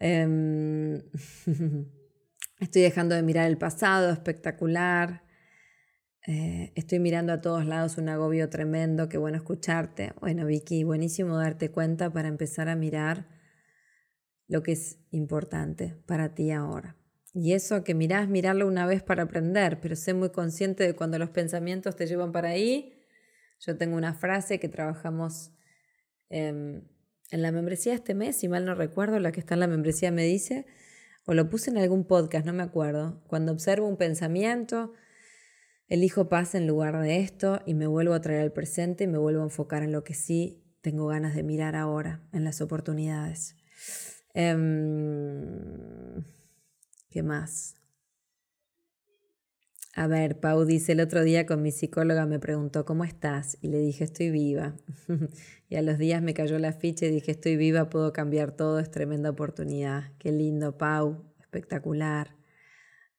Em, 0.00 1.00
estoy 2.60 2.82
dejando 2.82 3.14
de 3.14 3.22
mirar 3.22 3.46
el 3.48 3.56
pasado, 3.56 4.10
espectacular. 4.10 5.23
Eh, 6.26 6.72
estoy 6.74 7.00
mirando 7.00 7.34
a 7.34 7.42
todos 7.42 7.66
lados 7.66 7.98
un 7.98 8.08
agobio 8.08 8.48
tremendo, 8.48 9.10
qué 9.10 9.18
bueno 9.18 9.36
escucharte. 9.36 10.14
Bueno, 10.20 10.46
Vicky, 10.46 10.82
buenísimo 10.82 11.36
darte 11.36 11.70
cuenta 11.70 12.10
para 12.10 12.28
empezar 12.28 12.70
a 12.70 12.76
mirar 12.76 13.28
lo 14.48 14.62
que 14.62 14.72
es 14.72 14.98
importante 15.10 15.96
para 16.06 16.34
ti 16.34 16.50
ahora. 16.50 16.96
Y 17.34 17.52
eso 17.52 17.84
que 17.84 17.94
mirás, 17.94 18.28
mirarlo 18.28 18.66
una 18.66 18.86
vez 18.86 19.02
para 19.02 19.24
aprender, 19.24 19.80
pero 19.80 19.96
sé 19.96 20.14
muy 20.14 20.30
consciente 20.30 20.84
de 20.84 20.94
cuando 20.94 21.18
los 21.18 21.28
pensamientos 21.28 21.94
te 21.94 22.06
llevan 22.06 22.32
para 22.32 22.50
ahí. 22.50 22.94
Yo 23.60 23.76
tengo 23.76 23.96
una 23.96 24.14
frase 24.14 24.58
que 24.58 24.68
trabajamos 24.68 25.50
em, 26.30 26.88
en 27.32 27.42
la 27.42 27.52
membresía 27.52 27.92
este 27.92 28.14
mes, 28.14 28.36
si 28.36 28.48
mal 28.48 28.64
no 28.64 28.74
recuerdo, 28.74 29.18
la 29.18 29.30
que 29.30 29.40
está 29.40 29.54
en 29.54 29.60
la 29.60 29.66
membresía 29.66 30.10
me 30.10 30.24
dice, 30.24 30.64
o 31.26 31.34
lo 31.34 31.50
puse 31.50 31.70
en 31.70 31.76
algún 31.76 32.06
podcast, 32.06 32.46
no 32.46 32.54
me 32.54 32.62
acuerdo. 32.62 33.22
Cuando 33.26 33.52
observo 33.52 33.88
un 33.88 33.96
pensamiento, 33.98 34.94
Elijo 35.88 36.28
paz 36.28 36.54
en 36.54 36.66
lugar 36.66 36.98
de 37.00 37.20
esto 37.20 37.60
y 37.66 37.74
me 37.74 37.86
vuelvo 37.86 38.14
a 38.14 38.20
traer 38.20 38.40
al 38.40 38.52
presente 38.52 39.04
y 39.04 39.06
me 39.06 39.18
vuelvo 39.18 39.42
a 39.42 39.44
enfocar 39.44 39.82
en 39.82 39.92
lo 39.92 40.02
que 40.02 40.14
sí 40.14 40.64
tengo 40.80 41.06
ganas 41.06 41.34
de 41.34 41.42
mirar 41.42 41.76
ahora, 41.76 42.22
en 42.32 42.44
las 42.44 42.60
oportunidades. 42.60 43.56
Em, 44.34 46.24
¿Qué 47.10 47.22
más? 47.22 47.76
A 49.96 50.08
ver, 50.08 50.40
Pau 50.40 50.64
dice, 50.64 50.92
el 50.92 51.00
otro 51.00 51.22
día 51.22 51.46
con 51.46 51.62
mi 51.62 51.70
psicóloga 51.70 52.26
me 52.26 52.40
preguntó, 52.40 52.84
¿cómo 52.84 53.04
estás? 53.04 53.58
Y 53.60 53.68
le 53.68 53.78
dije, 53.78 54.02
estoy 54.04 54.30
viva. 54.30 54.74
y 55.68 55.76
a 55.76 55.82
los 55.82 55.98
días 55.98 56.20
me 56.20 56.34
cayó 56.34 56.58
la 56.58 56.72
ficha 56.72 57.06
y 57.06 57.10
dije, 57.10 57.30
estoy 57.30 57.56
viva, 57.56 57.88
puedo 57.90 58.12
cambiar 58.12 58.56
todo, 58.56 58.80
es 58.80 58.90
tremenda 58.90 59.30
oportunidad. 59.30 60.12
Qué 60.18 60.32
lindo, 60.32 60.76
Pau, 60.76 61.32
espectacular. 61.40 62.34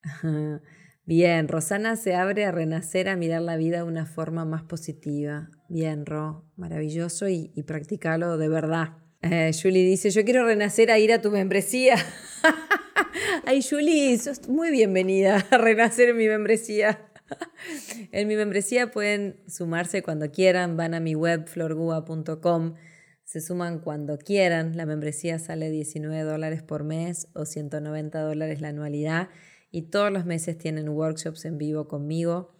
Bien, 1.08 1.48
Rosana 1.48 1.98
se 1.98 2.16
abre 2.16 2.46
a 2.46 2.52
renacer, 2.52 3.10
a 3.10 3.16
mirar 3.16 3.44
la 3.44 3.58
vida 3.58 3.78
de 3.78 3.84
una 3.84 4.08
forma 4.08 4.44
más 4.44 4.64
positiva. 4.64 5.52
Bien, 5.70 6.04
Ro, 6.04 6.46
maravilloso 6.56 7.30
y, 7.30 7.52
y 7.54 7.62
practicalo 7.64 8.40
de 8.40 8.50
verdad. 8.50 8.98
Eh, 9.22 9.52
Julie 9.60 9.86
dice, 9.86 10.10
yo 10.10 10.24
quiero 10.24 10.46
renacer 10.46 10.90
a 10.90 10.98
ir 10.98 11.14
a 11.14 11.22
tu 11.22 11.30
membresía. 11.30 11.96
Ay, 13.46 13.62
Julie, 13.62 14.18
sos 14.18 14.48
muy 14.50 14.72
bienvenida 14.72 15.46
a 15.52 15.58
renacer 15.60 16.10
en 16.10 16.18
mi 16.18 16.28
membresía. 16.28 17.08
en 18.12 18.28
mi 18.28 18.36
membresía 18.36 18.90
pueden 18.90 19.40
sumarse 19.48 20.02
cuando 20.02 20.32
quieran, 20.32 20.76
van 20.76 20.96
a 20.96 21.00
mi 21.00 21.14
web 21.14 21.48
florgua.com, 21.48 22.76
se 23.24 23.42
suman 23.42 23.80
cuando 23.80 24.18
quieran, 24.18 24.76
la 24.78 24.86
membresía 24.86 25.38
sale 25.38 25.70
19 25.70 26.24
dólares 26.24 26.64
por 26.64 26.84
mes 26.84 27.28
o 27.34 27.46
190 27.46 28.22
dólares 28.22 28.62
la 28.62 28.70
anualidad 28.70 29.30
y 29.76 29.82
todos 29.82 30.10
los 30.10 30.26
meses 30.26 30.58
tienen 30.58 30.88
workshops 30.88 31.44
en 31.44 31.58
vivo 31.58 31.90
conmigo, 31.90 32.56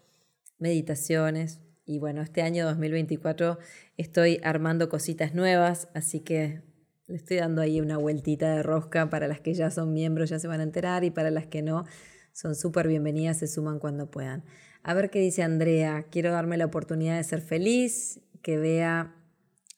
meditaciones. 0.60 1.62
Y 1.86 1.98
bueno, 1.98 2.22
este 2.22 2.42
año 2.42 2.66
2024 2.66 3.58
estoy 3.96 4.42
armando 4.44 4.90
cositas 4.90 5.34
nuevas, 5.34 5.88
así 5.94 6.20
que 6.20 6.62
le 7.08 7.16
estoy 7.16 7.38
dando 7.38 7.62
ahí 7.62 7.80
una 7.80 7.96
vueltita 7.96 8.54
de 8.54 8.64
rosca 8.64 9.10
para 9.10 9.30
las 9.30 9.40
que 9.40 9.54
ya 9.54 9.72
son 9.72 9.94
miembros, 9.94 10.30
ya 10.30 10.40
se 10.40 10.50
van 10.50 10.60
a 10.60 10.64
enterar, 10.64 11.06
y 11.06 11.10
para 11.10 11.32
las 11.32 11.46
que 11.48 11.62
no, 11.62 11.86
son 12.34 12.54
súper 12.54 12.90
bienvenidas, 12.90 13.38
se 13.38 13.48
suman 13.48 13.80
cuando 13.80 14.12
puedan. 14.12 14.44
A 14.84 14.94
ver 14.94 15.10
qué 15.10 15.20
dice 15.20 15.42
Andrea, 15.42 16.08
quiero 16.12 16.34
darme 16.34 16.58
la 16.58 16.66
oportunidad 16.66 17.16
de 17.16 17.24
ser 17.24 17.40
feliz, 17.40 18.20
que 18.42 18.58
vea 18.58 19.16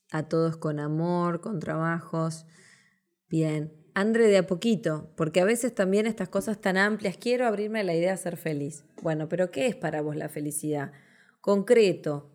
a 0.10 0.24
todos 0.28 0.58
con 0.58 0.80
amor, 0.80 1.40
con 1.42 1.60
trabajos. 1.60 2.48
Bien, 3.30 3.72
Andre 4.00 4.28
de 4.28 4.38
a 4.38 4.46
poquito, 4.46 5.10
porque 5.16 5.42
a 5.42 5.44
veces 5.44 5.74
también 5.74 6.06
estas 6.06 6.30
cosas 6.30 6.62
tan 6.62 6.78
amplias, 6.78 7.18
quiero 7.18 7.48
abrirme 7.48 7.80
a 7.80 7.84
la 7.84 7.96
idea 7.96 8.12
de 8.12 8.18
ser 8.18 8.38
feliz. 8.38 8.86
Bueno, 9.02 9.28
pero 9.28 9.50
¿qué 9.50 9.66
es 9.66 9.76
para 9.76 10.02
vos 10.02 10.16
la 10.16 10.30
felicidad? 10.30 10.92
Concreto, 11.42 12.30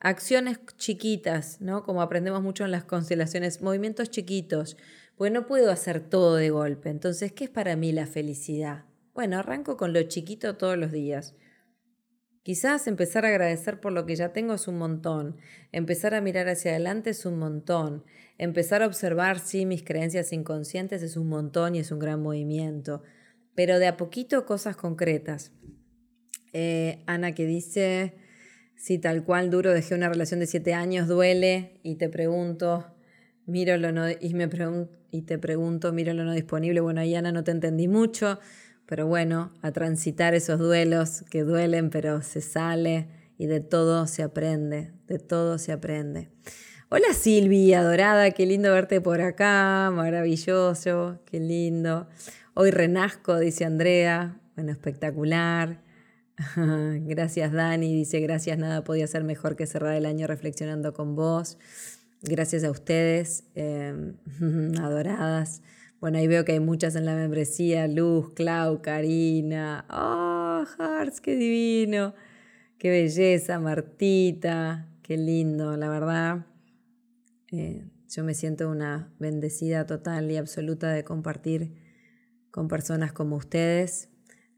acciones 0.00 0.58
chiquitas, 0.78 1.60
¿no? 1.60 1.84
Como 1.84 2.02
aprendemos 2.02 2.42
mucho 2.42 2.64
en 2.64 2.72
las 2.72 2.82
constelaciones, 2.82 3.62
movimientos 3.62 4.10
chiquitos, 4.10 4.76
pues 5.14 5.30
no 5.30 5.46
puedo 5.46 5.70
hacer 5.70 6.00
todo 6.00 6.34
de 6.34 6.50
golpe. 6.50 6.90
Entonces, 6.90 7.30
¿qué 7.30 7.44
es 7.44 7.50
para 7.50 7.76
mí 7.76 7.92
la 7.92 8.08
felicidad? 8.08 8.84
Bueno, 9.14 9.38
arranco 9.38 9.76
con 9.76 9.92
lo 9.92 10.02
chiquito 10.02 10.56
todos 10.56 10.76
los 10.76 10.90
días. 10.90 11.36
Quizás 12.42 12.88
empezar 12.88 13.24
a 13.24 13.28
agradecer 13.28 13.78
por 13.78 13.92
lo 13.92 14.04
que 14.04 14.16
ya 14.16 14.32
tengo 14.32 14.54
es 14.54 14.66
un 14.66 14.76
montón, 14.76 15.36
empezar 15.70 16.12
a 16.14 16.20
mirar 16.20 16.48
hacia 16.48 16.72
adelante 16.72 17.10
es 17.10 17.24
un 17.24 17.38
montón, 17.38 18.04
empezar 18.36 18.82
a 18.82 18.86
observar, 18.86 19.38
sí, 19.38 19.64
mis 19.64 19.84
creencias 19.84 20.32
inconscientes 20.32 21.02
es 21.02 21.16
un 21.16 21.28
montón 21.28 21.76
y 21.76 21.78
es 21.78 21.92
un 21.92 22.00
gran 22.00 22.20
movimiento, 22.20 23.04
pero 23.54 23.78
de 23.78 23.86
a 23.86 23.96
poquito 23.96 24.44
cosas 24.44 24.74
concretas. 24.74 25.52
Eh, 26.52 27.04
Ana 27.06 27.32
que 27.32 27.46
dice, 27.46 28.14
si 28.76 28.98
tal 28.98 29.24
cual 29.24 29.48
duro, 29.48 29.72
dejé 29.72 29.94
una 29.94 30.08
relación 30.08 30.40
de 30.40 30.48
siete 30.48 30.74
años, 30.74 31.06
duele 31.06 31.78
y 31.84 31.94
te 31.94 32.08
pregunto, 32.08 32.92
miro 33.46 33.76
lo 33.76 33.92
no, 33.92 34.10
y, 34.10 34.34
me 34.34 34.48
y 35.12 35.22
te 35.22 35.38
pregunto, 35.38 35.92
miro 35.92 36.12
lo 36.12 36.24
no 36.24 36.32
disponible, 36.32 36.80
bueno, 36.80 37.02
ahí 37.02 37.14
Ana 37.14 37.30
no 37.30 37.44
te 37.44 37.52
entendí 37.52 37.86
mucho 37.86 38.40
pero 38.86 39.06
bueno, 39.06 39.52
a 39.62 39.72
transitar 39.72 40.34
esos 40.34 40.58
duelos 40.58 41.24
que 41.30 41.42
duelen, 41.42 41.90
pero 41.90 42.22
se 42.22 42.40
sale 42.40 43.08
y 43.38 43.46
de 43.46 43.60
todo 43.60 44.06
se 44.06 44.22
aprende, 44.22 44.92
de 45.06 45.18
todo 45.18 45.58
se 45.58 45.72
aprende. 45.72 46.30
Hola 46.88 47.14
Silvia, 47.14 47.80
adorada, 47.80 48.30
qué 48.32 48.44
lindo 48.44 48.70
verte 48.70 49.00
por 49.00 49.22
acá, 49.22 49.90
maravilloso, 49.94 51.20
qué 51.24 51.40
lindo. 51.40 52.06
Hoy 52.54 52.70
renazco, 52.70 53.38
dice 53.38 53.64
Andrea, 53.64 54.38
bueno, 54.56 54.72
espectacular. 54.72 55.82
Gracias 56.56 57.52
Dani, 57.52 57.94
dice 57.94 58.20
gracias, 58.20 58.58
nada 58.58 58.84
podía 58.84 59.06
ser 59.06 59.24
mejor 59.24 59.56
que 59.56 59.66
cerrar 59.66 59.94
el 59.94 60.06
año 60.06 60.26
reflexionando 60.26 60.92
con 60.92 61.16
vos. 61.16 61.58
Gracias 62.20 62.62
a 62.62 62.70
ustedes, 62.70 63.44
eh, 63.54 64.12
adoradas. 64.78 65.62
Bueno, 66.02 66.18
ahí 66.18 66.26
veo 66.26 66.44
que 66.44 66.50
hay 66.50 66.58
muchas 66.58 66.96
en 66.96 67.06
la 67.06 67.14
membresía. 67.14 67.86
Luz, 67.86 68.32
Clau, 68.34 68.82
Karina. 68.82 69.86
¡Oh, 69.88 70.64
Hearts, 70.76 71.20
qué 71.20 71.36
divino! 71.36 72.12
¡Qué 72.76 72.90
belleza, 72.90 73.60
Martita! 73.60 74.88
¡Qué 75.02 75.16
lindo, 75.16 75.76
la 75.76 75.88
verdad! 75.88 76.46
Eh, 77.52 77.84
yo 78.08 78.24
me 78.24 78.34
siento 78.34 78.68
una 78.68 79.14
bendecida 79.20 79.86
total 79.86 80.28
y 80.32 80.38
absoluta 80.38 80.90
de 80.90 81.04
compartir 81.04 81.72
con 82.50 82.66
personas 82.66 83.12
como 83.12 83.36
ustedes. 83.36 84.08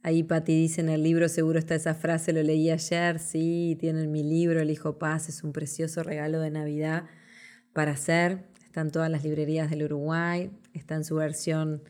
Ahí 0.03 0.23
Pati 0.23 0.59
dice 0.59 0.81
en 0.81 0.89
el 0.89 1.03
libro, 1.03 1.29
seguro 1.29 1.59
está 1.59 1.75
esa 1.75 1.95
frase, 1.95 2.33
lo 2.33 2.43
leí 2.43 2.71
ayer, 2.71 3.19
sí, 3.19 3.77
tienen 3.79 4.11
mi 4.11 4.23
libro, 4.23 4.63
El 4.63 4.71
Hijo 4.71 4.99
Paz, 4.99 5.29
es 5.29 5.45
un 5.45 5.53
precioso 5.53 6.03
regalo 6.03 6.41
de 6.41 6.51
Navidad 6.51 7.05
para 7.75 7.91
hacer. 7.91 8.47
Están 8.65 8.91
todas 8.91 9.11
las 9.11 9.25
librerías 9.25 9.69
del 9.69 9.83
Uruguay, 9.83 10.51
está 10.79 10.95
en 10.97 11.05
su 11.05 11.17
versión 11.17 11.83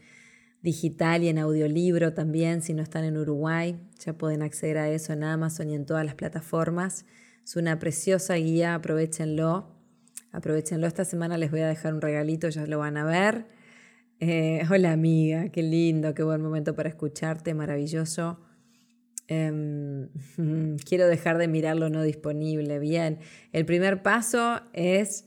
digital 0.62 1.22
y 1.22 1.28
en 1.28 1.38
audiolibro 1.38 2.14
también, 2.14 2.62
si 2.62 2.72
no 2.72 2.82
están 2.82 3.04
en 3.04 3.18
Uruguay, 3.18 3.78
ya 3.98 4.14
pueden 4.14 4.42
acceder 4.42 4.78
a 4.78 4.88
eso 4.88 5.12
en 5.12 5.22
Amazon 5.24 5.68
y 5.70 5.74
en 5.74 5.84
todas 5.84 6.06
las 6.06 6.14
plataformas. 6.14 7.04
Es 7.44 7.56
una 7.56 7.78
preciosa 7.78 8.34
guía, 8.36 8.74
aprovechenlo. 8.74 9.74
Aprovechenlo, 10.32 10.86
esta 10.86 11.04
semana 11.04 11.36
les 11.36 11.50
voy 11.50 11.60
a 11.60 11.68
dejar 11.68 11.92
un 11.92 12.00
regalito, 12.00 12.48
ya 12.48 12.66
lo 12.66 12.78
van 12.78 12.96
a 12.96 13.04
ver. 13.04 13.46
Eh, 14.20 14.62
hola 14.70 14.92
amiga, 14.92 15.50
qué 15.50 15.62
lindo, 15.62 16.14
qué 16.14 16.22
buen 16.22 16.40
momento 16.40 16.74
para 16.74 16.88
escucharte, 16.88 17.52
maravilloso. 17.52 18.40
Em, 19.28 20.08
quiero 20.88 21.06
dejar 21.06 21.36
de 21.36 21.46
mirar 21.46 21.76
lo 21.76 21.90
no 21.90 22.02
disponible. 22.02 22.78
Bien, 22.78 23.18
el 23.52 23.66
primer 23.66 24.02
paso 24.02 24.62
es 24.72 25.26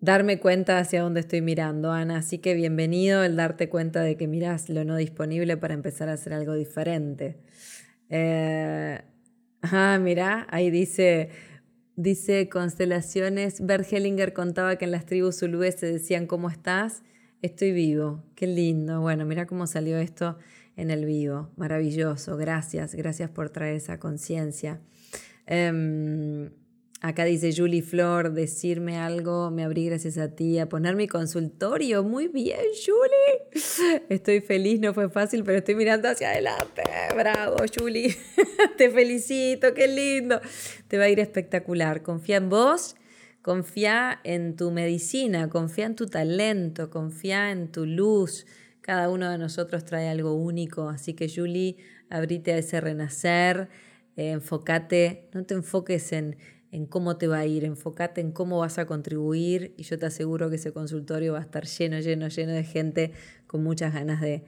darme 0.00 0.38
cuenta 0.38 0.78
hacia 0.78 1.02
dónde 1.02 1.20
estoy 1.20 1.40
mirando, 1.40 1.92
Ana. 1.92 2.18
Así 2.18 2.38
que 2.38 2.54
bienvenido 2.54 3.24
el 3.24 3.36
darte 3.36 3.68
cuenta 3.68 4.02
de 4.02 4.16
que 4.16 4.26
miras 4.26 4.68
lo 4.68 4.84
no 4.84 4.96
disponible 4.96 5.56
para 5.56 5.74
empezar 5.74 6.08
a 6.08 6.14
hacer 6.14 6.32
algo 6.32 6.54
diferente. 6.54 7.38
Ah, 9.62 9.98
mira, 10.00 10.46
ahí 10.50 10.70
dice, 10.70 11.30
dice 11.96 12.48
constelaciones. 12.48 13.64
Bert 13.64 13.92
Hellinger 13.92 14.32
contaba 14.32 14.76
que 14.76 14.84
en 14.84 14.92
las 14.92 15.04
tribus 15.04 15.40
zulúes 15.40 15.74
se 15.76 15.86
decían 15.86 16.26
¿cómo 16.26 16.48
estás? 16.48 17.02
Estoy 17.42 17.72
vivo. 17.72 18.24
Qué 18.34 18.46
lindo. 18.46 19.00
Bueno, 19.00 19.24
mira 19.26 19.46
cómo 19.46 19.66
salió 19.66 19.98
esto 19.98 20.38
en 20.76 20.90
el 20.90 21.04
vivo. 21.04 21.50
Maravilloso. 21.56 22.36
Gracias, 22.36 22.94
gracias 22.94 23.30
por 23.30 23.50
traer 23.50 23.74
esa 23.76 23.98
conciencia. 23.98 24.80
Em, 25.46 26.50
Acá 27.00 27.24
dice 27.24 27.52
Julie 27.56 27.82
Flor, 27.82 28.32
decirme 28.32 28.98
algo, 28.98 29.52
me 29.52 29.62
abrí 29.62 29.86
gracias 29.86 30.18
a 30.18 30.34
ti, 30.34 30.58
a 30.58 30.68
poner 30.68 30.96
mi 30.96 31.06
consultorio. 31.06 32.02
Muy 32.02 32.26
bien, 32.26 32.58
Julie. 32.84 34.02
Estoy 34.08 34.40
feliz, 34.40 34.80
no 34.80 34.92
fue 34.92 35.08
fácil, 35.08 35.44
pero 35.44 35.58
estoy 35.58 35.76
mirando 35.76 36.08
hacia 36.08 36.30
adelante. 36.30 36.82
Bravo, 37.14 37.58
Julie. 37.72 38.16
Te 38.76 38.90
felicito, 38.90 39.74
qué 39.74 39.86
lindo. 39.86 40.40
Te 40.88 40.98
va 40.98 41.04
a 41.04 41.08
ir 41.08 41.20
espectacular. 41.20 42.02
Confía 42.02 42.38
en 42.38 42.48
vos, 42.48 42.96
confía 43.42 44.18
en 44.24 44.56
tu 44.56 44.72
medicina, 44.72 45.48
confía 45.48 45.86
en 45.86 45.94
tu 45.94 46.06
talento, 46.06 46.90
confía 46.90 47.52
en 47.52 47.70
tu 47.70 47.86
luz. 47.86 48.44
Cada 48.80 49.08
uno 49.08 49.30
de 49.30 49.38
nosotros 49.38 49.84
trae 49.84 50.08
algo 50.08 50.34
único, 50.34 50.88
así 50.88 51.14
que 51.14 51.28
Julie, 51.32 51.76
abrite 52.10 52.54
a 52.54 52.58
ese 52.58 52.80
renacer, 52.80 53.68
eh, 54.16 54.30
enfócate, 54.30 55.28
no 55.32 55.44
te 55.44 55.54
enfoques 55.54 56.10
en 56.12 56.36
en 56.70 56.86
cómo 56.86 57.16
te 57.16 57.26
va 57.26 57.38
a 57.38 57.46
ir, 57.46 57.64
enfócate 57.64 58.20
en 58.20 58.32
cómo 58.32 58.58
vas 58.58 58.78
a 58.78 58.86
contribuir 58.86 59.74
y 59.76 59.84
yo 59.84 59.98
te 59.98 60.06
aseguro 60.06 60.50
que 60.50 60.56
ese 60.56 60.72
consultorio 60.72 61.32
va 61.32 61.38
a 61.38 61.42
estar 61.42 61.64
lleno, 61.64 62.00
lleno, 62.00 62.28
lleno 62.28 62.52
de 62.52 62.64
gente 62.64 63.12
con 63.46 63.62
muchas 63.62 63.94
ganas 63.94 64.20
de, 64.20 64.44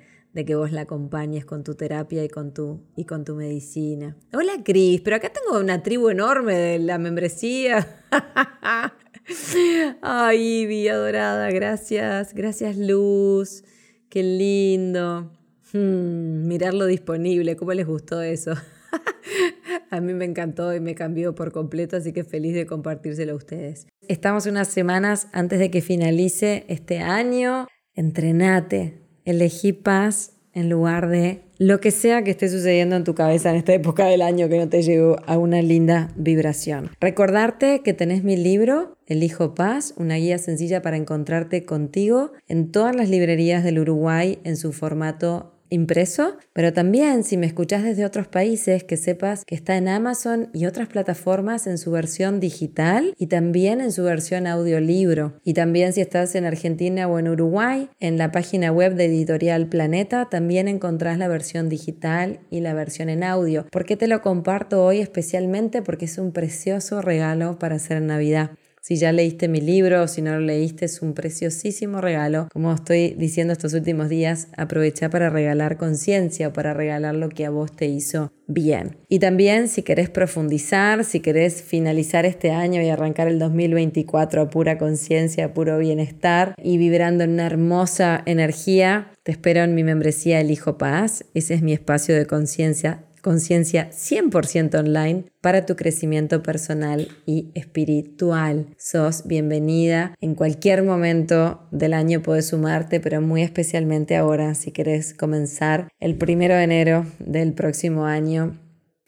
que 0.46 0.54
vos 0.54 0.70
la 0.72 0.82
acompañes 0.82 1.44
con 1.44 1.64
tu 1.64 1.74
terapia 1.74 2.22
y 2.24 2.28
con 2.28 2.52
tu, 2.52 2.82
y 2.94 3.04
con 3.04 3.24
tu 3.24 3.34
medicina. 3.34 4.16
Hola 4.32 4.62
Cris, 4.62 5.00
pero 5.00 5.16
acá 5.16 5.30
tengo 5.30 5.58
una 5.58 5.82
tribu 5.82 6.10
enorme 6.10 6.54
de 6.54 6.78
la 6.78 6.98
membresía. 6.98 8.04
Ay, 10.02 10.62
Ivy, 10.62 10.88
adorada, 10.88 11.50
gracias, 11.50 12.34
gracias 12.34 12.76
Luz, 12.76 13.64
qué 14.08 14.22
lindo. 14.22 15.32
Hmm, 15.72 16.46
mirarlo 16.46 16.86
disponible, 16.86 17.56
¿cómo 17.56 17.72
les 17.72 17.86
gustó 17.86 18.20
eso? 18.22 18.52
a 19.90 20.00
mí 20.00 20.14
me 20.14 20.24
encantó 20.24 20.74
y 20.74 20.80
me 20.80 20.94
cambió 20.94 21.34
por 21.34 21.52
completo, 21.52 21.96
así 21.96 22.12
que 22.12 22.24
feliz 22.24 22.54
de 22.54 22.66
compartírselo 22.66 23.32
a 23.32 23.36
ustedes. 23.36 23.86
Estamos 24.08 24.46
unas 24.46 24.68
semanas 24.68 25.28
antes 25.32 25.58
de 25.58 25.70
que 25.70 25.82
finalice 25.82 26.64
este 26.68 26.98
año. 26.98 27.66
Entrenate, 27.94 29.02
elegí 29.24 29.72
paz 29.72 30.36
en 30.52 30.68
lugar 30.68 31.08
de 31.08 31.42
lo 31.58 31.80
que 31.80 31.90
sea 31.90 32.24
que 32.24 32.30
esté 32.30 32.48
sucediendo 32.48 32.96
en 32.96 33.04
tu 33.04 33.14
cabeza 33.14 33.50
en 33.50 33.56
esta 33.56 33.74
época 33.74 34.06
del 34.06 34.22
año 34.22 34.48
que 34.48 34.58
no 34.58 34.68
te 34.68 34.82
llevo 34.82 35.16
a 35.26 35.36
una 35.36 35.60
linda 35.60 36.08
vibración. 36.16 36.90
Recordarte 37.00 37.82
que 37.82 37.92
tenés 37.92 38.24
mi 38.24 38.36
libro, 38.36 38.96
Elijo 39.06 39.54
Paz, 39.54 39.94
una 39.96 40.16
guía 40.16 40.38
sencilla 40.38 40.82
para 40.82 40.96
encontrarte 40.96 41.64
contigo 41.64 42.32
en 42.48 42.72
todas 42.72 42.96
las 42.96 43.10
librerías 43.10 43.62
del 43.62 43.78
Uruguay 43.78 44.38
en 44.44 44.56
su 44.56 44.72
formato 44.72 45.59
impreso, 45.70 46.36
pero 46.52 46.72
también 46.72 47.24
si 47.24 47.36
me 47.36 47.46
escuchás 47.46 47.82
desde 47.82 48.04
otros 48.04 48.28
países, 48.28 48.84
que 48.84 48.96
sepas 48.96 49.44
que 49.44 49.54
está 49.54 49.76
en 49.76 49.88
Amazon 49.88 50.50
y 50.52 50.66
otras 50.66 50.88
plataformas 50.88 51.66
en 51.66 51.78
su 51.78 51.90
versión 51.90 52.40
digital 52.40 53.14
y 53.16 53.28
también 53.28 53.80
en 53.80 53.92
su 53.92 54.02
versión 54.02 54.46
audiolibro. 54.46 55.40
Y 55.44 55.54
también 55.54 55.92
si 55.92 56.00
estás 56.00 56.34
en 56.34 56.44
Argentina 56.44 57.08
o 57.08 57.18
en 57.18 57.28
Uruguay, 57.28 57.88
en 57.98 58.18
la 58.18 58.32
página 58.32 58.72
web 58.72 58.94
de 58.94 59.06
Editorial 59.06 59.68
Planeta 59.68 60.28
también 60.28 60.68
encontrás 60.68 61.18
la 61.18 61.28
versión 61.28 61.68
digital 61.68 62.40
y 62.50 62.60
la 62.60 62.74
versión 62.74 63.08
en 63.08 63.24
audio. 63.24 63.66
¿Por 63.70 63.84
qué 63.84 63.96
te 63.96 64.08
lo 64.08 64.20
comparto 64.20 64.84
hoy 64.84 65.00
especialmente? 65.00 65.82
Porque 65.82 66.04
es 66.04 66.18
un 66.18 66.32
precioso 66.32 67.00
regalo 67.00 67.58
para 67.58 67.76
hacer 67.76 67.98
en 67.98 68.08
Navidad. 68.08 68.50
Si 68.82 68.96
ya 68.96 69.12
leíste 69.12 69.46
mi 69.46 69.60
libro 69.60 70.02
o 70.02 70.08
si 70.08 70.22
no 70.22 70.32
lo 70.32 70.40
leíste, 70.40 70.86
es 70.86 71.02
un 71.02 71.12
preciosísimo 71.12 72.00
regalo. 72.00 72.48
Como 72.50 72.72
estoy 72.72 73.10
diciendo 73.10 73.52
estos 73.52 73.74
últimos 73.74 74.08
días, 74.08 74.48
aprovecha 74.56 75.10
para 75.10 75.28
regalar 75.28 75.76
conciencia, 75.76 76.52
para 76.54 76.72
regalar 76.72 77.14
lo 77.14 77.28
que 77.28 77.44
a 77.44 77.50
vos 77.50 77.76
te 77.76 77.86
hizo 77.86 78.32
bien. 78.46 78.96
Y 79.08 79.18
también 79.18 79.68
si 79.68 79.82
querés 79.82 80.08
profundizar, 80.08 81.04
si 81.04 81.20
querés 81.20 81.62
finalizar 81.62 82.24
este 82.24 82.52
año 82.52 82.80
y 82.80 82.88
arrancar 82.88 83.28
el 83.28 83.38
2024 83.38 84.42
a 84.42 84.50
pura 84.50 84.78
conciencia, 84.78 85.44
a 85.44 85.54
puro 85.54 85.78
bienestar 85.78 86.54
y 86.62 86.78
vibrando 86.78 87.24
en 87.24 87.32
una 87.32 87.46
hermosa 87.46 88.22
energía, 88.24 89.12
te 89.22 89.32
espero 89.32 89.60
en 89.60 89.74
mi 89.74 89.84
membresía 89.84 90.40
El 90.40 90.50
Hijo 90.50 90.78
Paz. 90.78 91.26
Ese 91.34 91.52
es 91.52 91.62
mi 91.62 91.74
espacio 91.74 92.16
de 92.16 92.24
conciencia 92.24 93.04
conciencia 93.20 93.90
100% 93.90 94.78
online 94.78 95.24
para 95.40 95.66
tu 95.66 95.76
crecimiento 95.76 96.42
personal 96.42 97.08
y 97.26 97.50
espiritual. 97.54 98.74
Sos 98.78 99.26
bienvenida. 99.26 100.14
En 100.20 100.34
cualquier 100.34 100.82
momento 100.82 101.66
del 101.70 101.94
año 101.94 102.22
puedes 102.22 102.48
sumarte, 102.48 103.00
pero 103.00 103.20
muy 103.20 103.42
especialmente 103.42 104.16
ahora 104.16 104.54
si 104.54 104.72
querés 104.72 105.14
comenzar 105.14 105.88
el 106.00 106.16
primero 106.16 106.54
de 106.54 106.62
enero 106.62 107.06
del 107.18 107.52
próximo 107.52 108.06
año 108.06 108.58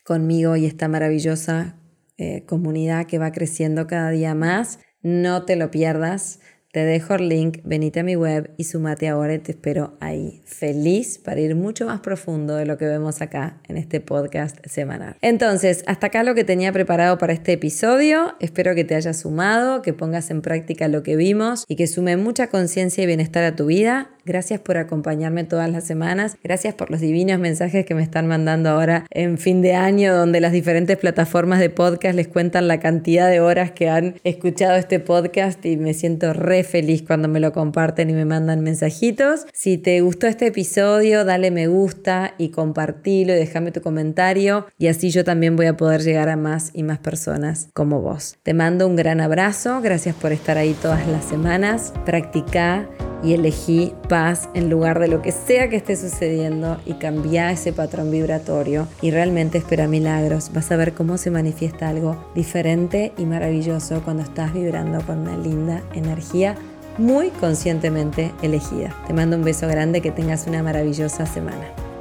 conmigo 0.05 0.57
y 0.57 0.67
esta 0.67 0.89
maravillosa 0.89 1.77
eh, 2.19 2.45
comunidad 2.47 3.07
que 3.07 3.19
va 3.19 3.33
creciendo 3.33 3.87
cada 3.87 4.11
día 4.11 4.35
más. 4.35 4.79
No 5.03 5.45
te 5.45 5.57
lo 5.57 5.71
pierdas. 5.71 6.41
Te 6.73 6.87
dejo 6.87 7.15
el 7.15 7.29
link, 7.29 7.59
venite 7.65 8.01
a 8.01 8.03
mi 8.03 8.17
web 8.17 8.51
y 8.57 8.65
sumate 8.65 9.07
ahora 9.07 9.35
y 9.35 9.39
te 9.39 9.53
espero 9.53 9.95
ahí, 10.01 10.41
feliz 10.47 11.19
para 11.19 11.39
ir 11.39 11.55
mucho 11.55 11.85
más 11.85 12.01
profundo 12.01 12.57
de 12.57 12.65
lo 12.65 12.79
que 12.79 12.87
vemos 12.87 13.21
acá 13.21 13.61
en 13.69 13.77
este 13.77 14.01
podcast 14.01 14.57
semanal. 14.67 15.17
Entonces, 15.21 15.85
hasta 15.87 16.07
acá 16.07 16.23
lo 16.23 16.35
que 16.35 16.45
tenía 16.45 16.73
preparado 16.73 17.19
para 17.19 17.35
este 17.35 17.53
episodio. 17.53 18.37
Espero 18.41 18.75
que 18.75 18.85
te 18.85 18.95
haya 18.95 19.13
sumado, 19.13 19.83
que 19.83 19.93
pongas 19.93 20.31
en 20.31 20.41
práctica 20.41 20.89
lo 20.89 21.03
que 21.03 21.15
vimos 21.15 21.67
y 21.69 21.77
que 21.77 21.87
sume 21.87 22.17
mucha 22.17 22.47
conciencia 22.47 23.05
y 23.05 23.07
bienestar 23.07 23.45
a 23.45 23.55
tu 23.55 23.67
vida. 23.67 24.11
Gracias 24.25 24.61
por 24.61 24.77
acompañarme 24.77 25.45
todas 25.45 25.69
las 25.71 25.85
semanas. 25.85 26.37
Gracias 26.45 26.75
por 26.75 26.91
los 26.91 27.01
divinos 27.01 27.41
mensajes 27.41 27.85
que 27.85 27.95
me 27.95 28.03
están 28.03 28.29
mandando 28.29 28.71
ahora 28.71 29.05
en 29.11 29.37
fin 29.37 29.63
de 29.63 29.75
año, 29.75 30.15
donde 30.15 30.41
las 30.41 30.53
diferentes 30.53 30.97
plataformas 30.97 31.59
de 31.59 31.71
podcast 31.71 32.15
les 32.15 32.29
cuentan 32.29 32.69
la 32.69 32.79
cantidad 32.79 33.29
de 33.29 33.41
horas 33.41 33.73
que 33.73 33.89
han 33.89 34.15
escuchado 34.23 34.77
este 34.77 35.01
podcast 35.01 35.65
y 35.67 35.77
me 35.77 35.95
siento 35.95 36.33
re 36.33 36.63
feliz 36.63 37.03
cuando 37.03 37.27
me 37.27 37.41
lo 37.41 37.53
comparten 37.53 38.11
y 38.11 38.13
me 38.13 38.25
mandan 38.25 38.61
mensajitos. 38.61 39.47
Si 39.53 39.77
te 39.77 40.01
gustó 40.01 40.29
este 40.29 40.47
episodio, 40.47 41.25
dale 41.25 41.51
me 41.51 41.67
gusta 41.67 42.35
y 42.39 42.51
compartilo 42.51 43.33
y 43.33 43.37
déjame 43.37 43.73
tu 43.73 43.83
comentario 43.83 44.67
y 44.79 44.87
así 44.87 45.11
yo 45.11 45.25
también 45.25 45.57
voy 45.57 45.67
a 45.67 45.77
poder 45.77 46.03
llegar 46.03 46.29
a 46.29 46.37
más 46.37 46.71
y 46.75 46.85
más 46.85 46.99
personas 46.99 47.69
como 47.75 48.01
vos. 48.01 48.37
Te 48.43 48.55
mando 48.55 48.87
un 48.87 48.95
gran 48.95 49.21
abrazo, 49.21 49.81
gracias 49.81 50.15
por 50.15 50.33
estar 50.33 50.59
ahí 50.59 50.75
todas 50.81 51.07
las 51.09 51.25
semanas. 51.25 51.93
Practica 52.05 52.89
y 53.23 53.35
elegí 53.35 53.95
paz 54.13 54.51
en 54.53 54.69
lugar 54.69 54.99
de 54.99 55.09
lo 55.09 55.23
que 55.23 55.33
sea 55.33 55.71
que 55.71 55.77
esté 55.77 55.97
sucediendo 55.97 56.77
y 56.85 56.93
cambia 56.95 57.51
ese 57.51 57.73
patrón 57.73 58.11
vibratorio 58.11 58.87
y 59.01 59.11
realmente 59.11 59.57
espera 59.57 59.89
milagros. 59.89 60.51
Vas 60.53 60.71
a 60.71 60.77
ver 60.77 60.93
cómo 60.93 61.17
se 61.17 61.31
manifiesta 61.31 61.89
algo 61.89 62.23
diferente 62.35 63.15
y 63.17 63.25
maravilloso 63.25 64.03
cuando 64.05 64.23
estás 64.23 64.53
vibrando 64.53 65.01
con 65.07 65.21
una 65.21 65.39
linda 65.39 65.81
energía 65.95 66.57
muy 66.99 67.31
conscientemente 67.31 68.33
elegida. 68.43 68.95
Te 69.07 69.15
mando 69.15 69.35
un 69.39 69.45
beso 69.45 69.67
grande, 69.67 70.03
que 70.03 70.11
tengas 70.11 70.47
una 70.47 70.63
maravillosa 70.63 71.25
semana. 71.25 71.92